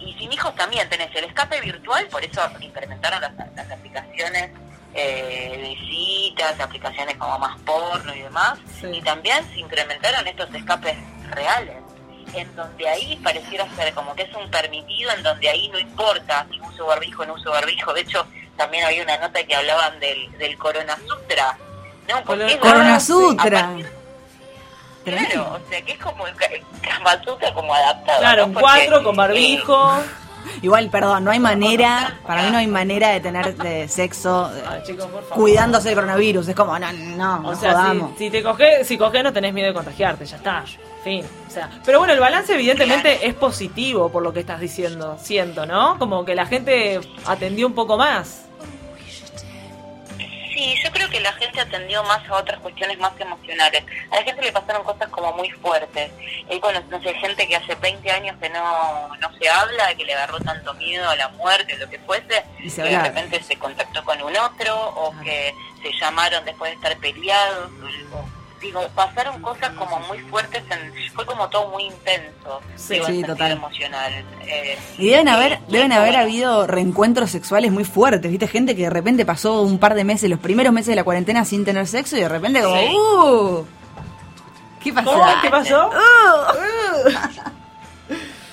Y 0.00 0.12
sin 0.14 0.32
hijos 0.32 0.54
también 0.54 0.88
tenés 0.88 1.14
el 1.14 1.24
escape 1.24 1.60
virtual, 1.60 2.06
por 2.08 2.24
eso 2.24 2.40
implementaron 2.60 3.20
las, 3.20 3.32
las 3.54 3.70
aplicaciones 3.70 4.50
eh, 4.94 5.76
de 5.78 5.86
citas, 5.88 6.58
aplicaciones 6.60 7.16
como 7.16 7.38
más 7.38 7.58
porno 7.62 8.14
y 8.14 8.20
demás, 8.20 8.58
Sí. 8.80 8.86
y 8.92 9.02
también 9.02 9.44
se 9.52 9.58
incrementaron 9.60 10.26
estos 10.26 10.52
escapes 10.54 10.96
reales, 11.30 11.76
en 12.34 12.54
donde 12.56 12.88
ahí 12.88 13.16
pareciera 13.22 13.66
ser 13.76 13.92
como 13.94 14.14
que 14.14 14.22
es 14.22 14.34
un 14.34 14.50
permitido, 14.50 15.10
en 15.12 15.22
donde 15.22 15.48
ahí 15.48 15.68
no 15.70 15.78
importa 15.78 16.46
si 16.50 16.60
uso 16.60 16.86
barbijo 16.86 17.22
o 17.22 17.26
no 17.26 17.34
uso 17.34 17.50
barbijo, 17.50 17.92
de 17.94 18.02
hecho 18.02 18.26
también 18.56 18.84
había 18.84 19.02
una 19.04 19.16
nota 19.18 19.42
que 19.44 19.54
hablaban 19.54 19.98
del, 20.00 20.30
del 20.38 20.58
Corona 20.58 20.96
Sutra, 21.06 21.56
¿no? 22.08 22.22
Porque 22.24 22.46
es- 22.46 22.56
Corona 22.56 23.00
Sutra. 23.00 23.70
Claro, 25.04 25.58
o 25.64 25.70
sea 25.70 25.80
que 25.82 25.92
es 25.92 25.98
como 25.98 26.26
el 26.26 26.34
el 26.50 27.54
como 27.54 27.74
adaptado. 27.74 28.18
Claro, 28.20 28.46
¿no? 28.46 28.52
Porque, 28.52 28.60
cuatro 28.62 29.02
con 29.02 29.16
barbijo. 29.16 29.92
Igual, 30.62 30.88
perdón, 30.90 31.24
no 31.24 31.30
hay 31.30 31.38
manera, 31.40 32.18
para 32.26 32.42
mí 32.42 32.50
no 32.50 32.58
hay 32.58 32.66
manera 32.66 33.08
de 33.10 33.20
tener 33.20 33.56
de 33.56 33.88
sexo 33.88 34.50
eh, 34.54 34.62
Ay, 34.68 34.82
chicos, 34.86 35.06
por 35.06 35.22
favor. 35.22 35.34
cuidándose 35.36 35.88
del 35.88 35.94
coronavirus. 35.96 36.48
Es 36.48 36.54
como, 36.54 36.78
no, 36.78 36.92
no, 36.92 37.38
no 37.40 37.48
O 37.50 37.54
sea, 37.54 37.72
jodamos. 37.72 38.12
si, 38.18 38.24
si 38.24 38.30
te 38.30 38.42
coges, 38.42 38.86
si 38.86 38.96
coges 38.98 39.22
no 39.22 39.32
tenés 39.32 39.52
miedo 39.52 39.68
de 39.68 39.74
contagiarte, 39.74 40.26
ya 40.26 40.36
está. 40.36 40.64
Fin. 41.08 41.24
O 41.46 41.50
sea, 41.50 41.70
pero 41.84 41.98
bueno, 41.98 42.12
el 42.12 42.20
balance 42.20 42.52
evidentemente 42.54 43.26
es 43.26 43.34
positivo 43.34 44.10
por 44.12 44.22
lo 44.22 44.32
que 44.32 44.40
estás 44.40 44.60
diciendo, 44.60 45.16
siento, 45.20 45.64
¿no? 45.66 45.98
Como 45.98 46.24
que 46.24 46.34
la 46.34 46.44
gente 46.46 47.00
atendió 47.26 47.66
un 47.66 47.74
poco 47.74 47.96
más. 47.96 48.44
Sí, 50.52 50.74
yo 50.84 50.90
creo 50.90 51.08
que 51.08 51.20
la 51.20 51.32
gente 51.34 51.60
atendió 51.60 52.02
más 52.02 52.28
a 52.28 52.34
otras 52.34 52.58
cuestiones 52.60 52.98
más 52.98 53.12
emocionales. 53.20 53.84
A 54.10 54.16
la 54.16 54.22
gente 54.24 54.42
le 54.42 54.50
pasaron 54.52 54.82
cosas 54.82 55.08
como 55.08 55.32
muy 55.34 55.50
fuertes. 55.50 56.10
Y 56.50 56.58
bueno, 56.58 56.82
no 56.90 57.00
sé, 57.00 57.14
gente 57.14 57.46
que 57.46 57.54
hace 57.56 57.74
20 57.76 58.10
años 58.10 58.36
que 58.40 58.48
no, 58.50 59.08
no 59.16 59.32
se 59.38 59.48
habla, 59.48 59.94
que 59.96 60.04
le 60.04 60.14
agarró 60.14 60.40
tanto 60.40 60.74
miedo 60.74 61.08
a 61.08 61.14
la 61.16 61.28
muerte, 61.28 61.76
lo 61.78 61.88
que 61.88 61.98
fuese, 62.00 62.42
Y 62.58 62.70
que 62.70 62.82
de 62.82 62.98
repente 63.02 63.42
se 63.44 63.56
contactó 63.56 64.04
con 64.04 64.20
un 64.20 64.36
otro, 64.36 64.76
o 64.96 65.14
que 65.22 65.54
se 65.80 65.92
llamaron 66.00 66.44
después 66.44 66.72
de 66.72 66.76
estar 66.76 66.96
peleados. 66.98 67.70
o- 68.12 68.37
digo, 68.60 68.80
pasaron 68.94 69.40
cosas 69.42 69.70
como 69.70 69.98
muy 70.00 70.18
fuertes, 70.20 70.62
en, 70.70 70.92
fue 71.14 71.24
como 71.26 71.48
todo 71.48 71.68
muy 71.70 71.84
intenso. 71.84 72.60
Sí, 72.76 72.94
digo, 72.94 73.06
sí, 73.06 73.22
total. 73.22 73.52
emocional. 73.52 74.12
Eh, 74.42 74.78
Y 74.98 75.08
deben 75.10 75.28
haber, 75.28 75.60
y- 75.68 75.72
deben 75.72 75.92
haber 75.92 76.10
bueno, 76.14 76.22
habido 76.24 76.66
reencuentros 76.66 77.30
sexuales 77.30 77.70
muy 77.72 77.84
fuertes, 77.84 78.30
¿viste? 78.30 78.48
Gente 78.48 78.74
que 78.76 78.82
de 78.82 78.90
repente 78.90 79.24
pasó 79.26 79.62
un 79.62 79.78
par 79.78 79.94
de 79.94 80.04
meses, 80.04 80.28
los 80.30 80.38
primeros 80.40 80.72
meses 80.72 80.88
de 80.88 80.96
la 80.96 81.04
cuarentena 81.04 81.44
sin 81.44 81.64
tener 81.64 81.86
sexo 81.86 82.16
y 82.16 82.20
de 82.20 82.28
repente 82.28 82.62
como, 82.62 82.76
Sí. 82.76 82.88
¡uh! 82.94 83.66
¿Qué 84.82 84.92
pasó? 84.92 85.10
¿Cómo? 85.12 85.26
¿Qué 85.42 85.50
pasó? 85.50 85.90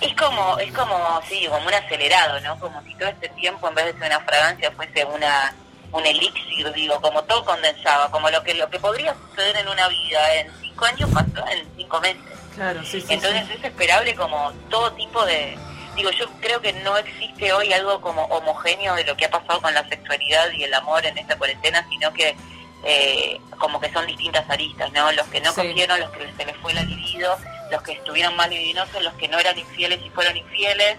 Es 0.01 0.13
como, 0.15 0.59
es 0.59 0.71
como, 0.73 1.19
sí, 1.27 1.47
como 1.49 1.65
un 1.65 1.73
acelerado, 1.73 2.39
¿no? 2.41 2.59
Como 2.59 2.81
si 2.83 2.93
todo 2.95 3.09
este 3.09 3.29
tiempo, 3.29 3.67
en 3.69 3.75
vez 3.75 3.85
de 3.85 3.93
ser 3.93 4.07
una 4.11 4.19
fragancia, 4.19 4.71
fuese 4.71 5.03
una 5.05 5.53
un 5.95 6.05
elixir, 6.05 6.71
digo, 6.73 6.99
como 7.01 7.23
todo 7.23 7.45
condensaba, 7.45 8.11
como 8.11 8.29
lo 8.29 8.43
que 8.43 8.53
lo 8.53 8.69
que 8.69 8.79
podría 8.79 9.15
suceder 9.29 9.55
en 9.57 9.67
una 9.69 9.87
vida 9.87 10.35
en 10.35 10.51
cinco 10.61 10.85
años 10.85 11.09
pasó 11.13 11.47
en 11.47 11.65
cinco 11.77 12.01
meses. 12.01 12.21
Claro, 12.53 12.81
sí, 12.83 12.99
sí. 13.01 13.07
Entonces 13.13 13.45
sí. 13.47 13.53
es 13.57 13.63
esperable 13.63 14.13
como 14.15 14.51
todo 14.69 14.91
tipo 14.93 15.25
de... 15.25 15.57
Digo, 15.95 16.11
yo 16.11 16.25
creo 16.41 16.59
que 16.61 16.73
no 16.73 16.97
existe 16.97 17.53
hoy 17.53 17.71
algo 17.71 18.01
como 18.01 18.23
homogéneo 18.25 18.95
de 18.95 19.05
lo 19.05 19.15
que 19.15 19.25
ha 19.25 19.29
pasado 19.31 19.61
con 19.61 19.73
la 19.73 19.87
sexualidad 19.87 20.51
y 20.51 20.63
el 20.65 20.73
amor 20.73 21.05
en 21.05 21.17
esta 21.17 21.37
cuarentena, 21.37 21.85
sino 21.89 22.11
que 22.13 22.35
eh, 22.83 23.39
como 23.57 23.79
que 23.79 23.91
son 23.93 24.05
distintas 24.05 24.49
aristas, 24.49 24.91
¿no? 24.91 25.09
Los 25.13 25.25
que 25.27 25.39
no 25.39 25.51
Sí. 25.53 25.61
cogieron, 25.61 25.99
los 26.01 26.11
que 26.11 26.29
se 26.37 26.45
les 26.45 26.57
fue 26.57 26.73
la 26.73 26.83
libido, 26.83 27.37
los 27.71 27.81
que 27.81 27.93
estuvieron 27.93 28.35
más 28.35 28.49
libidinosos, 28.49 29.01
los 29.01 29.13
que 29.13 29.29
no 29.29 29.39
eran 29.39 29.57
infieles 29.57 29.99
y 30.05 30.09
fueron 30.09 30.35
infieles, 30.35 30.97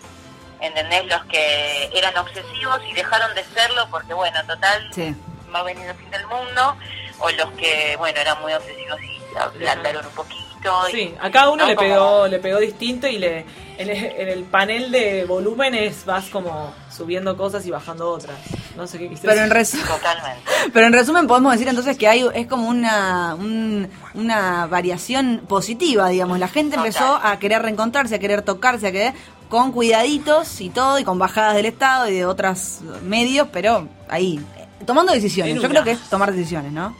¿entendés? 0.61 1.07
Los 1.07 1.25
que 1.27 1.91
eran 1.95 2.17
obsesivos 2.17 2.81
y 2.89 2.93
dejaron 2.95 3.35
de 3.35 3.45
serlo 3.45 3.87
porque, 3.91 4.15
bueno, 4.15 4.39
total, 4.47 4.89
Sí. 4.95 5.15
va 5.55 5.61
a 5.61 5.63
venir 5.63 5.87
el 5.89 5.95
fin 5.97 6.11
del 6.11 6.27
mundo, 6.27 6.77
o 7.19 7.31
los 7.31 7.51
que, 7.53 7.97
bueno, 7.99 8.21
eran 8.21 8.41
muy 8.43 8.53
obsesivos 8.53 9.01
y 9.03 9.21
ablandaron 9.39 10.07
un 10.07 10.13
poquito. 10.13 10.43
y- 10.89 10.93
Sí, 10.93 11.15
a 11.21 11.31
cada 11.31 11.51
uno 11.51 11.63
¿no? 11.63 11.69
le 11.69 11.77
Como- 11.77 11.89
pegó, 11.89 12.27
le 12.29 12.39
pegó 12.41 12.59
distinto 12.59 13.07
y 13.07 13.19
le 13.19 13.45
en 13.79 13.91
el, 13.91 13.97
en 14.05 14.29
el 14.29 14.45
panel 14.45 14.91
de 14.91 15.25
volúmenes 15.27 16.05
vas 16.05 16.27
como 16.27 16.73
subiendo 16.91 17.37
cosas 17.37 17.65
y 17.67 17.71
bajando 17.71 18.11
otras. 18.11 18.37
No 18.77 18.87
sé 18.87 18.99
qué 18.99 19.09
quisiste 19.09 19.29
Pero 19.29 19.43
en, 19.43 19.49
decir. 19.51 19.81
resu- 19.81 19.87
Totalmente. 19.87 20.43
pero 20.73 20.87
en 20.87 20.93
resumen 20.93 21.27
podemos 21.27 21.53
decir 21.53 21.69
entonces 21.69 21.97
que 21.97 22.09
hay 22.09 22.27
es 22.35 22.47
como 22.47 22.69
una 22.69 23.35
un- 23.35 23.89
una 24.15 24.67
variación 24.67 25.43
positiva, 25.49 26.09
digamos. 26.09 26.39
La 26.39 26.49
gente 26.49 26.77
Total. 26.77 26.87
empezó 26.87 27.21
a 27.23 27.39
querer 27.39 27.63
reencontrarse, 27.63 28.15
a 28.15 28.19
querer 28.19 28.43
tocarse, 28.43 28.87
a 28.89 28.93
querer 28.93 29.15
con 29.49 29.73
cuidaditos 29.73 30.61
y 30.61 30.71
todo 30.71 30.99
y 30.99 31.05
con 31.05 31.19
bajadas 31.19 31.55
del 31.55 31.67
Estado 31.67 32.09
y 32.09 32.15
de 32.15 32.27
otros 32.27 32.81
medios, 33.03 33.49
pero 33.53 33.89
ahí 34.09 34.41
tomando 34.85 35.13
decisiones. 35.13 35.61
Yo 35.61 35.69
creo 35.69 35.85
que 35.85 35.93
es 35.93 36.01
tomar 36.11 36.33
decisiones, 36.33 36.73
¿no? 36.73 36.95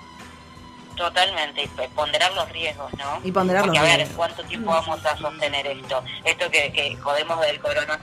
Totalmente, 0.97 1.63
y 1.63 1.69
pues, 1.69 1.89
ponderar 1.91 2.33
los 2.33 2.49
riesgos, 2.51 2.93
¿no? 2.95 3.21
Y 3.23 3.31
ponderar 3.31 3.63
Porque, 3.63 3.79
los 3.79 3.87
a 3.87 3.91
ver, 3.91 3.97
riesgos. 3.99 4.17
¿cuánto 4.17 4.45
tiempo 4.45 4.71
vamos 4.71 5.05
a 5.05 5.17
sostener 5.17 5.67
esto? 5.67 6.03
Esto 6.25 6.51
que, 6.51 6.73
que 6.73 6.97
jodemos 6.97 7.41
del 7.41 7.61
corona 7.61 7.99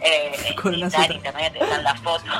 eh, 0.00 0.54
internet, 1.12 1.54
están 1.60 1.82
las 1.82 2.00
fotos. 2.00 2.28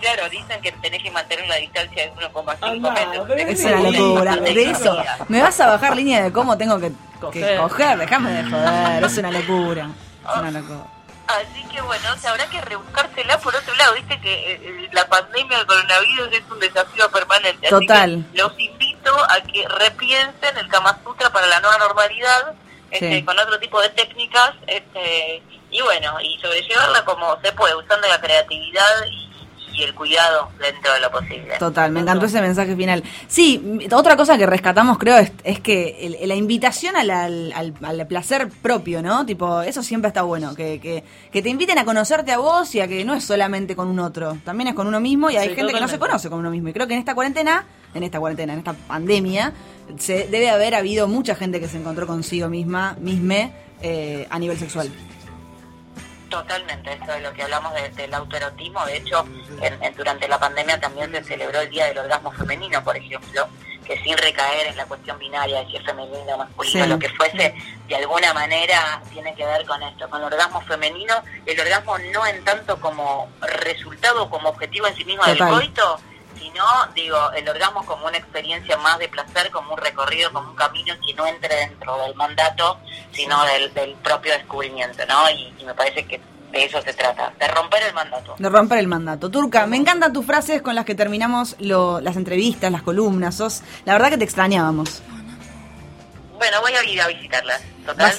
Claro, 0.00 0.28
dicen 0.28 0.60
que 0.60 0.70
tenés 0.70 1.02
que 1.02 1.10
mantener 1.10 1.46
una 1.46 1.54
distancia 1.54 2.02
de 2.02 2.12
1,5 2.12 2.58
Anda, 2.60 2.90
metros. 2.90 3.30
Es 3.38 3.58
sí, 3.62 3.68
locura. 3.70 4.36
De 4.36 4.70
eso, 4.70 5.02
me 5.28 5.40
vas 5.40 5.58
a 5.60 5.66
bajar 5.68 5.96
línea 5.96 6.24
de 6.24 6.30
cómo 6.30 6.58
tengo 6.58 6.78
que 6.78 6.92
que 7.32 7.56
Coger. 7.56 7.96
Déjame 7.96 8.30
de 8.32 8.50
joder. 8.50 9.02
Es 9.02 9.16
una 9.16 9.30
locura. 9.30 9.88
Es 10.28 10.36
una 10.36 10.50
locura. 10.50 10.86
Así 11.26 11.64
que 11.72 11.80
bueno, 11.80 12.04
o 12.12 12.18
sea, 12.18 12.32
habrá 12.32 12.46
que 12.48 12.60
rebuscársela 12.60 13.38
por 13.38 13.56
otro 13.56 13.74
lado. 13.76 13.94
Viste 13.94 14.20
que 14.20 14.34
eh, 14.34 14.60
eh, 14.62 14.88
la 14.92 15.08
pandemia 15.08 15.56
del 15.56 15.66
coronavirus 15.66 16.28
es 16.32 16.42
un 16.50 16.60
desafío 16.60 17.10
permanente. 17.10 17.66
Así 17.66 17.70
Total. 17.70 18.26
que 18.30 18.38
los 18.38 18.60
invito 18.60 18.83
a 19.30 19.40
que 19.42 19.66
repiensen 19.68 20.56
el 20.58 20.68
Kama 20.68 20.98
Sutra 21.04 21.30
para 21.30 21.46
la 21.46 21.60
nueva 21.60 21.78
normalidad, 21.78 22.54
este, 22.90 23.18
Sí. 23.18 23.24
con 23.24 23.38
otro 23.38 23.58
tipo 23.58 23.80
de 23.80 23.88
técnicas, 23.90 24.52
este, 24.66 25.42
y 25.70 25.80
bueno, 25.82 26.20
y 26.20 26.38
sobrellevarla 26.40 27.04
como 27.04 27.38
se 27.42 27.52
puede, 27.52 27.74
usando 27.74 28.06
la 28.08 28.20
creatividad 28.20 29.06
y, 29.10 29.33
y 29.76 29.82
el 29.82 29.94
cuidado 29.94 30.48
dentro 30.60 30.92
de 30.94 31.00
lo 31.00 31.10
posible. 31.10 31.54
Total, 31.58 31.90
me 31.90 32.00
encantó 32.00 32.26
ese 32.26 32.40
mensaje 32.40 32.76
final. 32.76 33.02
Sí, 33.26 33.80
otra 33.92 34.16
cosa 34.16 34.38
que 34.38 34.46
rescatamos 34.46 34.98
creo 34.98 35.16
es, 35.18 35.32
es 35.42 35.60
que 35.60 35.98
el- 36.20 36.28
la 36.28 36.34
invitación 36.34 36.96
al, 36.96 37.10
al, 37.10 37.74
al- 37.82 38.06
placer 38.06 38.48
propio, 38.62 39.02
¿no? 39.02 39.26
Tipo, 39.26 39.62
eso 39.62 39.82
siempre 39.82 40.08
está 40.08 40.22
bueno, 40.22 40.54
que, 40.54 40.78
que, 40.80 41.02
que 41.32 41.42
te 41.42 41.48
inviten 41.48 41.78
a 41.78 41.84
conocerte 41.84 42.32
a 42.32 42.38
vos 42.38 42.74
y 42.74 42.80
a 42.80 42.88
que 42.88 43.04
no 43.04 43.14
es 43.14 43.24
solamente 43.24 43.74
con 43.74 43.88
un 43.88 43.98
otro, 43.98 44.38
también 44.44 44.68
es 44.68 44.74
con 44.74 44.86
uno 44.86 45.00
mismo 45.00 45.30
y 45.30 45.36
hay 45.36 45.48
Sí, 45.50 45.54
gente 45.56 45.72
que 45.72 45.80
no 45.80 45.88
se 45.88 45.98
conoce 45.98 46.30
con 46.30 46.38
uno 46.38 46.50
mismo. 46.50 46.68
Y 46.68 46.72
creo 46.72 46.86
que 46.86 46.94
en 46.94 47.00
esta 47.00 47.14
cuarentena, 47.14 47.66
en 47.94 48.02
esta 48.02 48.20
cuarentena, 48.20 48.52
en 48.52 48.58
esta 48.60 48.74
pandemia, 48.74 49.52
se 49.98 50.28
debe 50.28 50.50
haber 50.50 50.74
habido 50.74 51.08
mucha 51.08 51.34
gente 51.34 51.60
que 51.60 51.68
se 51.68 51.78
encontró 51.78 52.06
consigo 52.06 52.48
misma, 52.48 52.96
misme, 53.00 53.52
eh, 53.82 54.26
a 54.30 54.38
nivel 54.38 54.58
sexual. 54.58 54.88
Totalmente, 56.34 56.92
eso 56.92 57.12
de 57.12 57.20
lo 57.20 57.32
que 57.32 57.42
hablamos 57.44 57.72
de- 57.74 57.88
del 57.90 58.12
autoerotismo. 58.12 58.84
De 58.86 58.96
hecho, 58.96 59.24
en- 59.60 59.82
en- 59.82 59.94
durante 59.94 60.26
la 60.26 60.38
pandemia 60.38 60.80
también 60.80 61.10
se 61.12 61.22
celebró 61.22 61.60
el 61.60 61.70
Día 61.70 61.86
del 61.86 61.98
Orgasmo 61.98 62.32
Femenino, 62.32 62.82
por 62.82 62.96
ejemplo, 62.96 63.46
que 63.86 63.98
sin 64.02 64.16
recaer 64.16 64.66
en 64.68 64.76
la 64.76 64.84
cuestión 64.86 65.18
binaria 65.18 65.60
de 65.60 65.66
si 65.70 65.76
es 65.76 65.84
femenino 65.84 66.34
o 66.34 66.38
masculino, 66.38 66.84
Sí. 66.84 66.90
lo 66.90 66.98
que 66.98 67.08
fuese, 67.10 67.54
de 67.86 67.96
alguna 67.96 68.32
manera 68.34 69.00
tiene 69.12 69.34
que 69.34 69.44
ver 69.44 69.64
con 69.66 69.80
esto, 69.82 70.08
con 70.10 70.20
el 70.20 70.26
orgasmo 70.26 70.60
femenino, 70.62 71.14
el 71.46 71.60
orgasmo 71.60 71.98
no 71.98 72.26
en 72.26 72.42
tanto 72.44 72.80
como 72.80 73.28
resultado, 73.42 74.28
como 74.30 74.48
objetivo 74.48 74.86
en 74.86 74.96
sí 74.96 75.04
mismo 75.04 75.22
del 75.24 75.38
Total. 75.38 75.54
Coito, 76.50 76.54
sino, 76.54 76.92
digo, 76.94 77.32
el 77.32 77.48
orgasmo 77.48 77.84
como 77.86 78.06
una 78.06 78.16
experiencia 78.18 78.76
más 78.78 78.98
de 78.98 79.08
placer, 79.08 79.50
como 79.50 79.72
un 79.74 79.78
recorrido, 79.78 80.32
como 80.32 80.50
un 80.50 80.56
camino 80.56 80.94
que 81.06 81.14
no 81.14 81.26
entre 81.26 81.54
dentro 81.56 81.96
del 81.98 82.14
mandato, 82.14 82.78
sino 83.12 83.42
del, 83.44 83.72
del 83.74 83.94
propio 83.96 84.32
descubrimiento, 84.32 85.04
¿no? 85.06 85.28
Y, 85.30 85.54
y 85.58 85.64
me 85.64 85.74
parece 85.74 86.04
que 86.06 86.20
de 86.52 86.64
eso 86.64 86.80
se 86.82 86.92
trata, 86.94 87.32
de 87.38 87.48
romper 87.48 87.82
el 87.82 87.94
mandato. 87.94 88.34
De 88.38 88.48
romper 88.48 88.78
el 88.78 88.86
mandato. 88.86 89.28
Turca, 89.30 89.66
me 89.66 89.76
encantan 89.76 90.12
tus 90.12 90.24
frases 90.24 90.62
con 90.62 90.74
las 90.76 90.84
que 90.84 90.94
terminamos 90.94 91.56
lo- 91.58 92.00
las 92.00 92.16
entrevistas, 92.16 92.70
las 92.70 92.82
columnas. 92.82 93.34
Sos, 93.36 93.62
la 93.84 93.94
verdad 93.94 94.10
que 94.10 94.18
te 94.18 94.24
extrañábamos. 94.24 95.02
Bueno, 96.38 96.60
voy 96.60 96.72
a 96.74 96.84
ir 96.84 97.00
a 97.00 97.06
visitarlas, 97.08 97.60
total, 97.86 98.12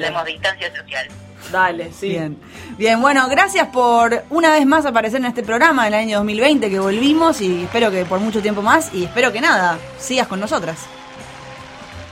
tenemos 0.00 0.24
distancia 0.24 0.74
social. 0.74 1.08
Dale, 1.50 1.92
sí. 1.92 2.10
Bien. 2.10 2.38
Bien, 2.76 3.00
bueno, 3.00 3.28
gracias 3.28 3.68
por 3.68 4.24
una 4.30 4.50
vez 4.50 4.66
más 4.66 4.84
aparecer 4.84 5.20
en 5.20 5.26
este 5.26 5.42
programa 5.42 5.84
del 5.86 5.94
año 5.94 6.18
2020 6.18 6.70
que 6.70 6.78
volvimos 6.78 7.40
y 7.40 7.64
espero 7.64 7.90
que 7.90 8.04
por 8.04 8.20
mucho 8.20 8.42
tiempo 8.42 8.62
más 8.62 8.92
y 8.92 9.04
espero 9.04 9.32
que 9.32 9.40
nada, 9.40 9.78
sigas 9.98 10.28
con 10.28 10.40
nosotras. 10.40 10.78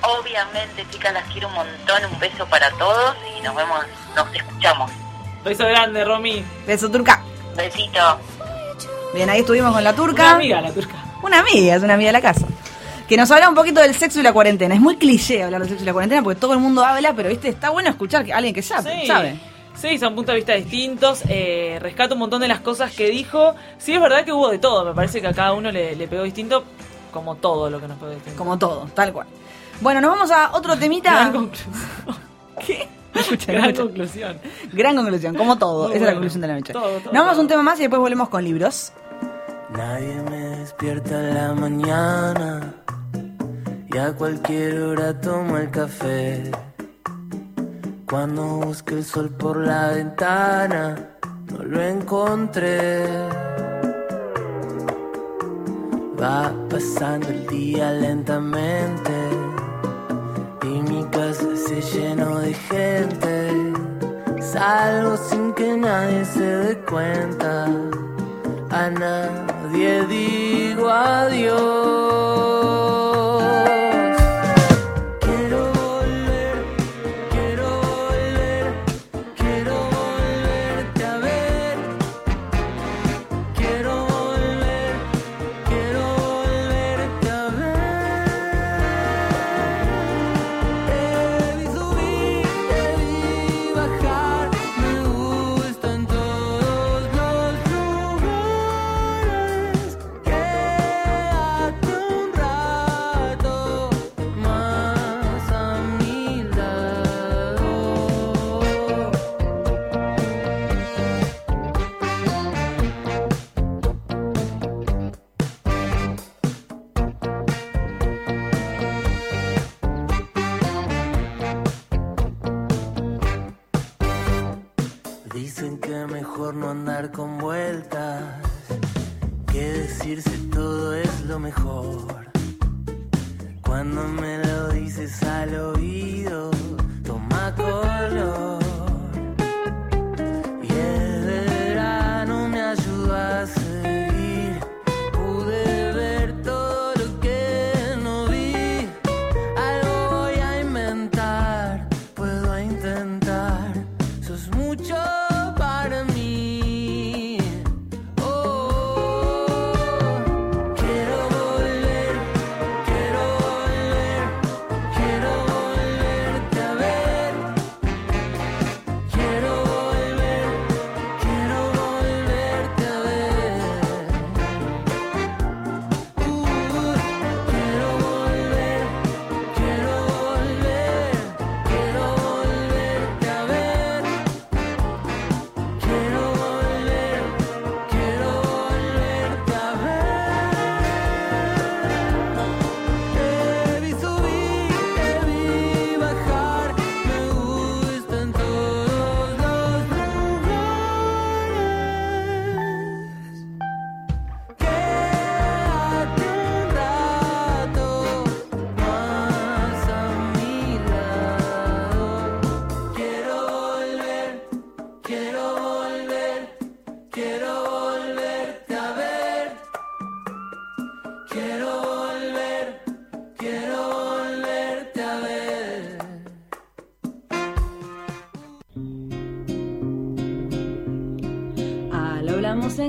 Obviamente, 0.03 0.87
chicas, 0.91 1.13
las 1.13 1.25
quiero 1.33 1.49
un 1.49 1.55
montón, 1.55 2.05
un 2.13 2.19
beso 2.19 2.47
para 2.47 2.71
todos 2.73 3.17
y 3.37 3.43
nos 3.43 3.55
vemos, 3.55 3.81
nos 4.15 4.35
escuchamos. 4.35 4.91
Beso 5.45 5.65
grande, 5.67 6.05
Romy. 6.05 6.45
Beso, 6.67 6.91
Turca. 6.91 7.23
Besito. 7.57 8.19
Bien, 9.15 9.31
ahí 9.31 9.41
estuvimos 9.41 9.73
con 9.73 9.83
la 9.83 9.95
Turca. 9.95 10.23
Una 10.23 10.35
amiga 10.35 10.61
la 10.61 10.73
turca. 10.73 10.95
Una 11.23 11.39
amiga, 11.41 11.77
es 11.77 11.83
una 11.83 11.95
amiga 11.95 12.09
de 12.09 12.13
la 12.13 12.21
casa. 12.21 12.47
Que 13.09 13.17
nos 13.17 13.31
habla 13.31 13.49
un 13.49 13.55
poquito 13.55 13.81
del 13.81 13.95
sexo 13.95 14.21
y 14.21 14.23
la 14.23 14.33
cuarentena. 14.33 14.75
Es 14.75 14.81
muy 14.81 14.97
cliché 14.97 15.43
hablar 15.45 15.61
del 15.61 15.71
sexo 15.71 15.85
y 15.85 15.87
la 15.87 15.93
cuarentena 15.93 16.23
porque 16.23 16.41
todo 16.41 16.55
el 16.55 16.59
mundo 16.59 16.85
habla, 16.85 17.13
pero 17.15 17.29
viste, 17.29 17.49
está 17.49 17.71
bueno 17.71 17.89
escuchar 17.89 18.25
que 18.25 18.33
alguien 18.33 18.53
que 18.55 18.63
sabe. 18.63 19.01
Sí. 19.03 19.07
sabe. 19.07 19.39
Sí, 19.77 19.99
son 19.99 20.15
puntos 20.15 20.33
de 20.33 20.37
vista 20.37 20.55
distintos. 20.55 21.23
Eh, 21.29 21.79
rescato 21.81 22.15
un 22.15 22.21
montón 22.21 22.41
de 22.41 22.49
las 22.49 22.61
cosas 22.61 22.93
que 22.93 23.09
dijo. 23.11 23.55
Sí, 23.79 23.93
es 23.95 24.01
verdad 24.01 24.25
que 24.25 24.33
hubo 24.33 24.49
de 24.51 24.59
todo. 24.59 24.85
Me 24.87 24.95
parece 24.95 25.21
que 25.21 25.27
a 25.29 25.35
cada 25.35 25.53
uno 25.53 25.71
le, 25.71 25.95
le 25.95 26.09
pegó 26.09 26.23
distinto, 26.23 26.65
como 27.13 27.37
todo 27.37 27.69
lo 27.71 27.81
que 27.81 27.87
nos 27.87 27.99
pegó 27.99 28.11
distinto. 28.13 28.39
Como 28.39 28.59
todo, 28.59 28.89
tal 28.95 29.13
cual. 29.13 29.27
Bueno, 29.81 30.01
nos 30.01 30.11
vamos 30.11 30.31
a 30.31 30.53
otro 30.57 30.77
temita. 30.79 31.11
Gran 31.13 31.33
conclusión. 31.33 31.75
¿Qué? 32.67 32.89
No 33.15 33.23
Gran 33.47 33.75
conclusión. 33.75 34.39
Gran 34.73 34.97
conclusión, 34.97 35.35
como 35.35 35.57
todo. 35.57 35.89
Muy 35.89 35.97
Esa 35.97 36.05
es 36.05 36.07
la 36.09 36.13
conclusión 36.13 36.41
de 36.43 36.49
la 36.49 36.55
noche. 36.55 36.73
Todo, 36.73 36.83
todo, 36.83 36.99
Nos 37.05 37.13
vamos 37.13 37.29
a 37.29 37.33
todo. 37.33 37.43
un 37.43 37.49
tema 37.49 37.63
más 37.63 37.79
y 37.79 37.83
después 37.83 38.01
volvemos 38.01 38.29
con 38.29 38.43
libros. 38.45 38.93
Nadie 39.71 40.15
me 40.31 40.37
despierta 40.59 41.19
en 41.21 41.35
la 41.35 41.53
mañana 41.55 42.75
y 43.97 43.99
a 43.99 44.13
cualquier 44.13 44.83
hora 44.83 45.19
tomo 45.19 45.57
el 45.57 45.71
café. 45.71 46.51
Cuando 48.07 48.43
busqué 48.67 48.97
el 48.97 49.05
sol 49.05 49.31
por 49.31 49.57
la 49.57 49.89
ventana, 49.89 51.17
no 51.51 51.65
lo 51.65 51.81
encontré. 51.81 53.07
Va 56.21 56.53
pasando 56.69 57.29
el 57.29 57.47
día 57.47 57.91
lentamente 57.93 59.15
y 60.65 60.83
mi 60.91 61.03
casa 61.05 61.57
se 61.57 61.81
llenó 61.81 62.41
de 62.41 62.53
gente. 62.53 63.51
Salgo 64.43 65.17
sin 65.17 65.55
que 65.55 65.75
nadie 65.75 66.23
se 66.27 66.45
dé 66.45 66.79
cuenta. 66.81 67.65
A 68.69 68.91
nadie 68.91 70.07
digo 70.07 70.91
adiós. 70.91 72.96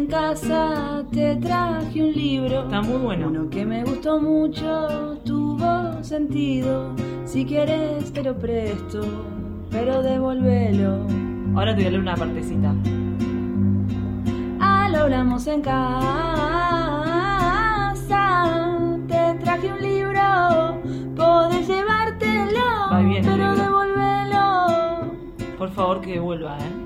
En 0.07 0.11
casa, 0.11 1.03
te 1.11 1.35
traje 1.35 2.03
un 2.03 2.13
libro. 2.13 2.63
Está 2.63 2.81
muy 2.81 2.97
bueno. 2.97 3.27
Uno 3.27 3.49
que 3.49 3.65
me 3.65 3.83
gustó 3.83 4.19
mucho, 4.19 5.17
tuvo 5.25 6.01
sentido. 6.03 6.95
Si 7.25 7.45
quieres 7.45 8.11
te 8.13 8.23
lo 8.23 8.37
presto, 8.37 9.01
pero 9.69 10.01
devuélvelo. 10.01 11.05
Ahora 11.55 11.75
te 11.75 11.81
voy 11.81 11.87
a 11.87 11.89
leer 11.91 12.01
una 12.01 12.15
partecita. 12.15 12.73
Al 14.59 14.95
hablamos 14.95 15.45
en 15.47 15.61
casa, 15.61 15.87
te 19.07 19.33
traje 19.43 19.73
un 19.73 19.81
libro. 19.81 20.81
Podés 21.15 21.67
llevártelo, 21.67 22.89
Va 22.91 22.99
bien 22.99 23.25
el 23.25 23.31
pero 23.31 23.55
devuélvelo. 23.55 24.67
Por 25.57 25.69
favor 25.71 26.01
que 26.01 26.19
vuelva, 26.19 26.57
¿eh? 26.59 26.76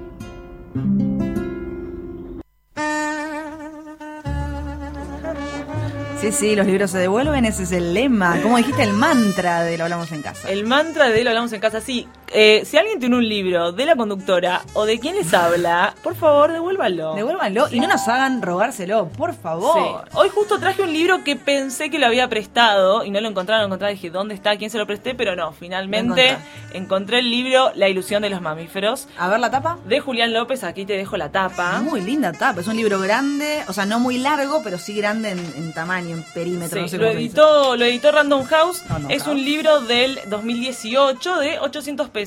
Sí, 6.32 6.56
los 6.56 6.66
libros 6.66 6.92
se 6.92 6.98
devuelven, 6.98 7.46
ese 7.46 7.64
es 7.64 7.72
el 7.72 7.94
lema. 7.94 8.42
Como 8.42 8.58
dijiste, 8.58 8.84
el 8.84 8.94
mantra 8.94 9.62
de 9.64 9.78
lo 9.78 9.84
hablamos 9.84 10.12
en 10.12 10.22
casa. 10.22 10.50
El 10.50 10.66
mantra 10.66 11.10
de 11.10 11.24
lo 11.24 11.30
hablamos 11.30 11.54
en 11.54 11.60
casa, 11.60 11.82
sí. 11.82 12.08
Eh, 12.34 12.64
si 12.66 12.78
alguien 12.78 13.00
tiene 13.00 13.18
un 13.18 13.28
libro 13.28 13.74
de 13.74 13.86
la 13.86 13.96
conductora 13.98 14.62
o 14.74 14.86
de 14.86 15.00
quién 15.00 15.16
les 15.16 15.34
habla, 15.34 15.94
por 16.02 16.16
favor, 16.16 16.52
devuélvanlo. 16.54 17.14
Devuélvanlo 17.14 17.68
y 17.72 17.80
no 17.82 17.88
nos 17.90 18.08
hagan 18.08 18.42
rogárselo, 18.42 19.10
por 19.10 19.34
favor. 19.36 20.06
Sí. 20.10 20.18
Hoy 20.18 20.30
justo 20.30 20.58
traje 20.58 20.82
un 20.82 20.94
libro 20.94 21.26
que 21.26 21.36
pensé 21.36 21.90
que 21.90 22.00
lo 22.00 22.06
había 22.08 22.30
prestado 22.30 23.04
y 23.04 23.12
no 23.12 23.20
lo 23.20 23.28
encontraron, 23.28 23.64
lo 23.64 23.66
encontré, 23.68 23.90
dije, 23.90 24.10
¿dónde 24.10 24.34
está? 24.34 24.56
¿Quién 24.56 24.70
se 24.70 24.78
lo 24.78 24.88
presté? 24.88 25.14
Pero 25.14 25.36
no, 25.36 25.52
finalmente 25.52 26.38
encontré 26.74 27.20
el 27.20 27.30
libro 27.30 27.72
La 27.76 27.90
ilusión 27.90 28.22
de 28.22 28.30
los 28.30 28.42
mamíferos 28.42 29.10
A 29.18 29.28
ver 29.28 29.42
la 29.42 29.52
tapa. 29.52 29.78
de 29.86 30.00
Julián 30.00 30.32
López, 30.32 30.64
aquí 30.64 30.86
te 30.86 30.94
dejo 30.94 31.18
la 31.18 31.32
tapa. 31.34 31.82
Muy 31.82 32.00
linda 32.00 32.32
tapa, 32.32 32.62
es 32.62 32.68
un 32.68 32.78
libro 32.78 33.00
grande, 33.02 33.66
o 33.68 33.74
sea, 33.74 33.86
no 33.86 34.00
muy 34.00 34.18
largo, 34.20 34.62
pero 34.64 34.78
sí 34.78 34.94
grande 34.96 35.32
en, 35.32 35.40
en 35.58 35.74
tamaño, 35.74 36.16
en 36.16 36.24
perímetro. 36.34 36.78
Sí, 36.78 36.82
no 36.84 36.88
sé 36.88 36.98
lo 36.98 37.10
editó, 37.10 37.76
lo 37.76 37.84
editó 37.84 38.10
Random 38.14 38.46
House. 38.46 38.84
Random 38.88 39.12
es 39.12 39.24
House. 39.24 39.34
un 39.36 39.44
libro 39.44 39.82
del 39.82 40.18
2018 40.28 41.40
de 41.40 41.60
800 41.60 42.08
pesos. 42.10 42.21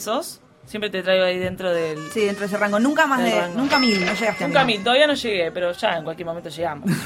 Siempre 0.66 0.88
te 0.90 1.02
traigo 1.02 1.24
ahí 1.24 1.38
dentro 1.38 1.70
del... 1.72 2.10
Sí, 2.10 2.20
dentro 2.20 2.40
de 2.40 2.46
ese 2.46 2.56
rango. 2.56 2.78
Nunca 2.78 3.06
más 3.06 3.22
de. 3.22 3.38
rango. 3.38 3.58
Nunca 3.58 3.78
mil, 3.78 4.00
no 4.04 4.14
llegaste 4.14 4.44
a 4.44 4.46
Nunca 4.48 4.64
mil. 4.64 4.76
mil, 4.76 4.84
todavía 4.84 5.06
no 5.06 5.12
llegué, 5.14 5.52
pero 5.52 5.72
ya 5.72 5.98
en 5.98 6.04
cualquier 6.04 6.26
momento 6.26 6.48
llegamos. 6.48 6.90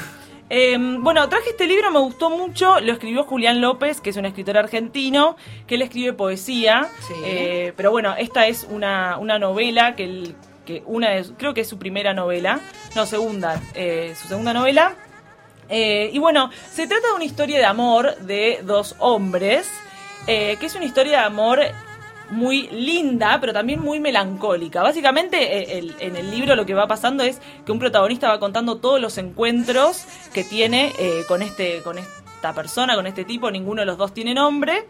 Eh, 0.51 0.75
bueno, 0.79 1.29
traje 1.29 1.51
este 1.51 1.67
libro, 1.67 1.91
me 1.91 1.99
gustó 1.99 2.31
mucho, 2.31 2.79
lo 2.79 2.91
escribió 2.93 3.23
Julián 3.23 3.61
López, 3.61 4.01
que 4.01 4.09
es 4.09 4.17
un 4.17 4.25
escritor 4.25 4.57
argentino, 4.57 5.37
que 5.67 5.75
él 5.75 5.83
escribe 5.83 6.13
poesía, 6.13 6.87
Sí. 7.07 7.13
Eh, 7.23 7.73
pero 7.77 7.91
bueno, 7.91 8.15
esta 8.17 8.47
es 8.47 8.65
una, 8.67 9.19
una 9.19 9.37
novela 9.37 9.95
que, 9.95 10.05
él- 10.05 10.35
que 10.65 10.81
una 10.87 11.11
de- 11.11 11.35
creo 11.37 11.53
que 11.53 11.61
es 11.61 11.67
su 11.67 11.77
primera 11.77 12.15
novela, 12.15 12.59
no, 12.95 13.05
segunda, 13.05 13.61
eh, 13.75 14.15
su 14.19 14.27
segunda 14.27 14.51
novela. 14.51 14.95
Eh, 15.69 16.09
y 16.11 16.17
bueno, 16.17 16.49
se 16.71 16.87
trata 16.87 17.09
de 17.09 17.13
una 17.13 17.25
historia 17.25 17.59
de 17.59 17.65
amor 17.65 18.15
de 18.17 18.61
dos 18.63 18.95
hombres, 18.97 19.69
que 20.25 20.57
es 20.59 20.73
una 20.73 20.85
historia 20.85 21.19
de 21.19 21.25
amor 21.25 21.59
muy 22.31 22.67
linda, 22.69 23.37
pero 23.41 23.53
también 23.53 23.79
muy 23.81 23.99
melancólica. 23.99 24.83
Básicamente, 24.83 25.37
eh, 25.75 25.79
el- 25.79 25.95
en 25.99 26.15
el 26.15 26.29
libro 26.31 26.55
lo 26.55 26.65
que 26.65 26.73
va 26.73 26.87
pasando 26.87 27.23
es 27.23 27.41
que 27.65 27.71
un 27.71 27.79
protagonista 27.79 28.27
va 28.29 28.39
contando 28.39 28.77
todos 28.77 28.99
los 29.01 29.17
encuentros 29.17 30.05
que 30.33 30.43
tiene 30.43 30.93
eh, 30.99 31.23
con, 31.27 31.41
este, 31.41 31.81
con 31.81 31.97
esta 31.97 32.53
persona, 32.53 32.95
con 32.95 33.07
este 33.07 33.25
tipo, 33.25 33.49
ninguno 33.51 33.81
de 33.81 33.85
los 33.87 33.97
dos 33.97 34.13
tiene 34.13 34.33
nombre. 34.33 34.85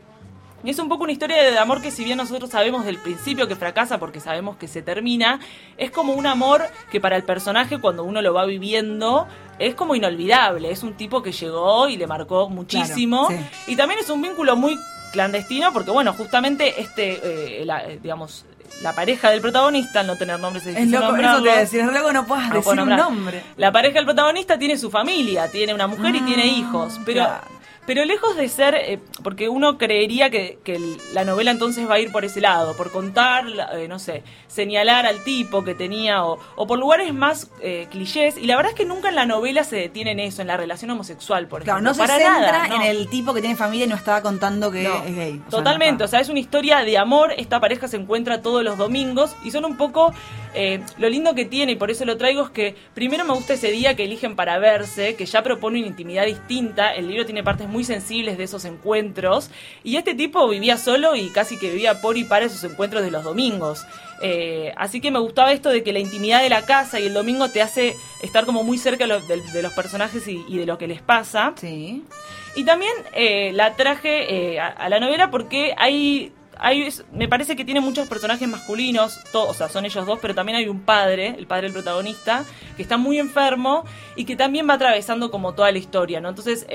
Y 0.61 0.71
es 0.71 0.79
un 0.79 0.89
poco 0.89 1.03
una 1.03 1.13
historia 1.13 1.41
de 1.41 1.57
amor 1.57 1.81
que 1.81 1.89
si 1.89 2.03
bien 2.03 2.17
nosotros 2.17 2.49
sabemos 2.49 2.83
del 2.83 2.97
principio 2.97 3.47
que 3.47 3.55
fracasa 3.55 3.97
porque 3.97 4.19
sabemos 4.19 4.57
que 4.57 4.67
se 4.67 4.81
termina, 4.81 5.39
es 5.77 5.89
como 5.89 6.11
un 6.11 6.27
amor 6.27 6.63
que 6.91 6.99
para 6.99 7.15
el 7.15 7.23
personaje 7.23 7.79
cuando 7.79 8.03
uno 8.03 8.21
lo 8.21 8.33
va 8.33 8.43
viviendo 8.45 9.25
es 9.57 9.73
como 9.75 9.95
inolvidable. 9.95 10.69
Es 10.69 10.83
un 10.83 10.95
tipo 10.95 11.21
que 11.23 11.31
llegó 11.31 11.87
y 11.87 11.95
le 11.95 12.07
marcó 12.07 12.49
muchísimo. 12.49 13.27
Claro, 13.27 13.43
Y 13.67 13.77
también 13.77 14.01
es 14.01 14.09
un 14.09 14.21
vínculo 14.21 14.57
muy 14.57 14.77
clandestino 15.12 15.72
porque 15.74 15.91
bueno, 15.91 16.14
justamente 16.14 16.82
este, 16.82 17.62
eh, 17.62 17.66
la, 17.66 17.84
eh, 17.86 17.99
digamos, 18.01 18.45
la 18.82 18.93
pareja 18.93 19.30
del 19.30 19.41
protagonista, 19.41 20.01
al 20.01 20.07
no 20.07 20.16
tener 20.16 20.39
nombres 20.39 20.66
es 20.66 20.76
difícil 20.76 20.91
loco, 20.91 21.16
eso 21.18 21.43
te 21.43 21.49
decir, 21.49 21.80
es 21.82 21.88
loco 21.93 22.14
no 22.14 22.26
puedas 22.26 22.47
No 22.49 22.55
decir 22.55 22.64
puedo 22.66 22.84
un 22.84 22.95
nombre. 22.95 23.43
La 23.57 23.72
pareja 23.72 23.95
del 23.95 24.05
protagonista 24.05 24.57
tiene 24.57 24.78
su 24.78 24.89
familia, 24.89 25.49
tiene 25.49 25.74
una 25.74 25.88
mujer 25.88 26.16
y 26.16 26.22
tiene 26.22 26.43
Ah, 26.43 26.45
hijos, 26.45 26.99
pero 27.05 27.24
claro. 27.26 27.59
Pero 27.89 28.05
lejos 28.05 28.35
de 28.37 28.47
ser, 28.49 28.75
eh, 28.75 28.99
porque 29.23 29.49
uno 29.49 29.79
creería 29.79 30.29
que, 30.29 30.59
la 31.11 31.23
novela 31.25 31.49
entonces 31.49 31.89
va 31.89 31.95
a 31.95 31.99
ir 31.99 32.11
por 32.11 32.23
ese 32.23 32.39
lado, 32.39 32.77
por 32.77 32.91
contar, 32.91 33.45
eh, 33.73 33.87
no 33.87 33.97
sé, 33.97 34.21
señalar 34.45 35.07
al 35.07 35.23
tipo 35.23 35.63
que 35.63 35.73
tenía, 35.73 36.23
o, 36.23 36.37
o 36.55 36.67
por 36.67 36.77
lugares 36.77 37.11
más 37.15 37.49
eh, 37.63 37.87
clichés, 37.89 38.37
y 38.37 38.45
la 38.45 38.57
verdad 38.57 38.73
es 38.73 38.77
que 38.77 38.85
nunca 38.85 39.09
en 39.09 39.15
la 39.15 39.25
novela 39.25 39.63
se 39.63 39.75
detiene 39.77 40.11
en 40.11 40.19
eso, 40.19 40.43
en 40.43 40.49
la 40.49 40.55
relación 40.55 40.91
homosexual, 40.91 41.47
por 41.47 41.63
Claro, 41.63 41.79
ejemplo. 41.79 41.89
no 41.89 41.93
se 41.95 41.99
Para 42.01 42.15
centra 42.17 42.51
nada, 42.51 42.65
en 42.67 42.81
no. 42.81 42.83
el 42.83 43.09
tipo 43.09 43.33
que 43.33 43.41
tiene 43.41 43.55
familia 43.55 43.85
y 43.87 43.89
no 43.89 43.95
estaba 43.95 44.21
contando 44.21 44.69
que 44.69 44.83
No, 44.83 45.03
es 45.03 45.15
gay. 45.15 45.41
O 45.47 45.49
sea, 45.49 45.57
Totalmente, 45.57 46.03
no 46.03 46.05
o 46.05 46.07
sea, 46.07 46.19
es 46.19 46.29
una 46.29 46.39
historia 46.39 46.81
de 46.85 46.95
amor. 46.99 47.33
Esta 47.37 47.59
pareja 47.59 47.87
se 47.87 47.97
encuentra 47.97 48.43
todos 48.43 48.63
los 48.63 48.77
domingos 48.77 49.35
y 49.43 49.49
son 49.49 49.65
un 49.65 49.77
poco. 49.77 50.13
eh, 50.53 50.79
lo 50.99 51.09
lindo 51.09 51.33
que 51.35 51.45
tiene, 51.45 51.71
y 51.71 51.75
por 51.75 51.89
eso 51.91 52.05
lo 52.05 52.17
traigo, 52.17 52.43
es 52.43 52.49
que 52.51 52.75
primero 52.93 53.23
me 53.25 53.33
gusta 53.33 53.53
ese 53.53 53.71
día 53.71 53.95
que 53.95 54.03
eligen 54.05 54.35
para 54.35 54.57
verse, 54.59 55.15
que 55.15 55.25
ya 55.25 55.41
propone 55.43 55.79
una 55.79 55.87
intimidad 55.87 56.25
distinta. 56.25 56.93
El 56.93 57.07
libro 57.07 57.25
tiene 57.25 57.43
partes 57.43 57.67
muy 57.67 57.78
sensibles 57.84 58.38
de 58.38 58.43
esos 58.45 58.65
encuentros. 58.65 59.49
Y 59.84 59.97
este 59.97 60.15
tipo 60.15 60.47
vivía 60.47 60.77
solo 60.77 61.15
y 61.15 61.30
casi 61.30 61.57
que 61.57 61.69
vivía 61.69 62.01
por 62.01 62.17
y 62.17 62.23
para 62.23 62.45
esos 62.45 62.63
encuentros 62.63 63.03
de 63.03 63.11
los 63.11 63.23
domingos. 63.23 63.86
Eh, 64.21 64.73
así 64.77 64.99
que 65.01 65.11
me 65.11 65.19
gustaba 65.19 65.53
esto 65.53 65.69
de 65.69 65.84
que 65.84 65.93
la 65.93 65.99
intimidad 65.99 66.41
de 66.41 66.49
la 66.49 66.63
casa 66.65 66.99
y 66.99 67.05
el 67.07 67.13
domingo 67.13 67.49
te 67.49 67.61
hace 67.61 67.95
estar 68.21 68.45
como 68.45 68.63
muy 68.63 68.77
cerca 68.77 69.05
de, 69.05 69.07
lo- 69.07 69.21
de- 69.21 69.41
de 69.41 69.61
los 69.61 69.73
personajes 69.73 70.27
y, 70.27 70.43
y 70.47 70.57
de 70.57 70.65
lo 70.65 70.77
que 70.77 70.88
les 70.88 71.01
pasa. 71.01 71.53
Sí. 71.55 72.03
Y 72.55 72.65
también 72.65 72.91
eh, 73.13 73.51
la 73.53 73.75
traje 73.75 74.53
eh, 74.55 74.59
a, 74.59 74.67
a 74.67 74.89
la 74.89 74.99
novela 74.99 75.32
porque 75.32 75.73
hay 75.77 76.34
hay, 76.61 76.82
es- 76.82 77.05
me 77.13 77.30
parece 77.30 77.55
que 77.55 77.63
tiene 77.63 77.80
muchos 77.80 78.09
personajes 78.09 78.45
masculinos, 78.45 79.17
todos, 79.32 79.51
o 79.51 79.53
sea, 79.53 79.69
son 79.69 79.86
ellos 79.86 80.05
dos, 80.05 80.19
pero 80.21 80.36
también 80.36 80.57
hay 80.57 80.67
un 80.67 80.82
padre, 80.82 81.34
el 81.38 81.47
padre 81.47 81.67
del 81.67 81.71
protagonista, 81.73 82.43
que 82.75 82.82
está 82.82 82.97
muy 82.97 83.17
enfermo 83.17 83.86
y 84.17 84.25
que 84.25 84.36
también 84.36 84.67
va 84.69 84.73
atravesando 84.73 85.32
como 85.32 85.53
toda 85.53 85.71
la 85.71 85.77
historia, 85.77 86.19
¿no? 86.19 86.27
Entonces, 86.27 86.65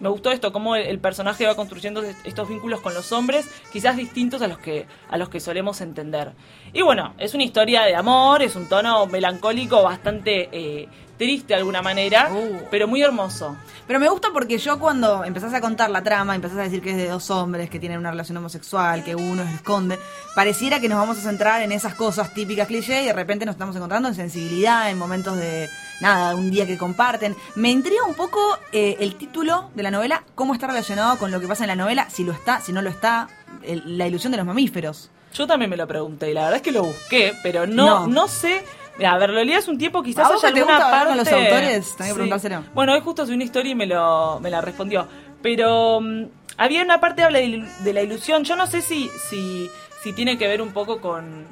me 0.00 0.08
gustó 0.08 0.30
esto, 0.30 0.52
cómo 0.52 0.76
el, 0.76 0.98
personaje 0.98 1.46
va 1.46 1.54
construyendo 1.56 2.02
est- 2.02 2.24
estos 2.26 2.48
vínculos 2.48 2.80
con 2.80 2.94
los 2.94 3.12
hombres, 3.12 3.48
quizás 3.72 3.96
distintos 3.96 4.42
a 4.42 4.48
los 4.48 4.58
que 4.58 4.86
a 5.10 5.16
los 5.18 5.28
que 5.28 5.40
solemos 5.40 5.80
entender. 5.80 6.32
Y 6.72 6.82
bueno, 6.82 7.14
es 7.18 7.34
una 7.34 7.44
historia 7.44 7.82
de 7.82 7.94
amor, 7.96 8.42
es 8.42 8.56
un 8.56 8.68
tono 8.68 9.06
melancólico 9.06 9.82
bastante 9.82 10.48
eh, 10.52 10.88
triste 11.18 11.48
de 11.48 11.56
alguna 11.56 11.82
manera, 11.82 12.30
Uh. 12.32 12.62
pero 12.70 12.86
muy 12.88 13.02
hermoso. 13.02 13.56
Pero 13.86 13.98
me 13.98 14.08
gusta 14.08 14.28
porque 14.32 14.58
yo 14.58 14.78
cuando 14.78 15.24
empezás 15.24 15.52
a 15.54 15.60
contar 15.60 15.90
la 15.90 16.02
trama, 16.02 16.34
empezás 16.34 16.58
a 16.58 16.62
decir 16.62 16.80
que 16.80 16.90
es 16.92 16.96
de 16.96 17.08
dos 17.08 17.30
hombres 17.30 17.68
que 17.70 17.78
tienen 17.80 17.98
una 17.98 18.10
relación 18.10 18.36
homosexual, 18.36 19.02
que 19.04 19.14
uno 19.16 19.44
se 19.44 19.54
esconde, 19.54 19.98
pareciera 20.34 20.78
que 20.80 20.88
nos 20.88 20.98
vamos 20.98 21.18
a 21.18 21.22
centrar 21.22 21.62
en 21.62 21.72
esas 21.72 21.94
cosas 21.94 22.32
típicas 22.34 22.66
cliché 22.68 23.02
y 23.02 23.06
de 23.06 23.12
repente 23.12 23.44
nos 23.46 23.54
estamos 23.54 23.74
encontrando 23.76 24.08
en 24.08 24.14
sensibilidad, 24.14 24.90
en 24.90 24.98
momentos 24.98 25.36
de, 25.36 25.68
nada, 26.00 26.34
un 26.34 26.50
día 26.50 26.66
que 26.66 26.78
comparten. 26.78 27.34
Me 27.56 27.70
intriga 27.70 28.04
un 28.06 28.14
poco 28.14 28.40
eh, 28.72 28.96
el 29.00 29.16
título 29.16 29.70
de 29.74 29.82
la 29.82 29.90
novela, 29.90 30.22
cómo 30.34 30.54
está 30.54 30.66
relacionado 30.66 31.18
con 31.18 31.30
lo 31.30 31.40
que 31.40 31.48
pasa 31.48 31.64
en 31.64 31.68
la 31.68 31.76
novela, 31.76 32.08
si 32.10 32.24
lo 32.24 32.32
está, 32.32 32.60
si 32.60 32.72
no 32.72 32.82
lo 32.82 32.90
está, 32.90 33.28
el- 33.62 33.98
la 33.98 34.06
ilusión 34.06 34.30
de 34.30 34.36
los 34.36 34.46
mamíferos. 34.46 35.10
Yo 35.34 35.46
también 35.46 35.70
me 35.70 35.76
lo 35.76 35.86
pregunté 35.86 36.30
y 36.30 36.34
la 36.34 36.42
verdad 36.42 36.56
es 36.56 36.62
que 36.62 36.72
lo 36.72 36.84
busqué, 36.84 37.34
pero 37.42 37.66
no, 37.66 37.84
No. 37.86 38.06
no. 38.06 38.28
sé. 38.28 38.64
Mira, 38.98 39.12
a 39.12 39.18
ver, 39.18 39.30
lo 39.30 39.42
leí 39.44 39.54
hace 39.54 39.70
un 39.70 39.78
tiempo, 39.78 40.02
quizás 40.02 40.26
¿A 40.26 40.32
vos 40.32 40.42
haya 40.44 40.48
que 40.52 40.54
te 40.54 40.60
alguna 40.60 40.76
gusta 40.78 40.90
parte. 40.90 41.08
con 41.08 41.16
los 41.18 41.28
autores? 41.32 41.68
Tenés 41.96 41.96
que 41.96 42.14
preguntárselo. 42.14 42.64
Bueno, 42.74 42.92
hoy 42.92 43.00
justo 43.00 43.24
subí 43.24 43.34
una 43.36 43.44
historia 43.44 43.72
y 43.72 43.74
me, 43.74 43.86
lo, 43.86 44.40
me 44.40 44.50
la 44.50 44.60
respondió. 44.60 45.06
Pero 45.40 46.00
mm, 46.00 46.24
había 46.56 46.82
una 46.82 47.00
parte 47.00 47.22
que 47.22 47.24
habla 47.24 47.38
de, 47.38 47.46
ilu- 47.46 47.76
de 47.78 47.92
la 47.92 48.02
ilusión. 48.02 48.44
Yo 48.44 48.56
no 48.56 48.66
sé 48.66 48.82
si, 48.82 49.08
si, 49.30 49.70
si 50.02 50.12
tiene 50.12 50.36
que 50.36 50.48
ver 50.48 50.60
un 50.60 50.72
poco 50.72 51.00
con, 51.00 51.46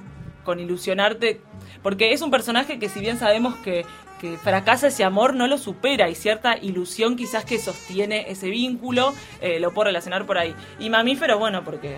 con 0.44 0.58
ilusionarte. 0.60 1.40
Porque 1.82 2.12
es 2.12 2.20
un 2.20 2.30
personaje 2.32 2.78
que, 2.80 2.88
si 2.88 2.98
bien 2.98 3.16
sabemos 3.18 3.54
que, 3.56 3.86
que 4.20 4.36
fracasa 4.38 4.88
ese 4.88 5.04
amor, 5.04 5.34
no 5.34 5.46
lo 5.46 5.56
supera. 5.56 6.08
Y 6.10 6.16
cierta 6.16 6.56
ilusión, 6.58 7.14
quizás 7.14 7.44
que 7.44 7.58
sostiene 7.60 8.26
ese 8.28 8.50
vínculo, 8.50 9.14
eh, 9.40 9.60
lo 9.60 9.72
puedo 9.72 9.84
relacionar 9.86 10.26
por 10.26 10.36
ahí. 10.36 10.52
Y 10.80 10.90
mamíferos, 10.90 11.38
bueno, 11.38 11.62
porque 11.62 11.96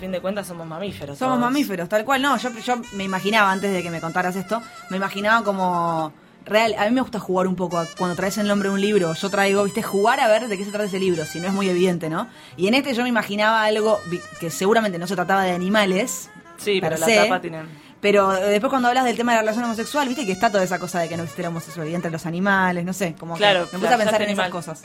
fin 0.00 0.10
de 0.12 0.20
cuentas 0.20 0.46
somos 0.46 0.66
mamíferos. 0.66 1.16
Somos 1.18 1.36
todos. 1.36 1.40
mamíferos, 1.50 1.88
tal 1.88 2.04
cual. 2.04 2.20
No, 2.22 2.36
yo, 2.38 2.50
yo 2.64 2.80
me 2.94 3.04
imaginaba, 3.04 3.52
antes 3.52 3.72
de 3.72 3.82
que 3.82 3.90
me 3.90 4.00
contaras 4.00 4.34
esto, 4.36 4.62
me 4.90 4.96
imaginaba 4.96 5.44
como... 5.44 6.12
Real, 6.46 6.74
a 6.78 6.86
mí 6.86 6.90
me 6.92 7.02
gusta 7.02 7.20
jugar 7.20 7.46
un 7.46 7.54
poco 7.54 7.78
a- 7.78 7.86
cuando 7.98 8.16
traes 8.16 8.38
el 8.38 8.48
nombre 8.48 8.70
de 8.70 8.74
un 8.74 8.80
libro. 8.80 9.12
Yo 9.12 9.28
traigo, 9.28 9.62
viste, 9.62 9.82
jugar 9.82 10.18
a 10.20 10.26
ver 10.26 10.48
de 10.48 10.56
qué 10.56 10.64
se 10.64 10.70
trata 10.70 10.86
ese 10.86 10.98
libro, 10.98 11.26
si 11.26 11.38
no 11.38 11.46
es 11.48 11.52
muy 11.52 11.68
evidente, 11.68 12.08
¿no? 12.08 12.28
Y 12.56 12.66
en 12.66 12.74
este 12.74 12.94
yo 12.94 13.02
me 13.02 13.10
imaginaba 13.10 13.62
algo 13.64 14.00
que 14.40 14.50
seguramente 14.50 14.98
no 14.98 15.06
se 15.06 15.14
trataba 15.14 15.44
de 15.44 15.52
animales. 15.52 16.30
Sí, 16.56 16.78
pero 16.80 16.96
per 16.96 17.00
la 17.08 17.22
tapa 17.24 17.40
tiene... 17.42 17.60
Pero 18.00 18.34
eh, 18.34 18.48
después 18.48 18.70
cuando 18.70 18.88
hablas 18.88 19.04
del 19.04 19.16
tema 19.16 19.32
de 19.32 19.36
la 19.36 19.42
relación 19.42 19.64
homosexual, 19.64 20.08
viste 20.08 20.24
que 20.24 20.32
está 20.32 20.50
toda 20.50 20.64
esa 20.64 20.78
cosa 20.78 21.00
de 21.00 21.08
que 21.08 21.16
no 21.16 21.22
existe 21.24 21.42
la 21.42 21.48
homosexualidad 21.50 21.96
entre 21.96 22.10
los 22.10 22.24
animales, 22.26 22.84
no 22.84 22.92
sé, 22.92 23.14
como 23.18 23.36
Claro, 23.36 23.68
que 23.70 23.76
me 23.76 23.82
puse 23.82 23.94
a 23.94 23.98
pensar 23.98 24.22
en 24.22 24.30
esas 24.30 24.48
cosas. 24.48 24.82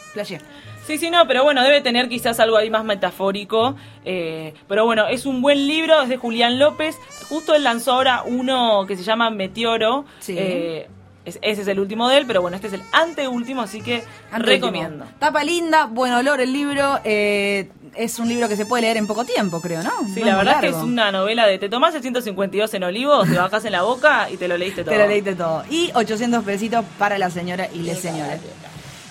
Sí, 0.86 0.97
sí, 0.97 1.09
no, 1.09 1.26
pero 1.26 1.43
bueno, 1.43 1.63
debe 1.63 1.82
tener 1.82 2.09
quizás 2.09 2.39
algo 2.39 2.57
ahí 2.57 2.70
más 2.70 2.84
metafórico. 2.84 3.76
eh, 4.03 4.53
pero 4.68 4.86
bueno, 4.86 5.07
es 5.07 5.26
un 5.26 5.41
buen 5.41 5.66
libro, 5.68 6.01
es 6.01 6.09
de 6.09 6.18
Julián 6.18 6.59
López. 6.59 6.95
Justo 7.30 7.55
él 7.55 7.63
lanzó 7.63 7.93
ahora 7.93 8.24
uno 8.26 8.86
que 8.86 8.95
se 8.97 9.03
llama 9.03 9.30
Meteoro. 9.30 10.05
Sí. 10.20 10.36
eh, 10.38 10.88
es- 11.26 11.40
ese 11.42 11.62
es 11.64 11.68
el 11.68 11.80
último 11.80 12.08
de 12.10 12.18
él, 12.20 12.26
pero 12.28 12.42
bueno, 12.42 12.56
este 12.56 12.68
es 12.68 12.74
el 12.74 12.84
anteúltimo, 12.92 13.62
así 13.62 13.82
que 13.82 14.04
Anteúltimo. 14.32 14.68
recomiendo. 14.72 15.06
Tapa 15.20 15.44
linda, 15.44 15.86
buen 15.86 16.14
olor 16.14 16.40
el 16.42 16.54
libro. 16.54 17.00
eh, 17.04 17.70
es 17.96 18.20
un 18.20 18.28
libro 18.28 18.50
que 18.50 18.58
se 18.58 18.66
puede 18.66 18.82
leer 18.82 18.98
en 18.98 19.08
poco 19.08 19.24
tiempo, 19.24 19.62
creo, 19.62 19.82
¿no? 19.82 19.92
Sí, 20.14 20.20
No 20.20 20.26
la 20.26 20.36
verdad 20.38 20.54
es 20.56 20.60
que 20.60 20.68
es 20.78 20.84
una 20.84 21.12
novela 21.14 21.48
de 21.48 21.58
te 21.58 21.70
tomás 21.70 21.96
el 21.96 22.02
152 22.02 22.74
en 22.74 22.84
olivos, 22.84 23.26
te 23.30 23.38
bajas 23.38 23.64
en 23.64 23.72
la 23.72 23.84
boca 23.84 24.30
y 24.30 24.36
te 24.36 24.50
lo 24.50 24.58
leíste 24.58 24.84
todo. 24.84 24.94
Te 24.96 25.00
lo 25.02 25.08
leíste 25.08 25.34
todo. 25.36 25.64
Y 25.70 25.92
800 25.94 26.44
pesitos 26.44 26.84
para 27.00 27.18
la 27.18 27.30
señora 27.30 27.70
y 27.74 27.80
les 27.80 28.00
señores. 28.00 28.42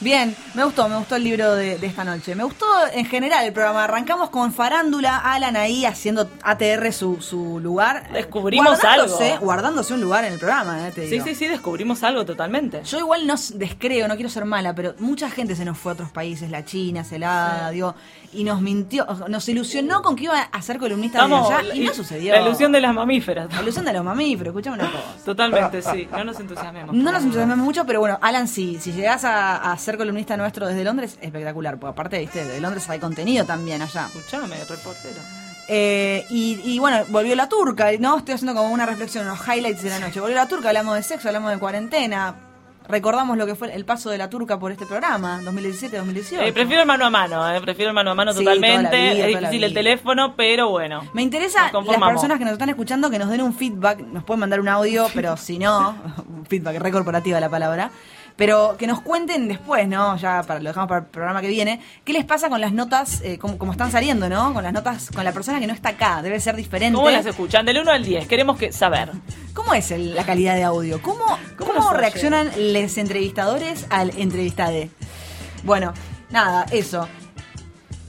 Bien, 0.05 0.37
me 0.53 0.63
gustó, 0.65 0.87
me 0.87 0.99
gustó 0.99 1.17
el 1.17 1.25
libro 1.25 1.55
de, 1.55 1.79
de 1.79 1.87
esta 1.87 2.05
noche. 2.05 2.35
Me 2.35 2.45
gustó 2.45 2.67
en 2.93 3.07
general 3.07 3.47
el 3.47 3.55
programa. 3.55 3.85
Arrancamos 3.85 4.29
con 4.29 4.53
Farándula, 4.53 5.17
Alan 5.17 5.57
ahí 5.57 5.87
haciendo 5.87 6.31
ATR 6.43 6.93
su, 6.93 7.23
su 7.23 7.59
lugar. 7.59 8.13
Descubrimos 8.13 8.79
guardándose, 8.83 9.33
algo. 9.33 9.45
Guardándose 9.47 9.95
un 9.95 10.03
lugar 10.03 10.25
en 10.27 10.35
el 10.35 10.39
programa, 10.39 10.87
eh, 10.89 10.93
te 10.93 11.05
Sí, 11.05 11.13
digo. 11.13 11.25
sí, 11.25 11.35
sí, 11.35 11.47
descubrimos 11.49 12.03
algo 12.03 12.27
totalmente. 12.27 12.83
Yo 12.85 12.99
igual 12.99 13.27
no 13.27 13.35
descreo, 13.55 14.07
no 14.07 14.15
quiero 14.17 14.29
ser 14.29 14.45
mala, 14.45 14.75
pero 14.75 14.95
mucha 14.99 15.31
gente 15.31 15.57
se 15.57 15.65
nos 15.65 15.79
fue 15.79 15.93
a 15.93 15.95
otros 15.95 16.11
países, 16.11 16.51
la 16.51 16.67
China, 16.67 17.03
Celada, 17.03 17.71
digo, 17.71 17.95
y 18.35 18.45
nos 18.45 18.61
mintió, 18.61 19.07
nos 19.29 19.49
ilusionó 19.49 20.03
con 20.03 20.17
que 20.17 20.25
iba 20.25 20.39
a 20.41 20.63
ser 20.63 20.79
columnista 20.79 21.19
Vamos, 21.19 21.49
de 21.49 21.55
allá 21.55 21.75
y 21.75 21.81
no 21.81 21.95
sucedió. 21.95 22.35
La 22.35 22.43
ilusión 22.43 22.73
de 22.73 22.81
las 22.81 22.95
mamíferas. 22.95 23.53
La 23.53 23.63
ilusión 23.63 23.85
de 23.85 23.93
los 23.93 24.05
mamíferos, 24.05 24.49
escuchame 24.53 24.77
una 24.83 24.91
cosa. 24.91 25.05
Totalmente, 25.25 25.83
sí. 25.83 26.09
No 26.11 26.25
nos 26.25 26.41
entusiasmemos. 26.41 26.95
No 26.95 27.13
nos 27.13 27.23
entusiasmamos 27.23 27.65
mucho, 27.65 27.85
pero 27.87 28.01
bueno, 28.01 28.19
Alan, 28.21 28.49
si, 28.49 28.79
si 28.81 28.93
llegás 28.93 29.25
a, 29.25 29.73
a 29.73 29.79
ser 29.79 29.97
columnista 29.97 30.37
nuestro 30.37 30.67
desde 30.67 30.85
Londres, 30.85 31.19
espectacular, 31.21 31.79
porque 31.79 31.93
aparte, 31.93 32.19
viste, 32.19 32.45
de 32.45 32.61
Londres 32.61 32.89
hay 32.91 32.99
contenido 32.99 33.45
también 33.45 33.83
allá. 33.83 34.09
Escuchame, 34.15 34.57
reportero. 34.65 35.21
Eh, 35.67 36.27
y, 36.29 36.61
y 36.65 36.79
bueno, 36.79 37.05
volvió 37.09 37.35
la 37.35 37.49
turca, 37.49 37.89
¿no? 37.99 38.19
Estoy 38.19 38.35
haciendo 38.35 38.55
como 38.55 38.73
una 38.73 38.85
reflexión, 38.85 39.25
unos 39.27 39.41
highlights 39.49 39.83
de 39.83 39.91
la 39.91 39.99
noche. 39.99 40.21
Volvió 40.21 40.37
la 40.37 40.47
turca, 40.47 40.69
hablamos 40.69 40.95
de 40.97 41.03
sexo, 41.03 41.29
hablamos 41.29 41.51
de 41.53 41.59
cuarentena. 41.59 42.35
Recordamos 42.87 43.39
lo 43.39 43.47
que 43.47 43.55
fue 43.55 43.75
el 43.75 43.87
paso 43.87 44.11
de 44.11 44.19
la 44.19 44.29
turca 44.29 44.59
por 44.59 44.71
este 44.71 44.85
programa, 44.85 45.41
2017-2018. 45.43 46.43
Eh, 46.43 46.53
prefiero 46.53 46.83
el 46.83 46.87
mano 46.87 47.07
a 47.07 47.11
mano, 47.11 47.51
eh, 47.51 47.61
prefiero 47.63 47.91
el 47.91 47.95
mano 47.95 48.11
a 48.11 48.15
mano 48.15 48.33
Sí, 48.35 48.41
totalmente. 48.41 48.91
vida, 48.95 49.27
es 49.27 49.39
difícil 49.39 49.65
el 49.65 49.73
teléfono, 49.73 50.35
pero 50.37 50.69
bueno. 50.69 51.03
Me 51.15 51.23
interesa 51.23 51.71
las 51.73 51.99
personas 52.13 52.39
que 52.39 52.45
nos 52.45 52.53
están 52.53 52.69
escuchando 52.69 53.09
que 53.09 53.19
nos 53.19 53.31
den 53.31 53.41
un 53.41 53.55
feedback, 53.55 54.01
nos 54.01 54.23
pueden 54.25 54.41
mandar 54.41 54.61
un 54.61 54.69
audio, 54.69 55.07
pero 55.15 55.37
si 55.39 55.59
no, 55.59 55.97
feedback 56.49 56.77
re 56.79 56.91
corporativa 56.93 57.41
la 57.41 57.49
palabra, 57.49 57.91
pero 58.37 58.77
que 58.77 58.87
nos 58.87 59.01
cuenten 59.01 59.47
después, 59.49 59.87
¿no? 59.87 60.17
Ya 60.17 60.43
para, 60.43 60.61
lo 60.61 60.71
dejamos 60.71 60.89
para 60.89 61.01
el 61.03 61.07
programa 61.07 61.41
que 61.41 61.49
viene, 61.49 61.81
¿qué 62.05 62.13
les 62.13 62.25
pasa 62.25 62.49
con 62.49 62.61
las 62.61 62.73
notas, 62.73 63.21
eh, 63.23 63.39
cómo 63.39 63.71
están 63.73 63.93
saliendo, 63.93 64.29
¿no? 64.29 64.53
Con 64.53 64.63
las 64.65 64.73
notas, 64.73 65.11
con 65.15 65.25
la 65.25 65.33
persona 65.33 65.61
que 65.61 65.67
no 65.67 65.73
está 65.73 65.91
acá, 65.91 66.21
debe 66.23 66.41
ser 66.41 66.57
diferente. 66.57 66.97
¿Cómo 66.97 67.11
las 67.11 67.27
escuchan? 67.27 67.65
Del 67.65 67.79
1 67.79 67.91
al 67.91 68.05
10, 68.05 68.27
queremos 68.27 68.57
que 68.59 68.73
saber. 68.73 69.11
¿Cómo 69.53 69.73
es 69.75 69.91
el- 69.93 70.15
la 70.15 70.25
calidad 70.25 70.57
de 70.57 70.65
audio? 70.65 71.01
¿Cómo, 71.01 71.25
cómo, 71.57 71.93
reaccionan 71.93 72.51
los 72.57 72.99
entrevistadores 72.99 73.87
al 73.91 74.11
entrevistade? 74.19 74.91
Bueno, 75.63 75.95
nada, 76.31 76.67
eso. 76.73 77.09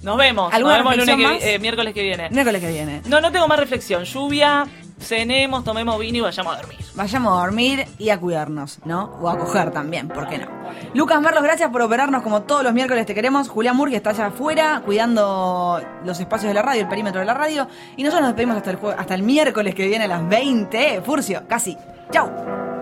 Nos 0.01 0.17
vemos. 0.17 0.45
Nos 0.45 0.53
¿Alguna 0.53 0.77
vemos 0.77 0.93
el 0.93 0.99
lunes 0.99 1.41
que, 1.43 1.55
eh, 1.55 1.59
miércoles 1.59 1.93
que 1.93 2.03
viene. 2.03 2.29
Miércoles 2.29 2.61
que 2.61 2.71
viene. 2.71 3.01
No, 3.05 3.21
no 3.21 3.31
tengo 3.31 3.47
más 3.47 3.57
reflexión. 3.59 4.03
Lluvia, 4.03 4.65
cenemos, 4.99 5.63
tomemos 5.63 5.99
vino 5.99 6.17
y 6.17 6.21
vayamos 6.21 6.53
a 6.53 6.57
dormir. 6.61 6.79
Vayamos 6.95 7.37
a 7.37 7.41
dormir 7.41 7.85
y 7.97 8.09
a 8.09 8.19
cuidarnos, 8.19 8.79
¿no? 8.85 9.17
O 9.21 9.29
a 9.29 9.37
coger 9.37 9.71
también, 9.71 10.07
¿por 10.07 10.27
qué 10.27 10.37
no? 10.37 10.47
Lucas 10.93 11.21
Merlos, 11.21 11.43
gracias 11.43 11.69
por 11.69 11.81
operarnos 11.81 12.23
como 12.23 12.43
todos 12.43 12.63
los 12.63 12.73
miércoles 12.73 13.05
te 13.05 13.13
queremos. 13.13 13.49
Julián 13.49 13.75
Murgui 13.75 13.95
está 13.95 14.11
allá 14.11 14.27
afuera 14.27 14.81
cuidando 14.85 15.81
los 16.03 16.19
espacios 16.19 16.49
de 16.49 16.53
la 16.53 16.61
radio, 16.61 16.81
el 16.81 16.87
perímetro 16.87 17.19
de 17.19 17.25
la 17.25 17.33
radio. 17.33 17.67
Y 17.97 18.03
nosotros 18.03 18.21
nos 18.21 18.29
despedimos 18.29 18.57
hasta 18.57 18.71
el, 18.71 18.79
hasta 18.97 19.15
el 19.15 19.23
miércoles 19.23 19.75
que 19.75 19.87
viene 19.87 20.05
a 20.05 20.07
las 20.07 20.27
20. 20.27 21.01
Furcio, 21.01 21.43
casi. 21.47 21.77
Chau. 22.11 22.74